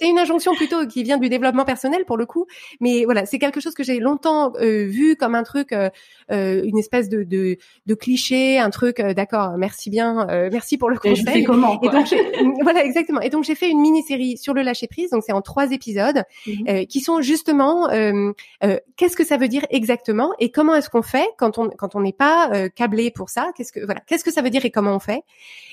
C'est 0.00 0.08
une 0.08 0.18
injonction 0.18 0.54
plutôt 0.54 0.86
qui 0.86 1.02
vient 1.02 1.18
du 1.18 1.28
développement 1.28 1.64
personnel 1.64 2.04
pour 2.06 2.16
le 2.16 2.24
coup, 2.24 2.46
mais 2.80 3.04
voilà, 3.04 3.26
c'est 3.26 3.38
quelque 3.38 3.60
chose 3.60 3.74
que 3.74 3.82
j'ai 3.82 3.98
longtemps 3.98 4.52
euh, 4.60 4.86
vu 4.86 5.16
comme 5.16 5.34
un 5.34 5.42
truc, 5.42 5.72
euh, 5.72 5.90
une 6.30 6.78
espèce 6.78 7.08
de, 7.08 7.24
de, 7.24 7.58
de, 7.86 7.94
cliché, 7.94 8.58
un 8.58 8.70
truc. 8.70 9.00
D'accord, 9.00 9.56
merci 9.58 9.90
bien, 9.90 10.26
merci 10.50 10.78
pour 10.78 10.88
le 10.88 10.98
conseil. 10.98 11.44
comment 11.44 11.78
Et 11.82 11.88
donc 11.88 12.06
voilà, 12.62 12.84
exactement. 12.84 13.20
Et 13.20 13.28
donc 13.28 13.44
j'ai 13.44 13.54
fait 13.54 13.68
une 13.68 13.80
mini-série 13.80 14.38
sur 14.38 14.54
le 14.54 14.62
lâcher 14.62 14.86
prise. 14.86 15.10
Donc 15.10 15.22
c'est 15.26 15.32
en 15.32 15.42
trois 15.42 15.72
épisodes 15.72 16.24
mhm. 16.46 16.86
qui 16.86 17.00
sont 17.00 17.20
juste 17.20 17.49
euh, 17.58 18.32
euh, 18.64 18.78
qu'est-ce 18.96 19.16
que 19.16 19.24
ça 19.24 19.36
veut 19.36 19.48
dire 19.48 19.66
exactement 19.70 20.32
et 20.38 20.50
comment 20.50 20.74
est-ce 20.74 20.90
qu'on 20.90 21.02
fait 21.02 21.28
quand 21.38 21.58
on 21.58 21.68
quand 21.70 21.94
on 21.94 22.00
n'est 22.00 22.12
pas 22.12 22.50
euh, 22.52 22.68
câblé 22.68 23.10
pour 23.10 23.30
ça? 23.30 23.50
Qu'est-ce 23.56 23.72
que 23.72 23.84
voilà, 23.84 24.00
qu'est-ce 24.06 24.24
que 24.24 24.30
ça 24.30 24.42
veut 24.42 24.50
dire 24.50 24.64
et 24.64 24.70
comment 24.70 24.94
on 24.94 24.98
fait? 24.98 25.22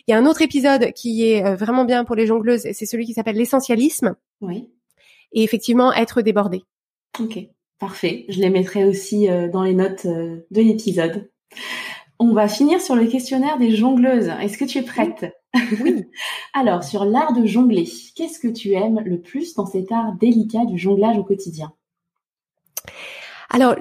Il 0.07 0.11
y 0.11 0.13
a 0.13 0.17
un 0.17 0.25
autre 0.25 0.41
épisode 0.41 0.91
qui 0.93 1.30
est 1.30 1.55
vraiment 1.55 1.86
bien 1.86 2.05
pour 2.05 2.15
les 2.15 2.28
jongleuses, 2.28 2.67
c'est 2.73 2.86
celui 2.86 3.05
qui 3.05 3.13
s'appelle 3.13 3.36
l'essentialisme. 3.36 4.15
Oui. 4.41 4.69
Et 5.34 5.43
effectivement, 5.43 5.93
être 5.93 6.21
débordé. 6.21 6.63
Ok, 7.19 7.39
parfait. 7.80 8.25
Je 8.30 8.39
les 8.39 8.49
mettrai 8.49 8.86
aussi 8.86 9.28
dans 9.51 9.63
les 9.63 9.73
notes 9.73 10.07
de 10.07 10.61
l'épisode. 10.61 11.30
On 12.19 12.34
va 12.34 12.47
finir 12.47 12.82
sur 12.82 12.95
le 12.95 13.05
questionnaire 13.05 13.57
des 13.57 13.75
jongleuses. 13.75 14.32
Est-ce 14.41 14.57
que 14.57 14.65
tu 14.65 14.80
es 14.80 14.84
prête? 14.84 15.25
Oui. 15.81 16.05
Alors, 16.53 16.83
sur 16.83 17.05
l'art 17.05 17.33
de 17.33 17.45
jongler, 17.45 17.87
qu'est-ce 18.15 18.39
que 18.39 18.47
tu 18.47 18.73
aimes 18.73 19.01
le 19.05 19.19
plus 19.19 19.55
dans 19.55 19.65
cet 19.65 19.91
art 19.91 20.13
délicat 20.19 20.65
du 20.65 20.77
jonglage 20.77 21.17
au 21.17 21.23
quotidien? 21.23 21.73
Alors, 23.49 23.75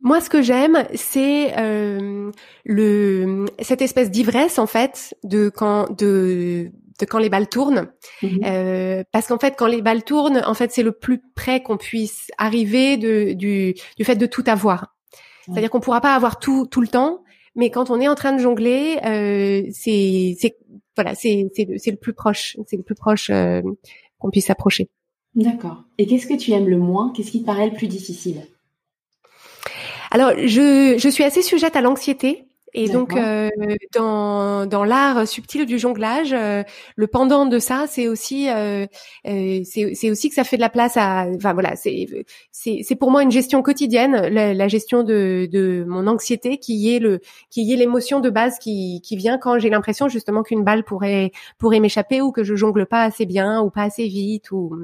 moi, 0.00 0.20
ce 0.20 0.30
que 0.30 0.42
j'aime, 0.42 0.84
c'est 0.94 1.58
euh, 1.58 2.30
le 2.64 3.46
cette 3.60 3.82
espèce 3.82 4.10
d'ivresse 4.10 4.58
en 4.58 4.66
fait 4.66 5.16
de 5.24 5.48
quand 5.48 5.90
de 5.96 6.70
de 7.00 7.06
quand 7.06 7.18
les 7.18 7.28
balles 7.28 7.48
tournent, 7.48 7.88
mhm. 8.22 8.40
euh, 8.44 9.02
parce 9.10 9.26
qu'en 9.26 9.38
fait, 9.38 9.54
quand 9.58 9.66
les 9.66 9.82
balles 9.82 10.04
tournent, 10.04 10.42
en 10.46 10.54
fait, 10.54 10.70
c'est 10.70 10.84
le 10.84 10.92
plus 10.92 11.20
près 11.34 11.60
qu'on 11.60 11.76
puisse 11.76 12.30
arriver 12.38 12.96
de, 12.96 13.32
du, 13.32 13.74
du 13.96 14.04
fait 14.04 14.14
de 14.14 14.26
tout 14.26 14.44
avoir. 14.46 14.94
C'est-à-dire 15.46 15.70
qu'on 15.70 15.80
pourra 15.80 16.00
pas 16.00 16.14
avoir 16.14 16.38
tout 16.38 16.66
tout 16.66 16.80
le 16.80 16.86
temps, 16.86 17.23
mais 17.54 17.70
quand 17.70 17.90
on 17.90 18.00
est 18.00 18.08
en 18.08 18.14
train 18.14 18.32
de 18.32 18.38
jongler, 18.38 18.98
euh, 19.04 19.62
c'est 19.72 20.36
voilà, 20.96 21.14
c'est 21.14 21.50
c'est 21.54 21.64
le, 21.64 21.74
le 21.74 21.96
plus 21.96 22.12
proche, 22.12 22.56
c'est 22.66 22.76
le 22.76 22.82
plus 22.82 22.94
proche 22.94 23.30
euh, 23.30 23.62
qu'on 24.18 24.30
puisse 24.30 24.46
s'approcher. 24.46 24.88
D'accord. 25.34 25.82
Et 25.98 26.06
qu'est-ce 26.06 26.26
que 26.26 26.36
tu 26.36 26.52
aimes 26.52 26.68
le 26.68 26.78
moins? 26.78 27.12
Qu'est-ce 27.14 27.30
qui 27.30 27.40
te 27.40 27.46
paraît 27.46 27.68
le 27.68 27.74
plus 27.74 27.88
difficile? 27.88 28.42
Alors, 30.10 30.32
je 30.36 30.96
je 30.96 31.08
suis 31.08 31.24
assez 31.24 31.42
sujette 31.42 31.76
à 31.76 31.80
l'anxiété. 31.80 32.46
Et 32.76 32.88
donc, 32.88 33.14
euh, 33.14 33.50
dans, 33.94 34.66
dans 34.66 34.82
l'art 34.82 35.28
subtil 35.28 35.64
du 35.64 35.78
jonglage, 35.78 36.32
euh, 36.32 36.64
le 36.96 37.06
pendant 37.06 37.46
de 37.46 37.60
ça, 37.60 37.86
c'est 37.88 38.08
aussi, 38.08 38.50
euh, 38.50 38.86
euh 39.28 39.60
c'est 39.64 40.10
aussi 40.10 40.28
que 40.28 40.34
ça 40.34 40.42
fait 40.42 40.56
de 40.56 40.60
la 40.60 40.70
place 40.70 40.96
à, 40.96 41.26
enfin 41.36 41.52
voilà, 41.52 41.76
c'est 41.76 42.26
c'est 42.50 42.96
pour 42.96 43.12
moi 43.12 43.22
une 43.22 43.30
gestion 43.30 43.62
quotidienne, 43.62 44.26
la, 44.28 44.54
la, 44.54 44.68
gestion 44.68 45.04
de, 45.04 45.48
de 45.52 45.84
mon 45.86 46.08
anxiété, 46.08 46.58
qui 46.58 46.92
est 46.92 46.98
le, 46.98 47.20
qui 47.48 47.72
est 47.72 47.76
l'émotion 47.76 48.18
de 48.18 48.28
base 48.28 48.58
qui, 48.58 49.00
qui 49.02 49.16
vient 49.16 49.38
quand 49.38 49.60
j'ai 49.60 49.70
l'impression 49.70 50.08
justement 50.08 50.42
qu'une 50.42 50.64
balle 50.64 50.82
pourrait 50.82 51.30
pourrait 51.58 51.78
m'échapper 51.78 52.22
ou 52.22 52.32
que 52.32 52.42
je 52.42 52.56
jongle 52.56 52.86
pas 52.86 53.04
assez 53.04 53.24
bien 53.24 53.60
ou 53.62 53.70
pas 53.70 53.82
assez 53.82 54.08
vite 54.08 54.50
ou 54.50 54.74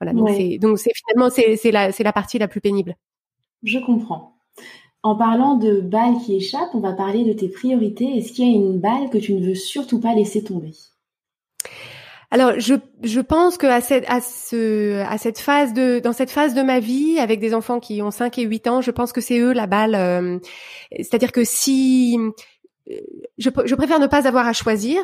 voilà. 0.00 0.14
Donc 0.14 0.30
c'est 0.30 0.56
donc 0.58 0.78
c'est 0.78 0.92
finalement 0.94 1.28
c'est 1.28 1.56
c'est 1.56 1.72
la 1.72 1.92
c'est 1.92 2.04
la 2.04 2.12
partie 2.14 2.38
la 2.38 2.48
plus 2.48 2.62
pénible. 2.62 2.96
Je 3.64 3.78
comprends. 3.80 4.38
En 5.02 5.16
parlant 5.16 5.56
de 5.56 5.80
balles 5.80 6.18
qui 6.24 6.36
échappent, 6.36 6.74
on 6.74 6.80
va 6.80 6.92
parler 6.92 7.24
de 7.24 7.32
tes 7.32 7.48
priorités. 7.48 8.16
Est-ce 8.16 8.32
qu'il 8.32 8.46
y 8.46 8.52
a 8.52 8.56
une 8.56 8.80
balle 8.80 9.10
que 9.10 9.18
tu 9.18 9.34
ne 9.34 9.46
veux 9.46 9.54
surtout 9.54 10.00
pas 10.00 10.14
laisser 10.14 10.42
tomber? 10.42 10.72
Alors, 12.30 12.58
je, 12.58 12.74
je 13.02 13.20
pense 13.20 13.56
que 13.56 13.66
à 13.66 13.80
cette, 13.80 14.04
à, 14.08 14.20
ce, 14.20 15.00
à 15.02 15.16
cette 15.16 15.38
phase 15.38 15.72
de, 15.72 15.98
dans 16.00 16.12
cette 16.12 16.30
phase 16.30 16.52
de 16.52 16.62
ma 16.62 16.78
vie, 16.78 17.18
avec 17.18 17.40
des 17.40 17.54
enfants 17.54 17.80
qui 17.80 18.02
ont 18.02 18.10
5 18.10 18.36
et 18.38 18.42
8 18.42 18.66
ans, 18.66 18.80
je 18.82 18.90
pense 18.90 19.12
que 19.12 19.20
c'est 19.22 19.38
eux 19.38 19.52
la 19.52 19.66
balle. 19.66 19.94
Euh, 19.94 20.38
c'est-à-dire 20.96 21.32
que 21.32 21.44
si, 21.44 22.18
euh, 22.90 22.94
je, 23.38 23.48
je, 23.64 23.74
préfère 23.74 24.00
ne 24.00 24.06
pas 24.06 24.28
avoir 24.28 24.46
à 24.46 24.52
choisir, 24.52 25.00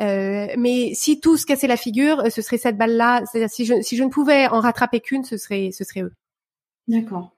euh, 0.00 0.46
mais 0.56 0.92
si 0.94 1.20
tout 1.20 1.36
se 1.36 1.44
cassait 1.44 1.66
la 1.66 1.76
figure, 1.76 2.22
ce 2.30 2.40
serait 2.40 2.58
cette 2.58 2.78
balle-là. 2.78 3.24
C'est-à-dire 3.26 3.50
si 3.50 3.66
je, 3.66 3.82
si 3.82 3.96
je 3.96 4.04
ne 4.04 4.08
pouvais 4.08 4.46
en 4.46 4.60
rattraper 4.60 5.00
qu'une, 5.00 5.24
ce 5.24 5.36
serait, 5.36 5.70
ce 5.70 5.84
serait 5.84 6.02
eux. 6.02 6.12
D'accord 6.88 7.32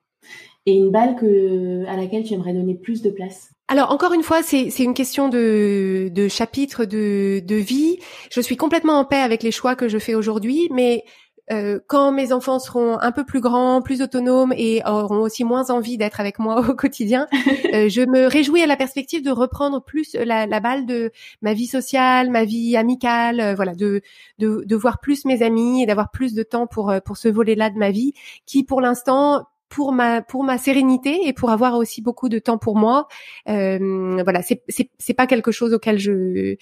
et 0.67 0.75
une 0.75 0.91
balle 0.91 1.17
que, 1.17 1.87
à 1.87 1.97
laquelle 1.97 2.25
tu 2.25 2.35
aimerais 2.35 2.53
donner 2.53 2.75
plus 2.75 3.03
de 3.03 3.11
place? 3.11 3.51
Alors 3.69 3.91
encore 3.91 4.13
une 4.13 4.23
fois, 4.23 4.43
c'est 4.43 4.69
une 4.79 4.95
question 4.95 5.29
de, 5.29 6.09
de 6.13 6.29
chapitre 6.29 6.85
de, 6.85 7.43
de 7.45 7.57
vie. 7.57 7.99
Je 8.31 8.41
suis 8.41 8.57
complètement 8.57 8.99
en 9.01 9.05
paix 9.05 9.17
avec 9.17 9.43
les 9.43 9.51
choix 9.51 9.75
que 9.75 9.89
je 9.89 9.99
fais 9.99 10.15
aujourd'hui, 10.15 10.69
mais 10.73 11.05
euh, 11.53 11.79
quand 11.87 12.11
mes 12.11 12.33
enfants 12.33 12.59
seront 12.59 12.99
un 13.01 13.13
peu 13.13 13.25
plus 13.25 13.41
grands, 13.41 13.81
plus 13.81 14.03
autonomes 14.03 14.53
et 14.57 14.83
auront 14.85 15.21
aussi 15.21 15.45
moins 15.45 15.71
envie 15.71 15.97
d'être 15.97 16.21
avec 16.21 16.39
moi 16.39 16.61
au 16.69 16.75
quotidien, 16.75 17.27
euh, 17.73 17.89
je 17.89 18.03
me 18.03 18.27
réjouis 18.27 18.63
à 18.63 18.67
la 18.67 18.77
perspective 18.77 19.25
de 19.25 19.31
reprendre 19.31 19.83
plus 19.83 20.15
la, 20.15 20.47
la 20.47 20.61
balle 20.61 20.87
de 20.87 21.13
ma 21.43 21.53
vie 21.53 21.67
sociale, 21.67 22.31
ma 22.31 22.45
vie 22.45 22.77
amicale, 22.77 23.41
euh, 23.41 23.55
voilà, 23.55 23.75
de, 23.75 24.01
de, 24.39 24.65
de 24.65 24.77
voir 24.77 25.01
plus 25.01 25.25
mes 25.25 25.43
amis 25.43 25.83
et 25.83 25.87
d'avoir 25.87 26.11
plus 26.11 26.35
de 26.35 26.43
temps 26.43 26.67
pour 26.67 26.93
pour 27.05 27.17
ce 27.17 27.29
volet-là 27.29 27.71
de 27.71 27.79
ma 27.79 27.91
vie, 27.91 28.13
qui 28.45 28.65
pour 28.65 28.81
l'instant 28.81 29.47
pour 29.69 29.93
ma 29.93 30.23
pour 30.23 30.45
ma 30.45 30.59
sérénité 30.59 31.27
et 31.27 31.33
pour 31.33 31.51
avoir 31.51 31.75
aussi 31.75 32.03
beaucoup 32.03 32.29
de 32.29 32.39
temps 32.39 32.59
pour 32.59 32.77
moi. 32.77 33.09
Euh, 33.49 34.23
voilà, 34.23 34.43
c'est 34.43 34.63
c'est 34.69 34.91
c'est 34.99 35.15
pas 35.15 35.27
quelque 35.27 35.53
chose 35.53 35.73
auquel 35.73 35.99
je 35.99 36.57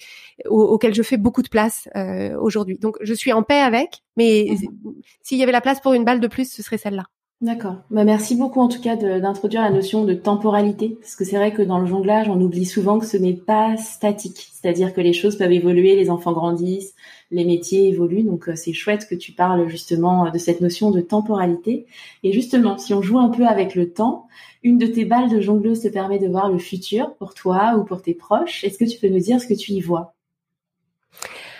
auquel 0.45 0.93
je 0.93 1.03
fais 1.03 1.17
beaucoup 1.17 1.41
de 1.41 1.49
place 1.49 1.87
euh, 1.95 2.37
aujourd'hui. 2.39 2.77
Donc 2.77 2.97
je 3.01 3.13
suis 3.13 3.33
en 3.33 3.43
paix 3.43 3.59
avec, 3.59 4.01
mais 4.17 4.47
mhm. 4.49 4.95
s'il 5.21 5.37
y 5.37 5.43
avait 5.43 5.51
la 5.51 5.61
place 5.61 5.79
pour 5.81 5.93
une 5.93 6.03
balle 6.03 6.19
de 6.19 6.27
plus, 6.27 6.51
ce 6.51 6.63
serait 6.63 6.77
celle-là. 6.77 7.05
D'accord. 7.41 7.83
Bah, 7.91 8.05
merci 8.05 8.35
beaucoup 8.35 8.61
en 8.61 8.69
tout 8.69 8.81
cas 8.81 8.95
d'introduire 8.95 9.61
la 9.61 9.69
notion 9.69 10.05
de 10.05 10.13
temporalité, 10.13 10.97
parce 11.01 11.15
que 11.15 11.25
c'est 11.25 11.35
vrai 11.35 11.53
que 11.53 11.61
dans 11.61 11.79
le 11.79 11.85
jonglage, 11.85 12.29
on 12.29 12.39
oublie 12.41 12.65
souvent 12.65 12.97
que 12.97 13.05
ce 13.05 13.17
n'est 13.17 13.33
pas 13.35 13.75
statique, 13.77 14.47
c'est-à-dire 14.53 14.93
que 14.93 15.01
les 15.01 15.11
choses 15.13 15.37
peuvent 15.37 15.51
évoluer, 15.51 15.95
les 15.95 16.09
enfants 16.09 16.31
grandissent, 16.31 16.95
les 17.31 17.43
métiers 17.45 17.89
évoluent, 17.89 18.23
donc 18.23 18.47
euh, 18.49 18.55
c'est 18.55 18.71
chouette 18.73 19.07
que 19.07 19.15
tu 19.15 19.33
parles 19.33 19.67
justement 19.67 20.31
de 20.31 20.37
cette 20.37 20.61
notion 20.61 20.91
de 20.91 21.01
temporalité. 21.01 21.85
Et 22.23 22.31
justement, 22.31 22.77
si 22.77 22.93
on 22.93 23.01
joue 23.01 23.19
un 23.19 23.29
peu 23.29 23.45
avec 23.45 23.75
le 23.75 23.91
temps, 23.91 24.27
une 24.63 24.77
de 24.77 24.87
tes 24.87 25.05
balles 25.05 25.29
de 25.29 25.41
jongleuse 25.41 25.81
te 25.81 25.89
permet 25.89 26.19
de 26.19 26.27
voir 26.27 26.49
le 26.49 26.57
futur 26.57 27.15
pour 27.15 27.33
toi 27.33 27.75
ou 27.77 27.83
pour 27.83 28.01
tes 28.01 28.13
proches. 28.15 28.63
Est-ce 28.63 28.77
que 28.79 28.85
tu 28.85 28.97
peux 28.99 29.09
nous 29.09 29.19
dire 29.19 29.41
ce 29.41 29.47
que 29.47 29.53
tu 29.53 29.73
y 29.73 29.81
vois? 29.81 30.14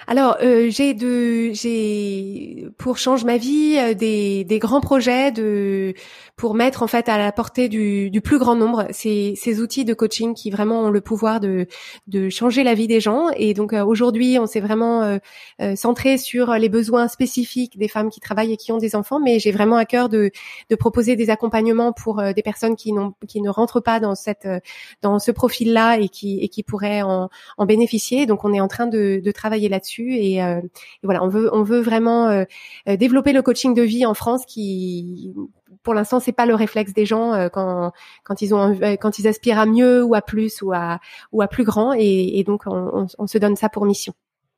Alors, 0.08 0.38
euh, 0.41 0.70
j'ai 0.70 0.93
de, 0.93 1.51
j'ai 1.53 2.68
pour 2.78 2.97
change 2.97 3.24
ma 3.26 3.38
vie 3.38 3.78
euh, 3.80 3.93
des, 3.93 4.43
des 4.43 4.60
grands 4.60 4.82
projets 4.82 5.32
de 5.32 5.93
pour 6.36 6.53
mettre 6.53 6.84
en 6.84 6.88
fait 6.88 7.08
à 7.08 7.18
la 7.18 7.32
portée 7.32 7.70
du, 7.70 8.10
du 8.10 8.20
plus 8.20 8.38
grand 8.38 8.56
nombre 8.56 8.88
ces, 8.91 9.36
ces 9.38 9.62
outils 9.62 9.86
de 9.86 9.93
coaching 9.93 10.34
qui 10.34 10.51
vraiment 10.51 10.82
ont 10.82 10.89
le 10.89 10.99
pouvoir 10.99 11.39
de, 11.39 11.68
de 12.08 12.30
changer 12.30 12.64
la 12.64 12.74
vie 12.74 12.88
des 12.88 12.99
gens. 12.99 13.30
Et 13.38 13.53
donc 13.53 13.72
euh, 13.72 13.86
aujourd'hui, 13.86 14.38
on 14.38 14.45
s'est 14.45 14.60
vraiment 14.60 15.01
euh, 15.03 15.18
euh, 15.62 15.76
centré 15.76 16.18
sur 16.18 16.53
les 16.56 16.68
besoins 16.70 17.08
spécifiques 17.08 17.78
des 17.78 17.88
femmes 17.88 18.10
qui 18.10 18.20
travaillent 18.20 18.51
et 18.51 18.58
qui 18.58 18.72
ont 18.74 18.78
des 18.78 18.95
enfants, 18.95 19.20
mais 19.20 19.39
j'ai 19.39 19.51
vraiment 19.51 19.78
à 19.78 19.86
cœur 19.86 20.10
de, 20.10 20.32
de 20.70 20.76
proposer 20.76 21.16
des 21.16 21.30
accompagnements 21.30 21.93
pour 21.93 22.22
des 22.22 22.43
personnes 22.43 22.76
qui 22.76 22.91
n'ont 22.91 23.14
qui 23.28 23.41
ne 23.41 23.49
rentrent 23.49 23.82
pas 23.82 23.99
dans 23.99 24.16
cette 24.16 24.47
dans 25.01 25.20
ce 25.20 25.32
profil-là 25.32 25.97
et 25.99 26.10
qui 26.10 26.39
et 26.39 26.49
qui 26.49 26.64
pourraient 26.64 27.01
en, 27.01 27.30
en 27.58 27.66
bénéficier. 27.66 28.26
Donc 28.26 28.43
on 28.43 28.53
est 28.53 28.60
en 28.60 28.68
train 28.68 28.88
de, 28.88 29.22
de 29.24 29.32
travailler 29.32 29.70
là-dessus 29.70 29.95
et, 30.04 30.36
et, 30.36 30.62
voilà, 31.04 31.24
on 31.24 31.28
veut 31.28 31.50
on 31.54 31.64
veut 31.64 31.82
vraiment 31.82 32.46
développer 32.88 33.34
le 33.34 33.41
coaching 33.41 33.74
de 33.74 33.82
vie 33.82 34.06
en 34.06 34.14
France 34.14 34.46
qui 34.46 35.34
pour 35.86 35.93
l'instant, 35.93 36.20
c'est 36.20 36.34
pas 36.34 36.46
le 36.46 36.56
réflexe 36.56 36.91
des 36.91 37.06
gens 37.06 37.34
euh, 37.34 37.48
quand 37.48 37.93
quand 38.26 38.41
ils 38.41 38.54
ont 38.54 38.76
euh, 38.82 38.96
quand 38.98 39.20
ils 39.20 39.28
aspirent 39.28 39.60
à 39.60 39.66
mieux 39.66 40.04
ou 40.04 40.16
à 40.16 40.22
plus 40.22 40.62
ou 40.62 40.74
à 40.74 41.00
ou 41.32 41.41
à 41.41 41.48
plus 41.48 41.64
grand 41.64 41.93
et, 41.93 42.43
donc 42.46 42.64
on, 42.66 43.08
on, 43.18 43.28
se 43.28 43.38
donne 43.38 43.56
ça 43.56 43.70
pour 43.70 43.86
mission. 43.86 44.14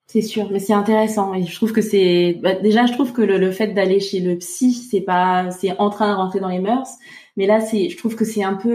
C'est 0.10 0.22
sûr, 0.22 0.49
mais 0.51 0.60
c'est 0.60 0.74
intéressant 0.74 1.34
et 1.34 1.43
je 1.43 1.53
trouve 1.53 1.74
que 1.74 1.82
c'est 1.82 2.39
bah, 2.41 2.55
déjà 2.55 2.86
je 2.86 2.93
trouve 2.93 3.12
que 3.12 3.22
le, 3.22 3.38
le 3.38 3.51
fait 3.51 3.68
d'aller 3.74 3.99
chez 3.99 4.22
le 4.22 4.38
psy 4.38 4.72
c'est 4.74 5.01
pas 5.01 5.51
c'est 5.51 5.78
en 5.80 5.89
train 5.89 6.10
de 6.10 6.16
rentrer 6.16 6.39
dans 6.39 6.47
les 6.47 6.60
mœurs, 6.60 6.88
mais 7.36 7.45
là 7.45 7.60
c'est 7.60 7.89
je 7.89 7.97
trouve 7.97 8.16
que 8.16 8.24
c'est 8.24 8.41
un 8.41 8.53
peu 8.53 8.74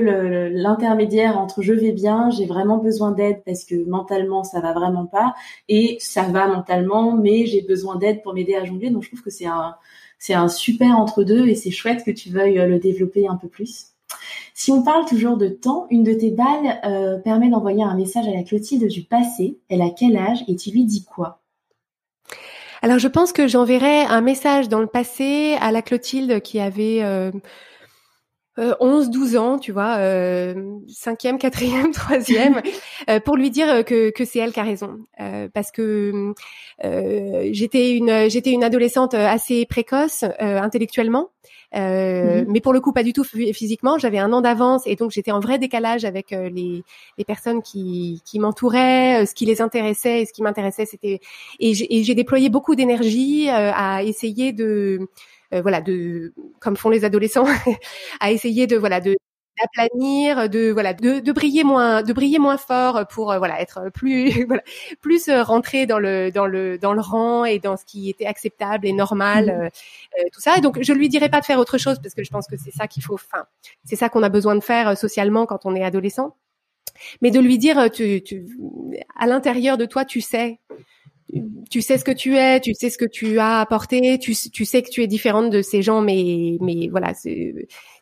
l'intermédiaire 0.51 1.39
entre 1.39 1.63
je 1.63 1.73
vais 1.73 1.93
bien, 1.93 2.29
j'ai 2.29 2.45
vraiment 2.45 2.77
besoin 2.77 3.13
d'aide 3.13 3.43
parce 3.47 3.65
que 3.65 3.75
mentalement 3.89 4.45
ça 4.45 4.61
va 4.61 4.75
vraiment 4.75 5.07
pas 5.07 5.35
et 5.71 5.97
ça 6.01 6.25
va 6.25 6.49
mentalement 6.49 7.17
mais 7.17 7.47
j'ai 7.47 7.63
besoin 7.63 7.97
d'aide 7.97 8.23
pour 8.23 8.35
m'aider 8.35 8.55
à 8.55 8.67
jongler 8.67 8.91
donc 8.91 9.03
je 9.03 9.09
trouve 9.09 9.23
que 9.23 9.31
c'est 9.31 9.47
un 9.47 9.75
c'est 10.19 10.35
un 10.35 10.49
super 10.49 10.99
entre-deux 10.99 11.49
et 11.49 11.57
c'est 11.57 11.73
chouette 11.73 12.05
que 12.05 12.13
tu 12.13 12.31
veuilles 12.31 12.59
euh, 12.59 12.67
le 12.67 12.79
développer 12.79 13.27
un 13.27 13.37
peu 13.37 13.49
plus. 13.49 13.87
Si 14.55 14.71
on 14.71 14.83
parle 14.83 15.05
toujours 15.07 15.37
de 15.37 15.49
temps, 15.49 15.87
une 15.91 16.03
de 16.03 16.13
tes 16.13 16.31
balles 16.31 16.81
euh, 16.85 17.19
permet 17.19 17.49
d'envoyer 17.49 17.83
un 17.83 17.95
message 17.95 18.29
à 18.29 18.33
la 18.33 18.43
Clotilde 18.43 18.87
du 18.87 19.03
passé. 19.03 19.59
Elle 19.69 19.83
a 19.83 19.91
quel 19.91 20.17
âge 20.17 20.45
et 20.49 20.57
tu 20.57 20.71
lui 20.71 20.85
dis 20.85 21.05
quoi? 21.05 21.41
Alors 22.83 22.99
je 22.99 23.09
pense 23.09 23.33
que 23.33 23.47
j'enverrai 23.47 24.03
un 24.03 24.21
message 24.21 24.69
dans 24.69 24.81
le 24.81 24.89
passé 24.89 25.57
à 25.61 25.71
la 25.71 25.83
Clotilde 25.83 26.41
qui 26.41 26.59
avait 26.59 27.03
euh, 27.03 27.31
11, 28.59 29.07
euh, 29.07 29.11
12 29.11 29.37
ans, 29.37 29.59
tu 29.59 29.73
vois, 29.73 29.97
euh, 29.99 30.55
cinquième, 30.89 31.39
quatrième, 31.39 31.91
troisième, 31.93 32.61
euh, 33.09 33.21
pour 33.21 33.37
lui 33.37 33.51
dire 33.51 33.85
que, 33.85 34.11
que 34.11 34.25
c'est 34.25 34.41
elle 34.41 34.53
qui 34.53 34.61
a 34.61 34.65
raison, 34.65 34.99
euh, 35.21 35.49
parce 35.53 35.71
que 35.71 36.35
j'étais 36.83 37.97
une 37.97 38.65
adolescente 38.65 39.15
assez 39.15 39.65
précoce 39.67 40.25
intellectuellement, 40.39 41.31
mhm. 41.75 42.47
mais 42.49 42.61
pour 42.61 42.73
le 42.73 42.81
coup 42.81 42.93
pas 42.93 43.03
du 43.03 43.13
tout 43.13 43.25
physiquement. 43.25 43.99
J'avais 43.99 44.19
un 44.19 44.33
an 44.33 44.41
d'avance 44.41 44.83
et 44.87 44.97
donc 44.97 45.11
j'étais 45.11 45.33
en 45.33 45.41
vrai 45.41 45.59
décalage 45.59 46.05
avec 46.05 46.31
les, 46.31 46.83
les 47.19 47.25
personnes 47.25 47.63
qui, 47.63 48.23
qui 48.25 48.39
m'entouraient, 48.39 49.27
ce 49.27 49.35
qui 49.35 49.47
les 49.47 49.61
intéressait 49.61 50.23
et 50.23 50.27
ce 50.27 50.33
qui 50.33 50.43
m'intéressait, 50.43 50.87
c'était 50.87 51.21
et 51.61 51.75
j'ai 51.75 52.15
déployé 52.15 52.49
beaucoup 52.49 52.75
d'énergie 52.75 53.49
à 53.49 54.03
essayer 54.03 54.53
de 54.53 55.09
euh, 55.53 55.61
voilà, 55.61 55.81
de 55.81 56.33
comme 56.61 56.77
font 56.77 56.89
les 56.89 57.05
adolescents, 57.05 57.47
à 58.21 58.33
essayer 58.33 58.67
de 58.67 58.77
voilà 58.77 59.01
de 59.01 59.17
d'aplanir, 59.61 60.49
de 60.49 60.71
voilà, 60.71 60.95
de, 60.95 61.21
de, 61.21 61.33
briller 61.33 61.65
moins, 61.65 62.03
de 62.03 62.13
briller 62.13 62.39
moins 62.39 62.57
fort 62.57 63.07
pour 63.09 63.33
euh, 63.33 63.39
voilà 63.39 63.61
être 63.61 63.91
plus 63.93 64.45
voilà, 64.47 64.63
plus 65.01 65.29
euh, 65.29 65.43
rentrer 65.43 65.87
dans 65.87 65.99
le 65.99 66.31
dans 66.31 66.47
le 66.47 66.79
dans 66.79 66.93
le 66.93 67.01
rang 67.01 67.45
et 67.45 67.59
dans 67.59 67.77
ce 67.77 67.85
qui 67.85 68.09
était 68.09 68.27
acceptable 68.27 68.87
et 68.87 68.93
normal, 68.93 69.71
mmh. 70.17 70.31
tout 70.33 70.41
ça. 70.41 70.57
Et 70.57 70.61
donc 70.61 70.81
je 70.81 70.93
lui 70.93 71.09
dirais 71.09 71.29
pas 71.29 71.41
de 71.41 71.45
faire 71.45 71.59
autre 71.59 71.79
chose 71.79 71.99
parce 72.03 72.15
que 72.15 72.25
je 72.25 72.31
pense 72.31 72.47
que 72.47 72.57
c'est 72.57 72.73
ça 72.73 72.87
qu'il 72.87 73.03
faut, 73.03 73.15
enfin 73.15 73.45
c'est 73.85 73.97
ça 73.97 74.09
qu'on 74.09 74.23
a 74.23 74.29
besoin 74.29 74.55
de 74.55 74.63
faire 74.63 74.97
socialement 74.97 75.47
quand 75.47 75.67
on 75.67 75.75
est 75.75 75.85
adolescent, 75.85 76.37
mais 77.21 77.31
de 77.31 77.41
lui 77.41 77.59
dire 77.59 77.91
tu, 77.91 78.23
tu 78.23 78.47
à 79.19 79.27
l'intérieur 79.27 79.77
de 79.77 79.85
toi 79.85 80.05
tu 80.05 80.21
sais 80.21 80.59
tu 81.71 81.81
sais 81.81 81.99
ce 81.99 82.05
que 82.05 82.11
tu 82.11 82.37
es, 82.37 82.61
tu 82.61 82.75
sais 82.75 82.91
ce 82.91 82.99
que 82.99 83.05
tu 83.05 83.39
as 83.39 83.61
apporté, 83.61 84.19
tu, 84.19 84.35
tu 84.35 84.65
sais 84.65 84.83
que 84.83 84.91
tu 84.91 85.03
es 85.03 85.07
différente 85.07 85.51
de 85.51 85.63
ces 85.63 85.83
gens, 85.83 86.03
mais 86.03 86.59
mais 86.61 86.89
voilà, 86.89 87.13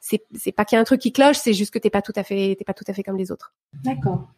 c'est 0.01 0.53
pas 0.53 0.64
qu'il 0.64 0.76
y 0.76 0.78
a 0.78 0.80
un 0.80 0.84
truc 0.84 1.01
qui 1.01 1.12
cloche, 1.12 1.36
c'est 1.36 1.53
juste 1.53 1.72
que 1.72 1.78
t'es 1.78 1.90
pas 1.90 2.03
tout 2.03 2.12
à 2.16 2.22
fait 2.22 2.57
t'es 2.59 2.64
pas 2.64 2.74
tout 2.74 2.84
à 2.88 2.92
fait 2.92 3.03
comme 3.03 3.16
les 3.16 3.30
autres. 3.30 3.53
D'accord. 3.84 4.28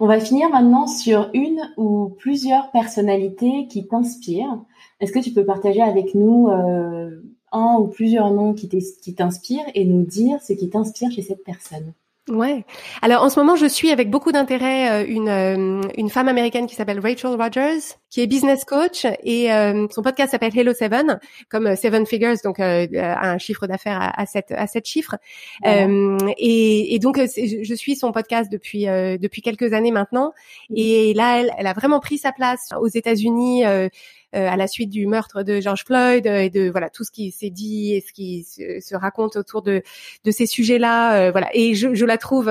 On 0.00 0.06
va 0.06 0.18
finir 0.18 0.48
maintenant 0.50 0.86
sur 0.86 1.30
une 1.34 1.60
ou 1.76 2.16
plusieurs 2.18 2.70
personnalités 2.70 3.68
qui 3.68 3.86
t'inspirent. 3.86 4.58
Est-ce 4.98 5.12
que 5.12 5.18
tu 5.18 5.32
peux 5.32 5.44
partager 5.44 5.82
avec 5.82 6.14
nous 6.14 6.48
euh, 6.48 7.22
un 7.52 7.76
ou 7.78 7.86
plusieurs 7.86 8.30
noms 8.30 8.54
qui 8.54 9.14
t'inspirent 9.14 9.70
et 9.74 9.84
nous 9.84 10.02
dire 10.02 10.40
ce 10.42 10.54
qui 10.54 10.70
t'inspire 10.70 11.10
chez 11.10 11.22
cette 11.22 11.44
personne? 11.44 11.92
Ouais. 12.28 12.64
Alors 13.02 13.22
en 13.24 13.30
ce 13.30 13.40
moment, 13.40 13.56
je 13.56 13.66
suis 13.66 13.90
avec 13.90 14.10
beaucoup 14.10 14.30
d'intérêt 14.30 14.90
euh, 14.90 15.06
une 15.08 15.28
euh, 15.28 15.80
une 15.96 16.10
femme 16.10 16.28
américaine 16.28 16.66
qui 16.66 16.74
s'appelle 16.76 17.00
Rachel 17.00 17.30
Rogers, 17.30 17.80
qui 18.10 18.20
est 18.20 18.26
business 18.26 18.64
coach 18.64 19.06
et 19.24 19.52
euh, 19.52 19.88
son 19.90 20.02
podcast 20.02 20.30
s'appelle 20.30 20.56
Hello 20.56 20.72
Seven, 20.74 21.18
comme 21.48 21.74
Seven 21.74 22.06
Figures, 22.06 22.36
donc 22.44 22.60
un 22.60 23.38
chiffre 23.38 23.66
d'affaires 23.66 24.00
à, 24.00 24.20
à 24.20 24.26
sept 24.26 24.52
à 24.52 24.66
sept 24.66 24.86
chiffres. 24.86 25.16
et, 25.64 26.94
et, 26.94 26.98
donc 26.98 27.18
je 27.18 27.74
suis 27.74 27.96
son 27.96 28.12
podcast 28.12 28.52
depuis 28.52 28.84
depuis 28.84 29.42
quelques 29.42 29.72
années 29.72 29.90
maintenant. 29.90 30.32
Et 30.76 31.14
là, 31.14 31.40
elle, 31.40 31.52
elle, 31.58 31.66
a 31.66 31.72
vraiment 31.72 32.00
pris 32.00 32.18
sa 32.18 32.32
place 32.32 32.68
aux 32.80 32.88
États-Unis 32.88 33.64
euh, 33.64 33.88
à 34.32 34.56
la 34.56 34.66
suite 34.66 34.90
du 34.90 35.06
meurtre 35.06 35.42
de 35.42 35.60
George 35.60 35.84
Floyd 35.84 36.26
euh, 36.26 36.38
et 36.38 36.50
de 36.50 36.70
voilà 36.70 36.90
tout 36.90 37.04
ce 37.04 37.10
qui 37.10 37.30
s'est 37.32 37.50
dit 37.50 37.94
et 37.94 38.00
ce 38.00 38.12
qui 38.12 38.44
se, 38.44 38.94
raconte 38.94 39.36
autour 39.36 39.62
de 39.62 39.82
de 40.24 40.30
ces 40.30 40.46
sujets-là. 40.46 41.28
Euh, 41.28 41.30
voilà, 41.30 41.48
et 41.54 41.74
je, 41.74 41.94
je 41.94 42.04
la 42.04 42.18
trouve 42.18 42.48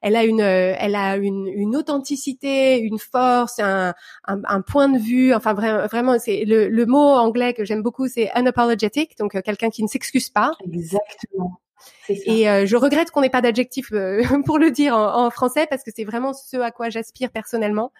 elle 0.00 0.14
a 0.14 0.24
une 0.24 0.40
elle 0.40 0.94
a 0.94 1.16
une, 1.16 1.48
une 1.48 1.74
authenticité, 1.76 2.78
une 2.78 2.98
force, 2.98 3.58
un, 3.58 3.94
un, 4.26 4.40
un, 4.44 4.60
point 4.60 4.88
de 4.88 4.98
vue. 4.98 5.34
Enfin 5.34 5.54
vraiment, 5.54 5.86
vraiment 5.86 6.18
c'est 6.18 6.44
le, 6.44 6.68
le 6.68 6.86
mot 6.86 6.98
anglais 6.98 7.52
que 7.54 7.64
j'aime 7.64 7.82
beaucoup, 7.82 8.06
c'est 8.08 8.30
unapologetic, 8.36 9.18
donc 9.18 9.40
quelqu'un 9.42 9.70
qui 9.70 9.82
ne 9.82 9.88
s'excuse 9.88 10.30
pas. 10.30 10.52
Exactement. 10.64 11.60
Et 12.08 12.48
euh, 12.48 12.66
je 12.66 12.76
regrette 12.76 13.10
qu'on 13.10 13.20
n'ait 13.20 13.30
pas 13.30 13.40
d'adjectif 13.40 13.92
euh, 13.92 14.22
pour 14.46 14.58
le 14.58 14.70
dire 14.70 14.96
en, 14.96 15.30
français 15.30 15.66
parce 15.68 15.82
que 15.82 15.90
c'est 15.94 16.04
vraiment 16.04 16.32
ce 16.32 16.56
à 16.56 16.70
quoi 16.70 16.88
j'aspire 16.90 17.30
personnellement. 17.30 17.92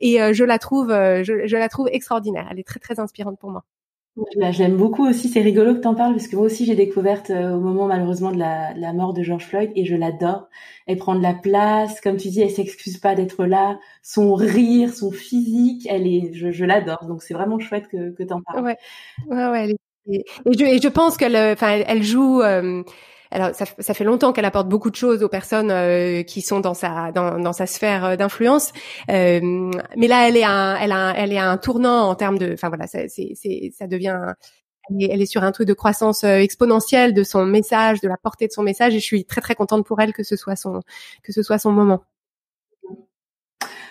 Et 0.00 0.22
euh, 0.22 0.32
je 0.32 0.44
la 0.44 0.58
trouve, 0.58 0.88
je, 0.90 1.56
la 1.56 1.68
trouve 1.68 1.88
extraordinaire. 1.90 2.48
Elle 2.50 2.58
est 2.58 2.66
très 2.66 2.80
très 2.80 3.00
inspirante 3.00 3.38
pour 3.38 3.50
moi. 3.50 3.64
je 4.16 4.58
l'aime 4.58 4.76
beaucoup 4.76 5.06
aussi. 5.06 5.28
C'est 5.28 5.40
rigolo 5.40 5.74
que 5.74 5.80
t'en 5.80 5.94
parles 5.94 6.12
parce 6.12 6.28
que 6.28 6.36
moi 6.36 6.46
aussi 6.46 6.64
j'ai 6.64 6.74
découverte 6.74 7.30
au 7.30 7.60
moment 7.60 7.86
malheureusement 7.86 8.30
de 8.30 8.38
la, 8.38 8.74
la, 8.74 8.92
mort 8.92 9.12
de 9.12 9.22
George 9.22 9.44
Floyd 9.44 9.70
et 9.74 9.84
je 9.84 9.96
l'adore. 9.96 10.48
Elle 10.86 10.98
prend 10.98 11.14
de 11.14 11.22
la 11.22 11.34
place, 11.34 12.00
comme 12.00 12.16
tu 12.16 12.28
dis, 12.28 12.40
elle 12.40 12.50
s'excuse 12.50 12.98
pas 12.98 13.14
d'être 13.14 13.44
là. 13.44 13.78
Son 14.02 14.34
rire, 14.34 14.94
son 14.94 15.10
physique, 15.10 15.86
elle 15.90 16.06
est, 16.06 16.32
je, 16.32 16.50
je 16.50 16.64
l'adore. 16.64 17.04
Donc 17.06 17.22
c'est 17.22 17.34
vraiment 17.34 17.58
chouette 17.58 17.88
que, 17.88 18.10
que 18.10 18.22
t'en 18.22 18.40
parles. 18.42 18.64
Ouais, 18.64 18.78
ouais, 19.28 19.48
ouais. 19.48 19.64
Elle 19.64 19.70
est... 19.72 20.24
et, 20.46 20.52
je, 20.58 20.64
et, 20.64 20.78
je, 20.78 20.88
pense 20.88 21.16
qu'elle, 21.16 21.36
enfin, 21.36 21.82
elle 21.86 22.02
joue 22.02 22.40
alors 23.30 23.54
ça, 23.54 23.64
ça 23.78 23.94
fait 23.94 24.04
longtemps 24.04 24.32
qu'elle 24.32 24.44
apporte 24.44 24.68
beaucoup 24.68 24.90
de 24.90 24.96
choses 24.96 25.22
aux 25.22 25.28
personnes 25.28 25.70
euh, 25.70 26.22
qui 26.22 26.42
sont 26.42 26.60
dans 26.60 26.74
sa 26.74 27.12
dans, 27.12 27.38
dans 27.38 27.52
sa 27.52 27.66
sphère 27.66 28.04
euh, 28.04 28.16
d'influence, 28.16 28.72
euh, 29.10 29.70
mais 29.96 30.08
là 30.08 30.28
elle 30.28 30.36
est 30.36 30.44
un 30.44 30.76
elle 30.76 30.92
a 30.92 31.12
elle 31.16 31.32
est 31.32 31.38
un 31.38 31.56
tournant 31.56 32.08
en 32.08 32.14
termes 32.14 32.38
de, 32.38 32.52
enfin 32.52 32.68
voilà, 32.68 32.86
c'est 32.86 33.08
c'est 33.08 33.72
ça 33.76 33.86
devient 33.86 34.34
elle 34.90 35.20
est, 35.20 35.26
sur 35.26 35.42
un 35.42 35.52
truc 35.52 35.68
de 35.68 35.74
croissance 35.74 36.24
exponentielle 36.24 37.12
de 37.12 37.22
son 37.22 37.44
message, 37.44 38.00
de 38.00 38.08
la 38.08 38.16
portée 38.16 38.46
de 38.46 38.52
son 38.52 38.62
message, 38.62 38.94
et 38.94 39.00
je 39.00 39.04
suis 39.04 39.26
très 39.26 39.42
très 39.42 39.54
contente 39.54 39.84
pour 39.84 40.00
elle 40.00 40.14
que 40.14 40.22
ce 40.22 40.36
soit 40.36 40.56
son 40.56 40.80
que 41.22 41.32
ce 41.32 41.42
soit 41.42 41.58
son 41.58 41.72
moment. 41.72 42.02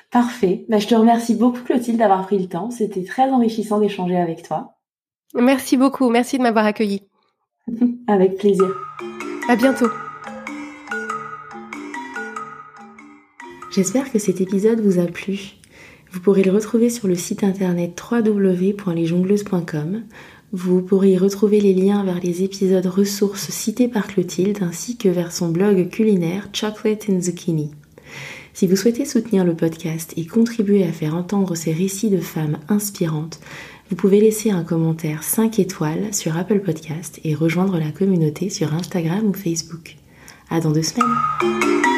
Parfait. 0.10 0.66
Bah, 0.70 0.80
je 0.80 0.88
te 0.88 0.96
remercie 0.96 1.36
beaucoup 1.36 1.62
Clotilde 1.64 1.98
d'avoir 1.98 2.26
pris 2.26 2.40
le 2.40 2.48
temps. 2.48 2.72
C'était 2.72 3.04
très 3.04 3.30
enrichissant 3.30 3.80
d'échanger 3.80 4.18
avec 4.18 4.42
toi. 4.42 4.78
Merci 5.34 5.78
beaucoup. 5.78 6.10
Merci 6.10 6.38
de 6.38 6.44
m'avoir 6.44 6.66
accueilli. 6.66 7.04
avec 8.08 8.38
plaisir. 8.38 8.74
À 9.50 9.56
bientôt. 9.56 9.88
J'espère 13.72 14.12
que 14.12 14.20
cet 14.20 14.42
épisode 14.42 14.82
vous 14.82 15.00
a 15.00 15.06
plu. 15.06 15.54
Vous 16.12 16.20
pourrez 16.20 16.44
le 16.44 16.52
retrouver 16.52 16.90
sur 16.90 17.08
le 17.08 17.16
site 17.16 17.46
internet 17.46 17.98
www.lesjongleuses.com 18.12 20.04
Vous 20.52 20.82
pourrez 20.82 21.12
y 21.12 21.18
retrouver 21.18 21.62
les 21.62 21.74
liens 21.74 22.04
vers 22.04 22.20
les 22.20 22.44
épisodes 22.44 22.88
ressources 22.88 23.50
cités 23.50 23.88
par 23.88 24.08
Clotilde 24.08 24.58
ainsi 24.62 24.98
que 24.98 25.08
vers 25.08 25.32
son 25.32 25.48
blog 25.48 25.88
culinaire 25.88 26.50
Chocolate 26.52 27.10
and 27.10 27.22
Zucchini. 27.22 27.72
Si 28.54 28.68
vous 28.68 28.76
souhaitez 28.76 29.06
soutenir 29.06 29.46
le 29.46 29.56
podcast 29.56 30.14
et 30.18 30.26
contribuer 30.26 30.84
à 30.84 30.92
faire 30.92 31.16
entendre 31.16 31.56
ces 31.56 31.72
récits 31.72 32.10
de 32.10 32.18
femmes 32.18 32.58
inspirantes, 32.68 33.40
vous 33.90 33.96
pouvez 33.96 34.20
laisser 34.20 34.52
un 34.52 34.64
commentaire 34.64 35.24
5 35.24 35.60
étoiles 35.60 36.14
sur 36.14 36.38
Apple 36.38 36.60
Podcast 36.60 37.20
et 37.24 37.36
rejoindre 37.36 37.80
la 37.80 37.92
communauté 37.92 38.50
sur 38.50 38.74
Instagram 38.74 39.28
ou 39.28 39.34
Facebook. 39.34 39.96
À 40.50 40.60
dans 40.60 40.72
deux 40.72 40.84
semaines! 40.84 41.97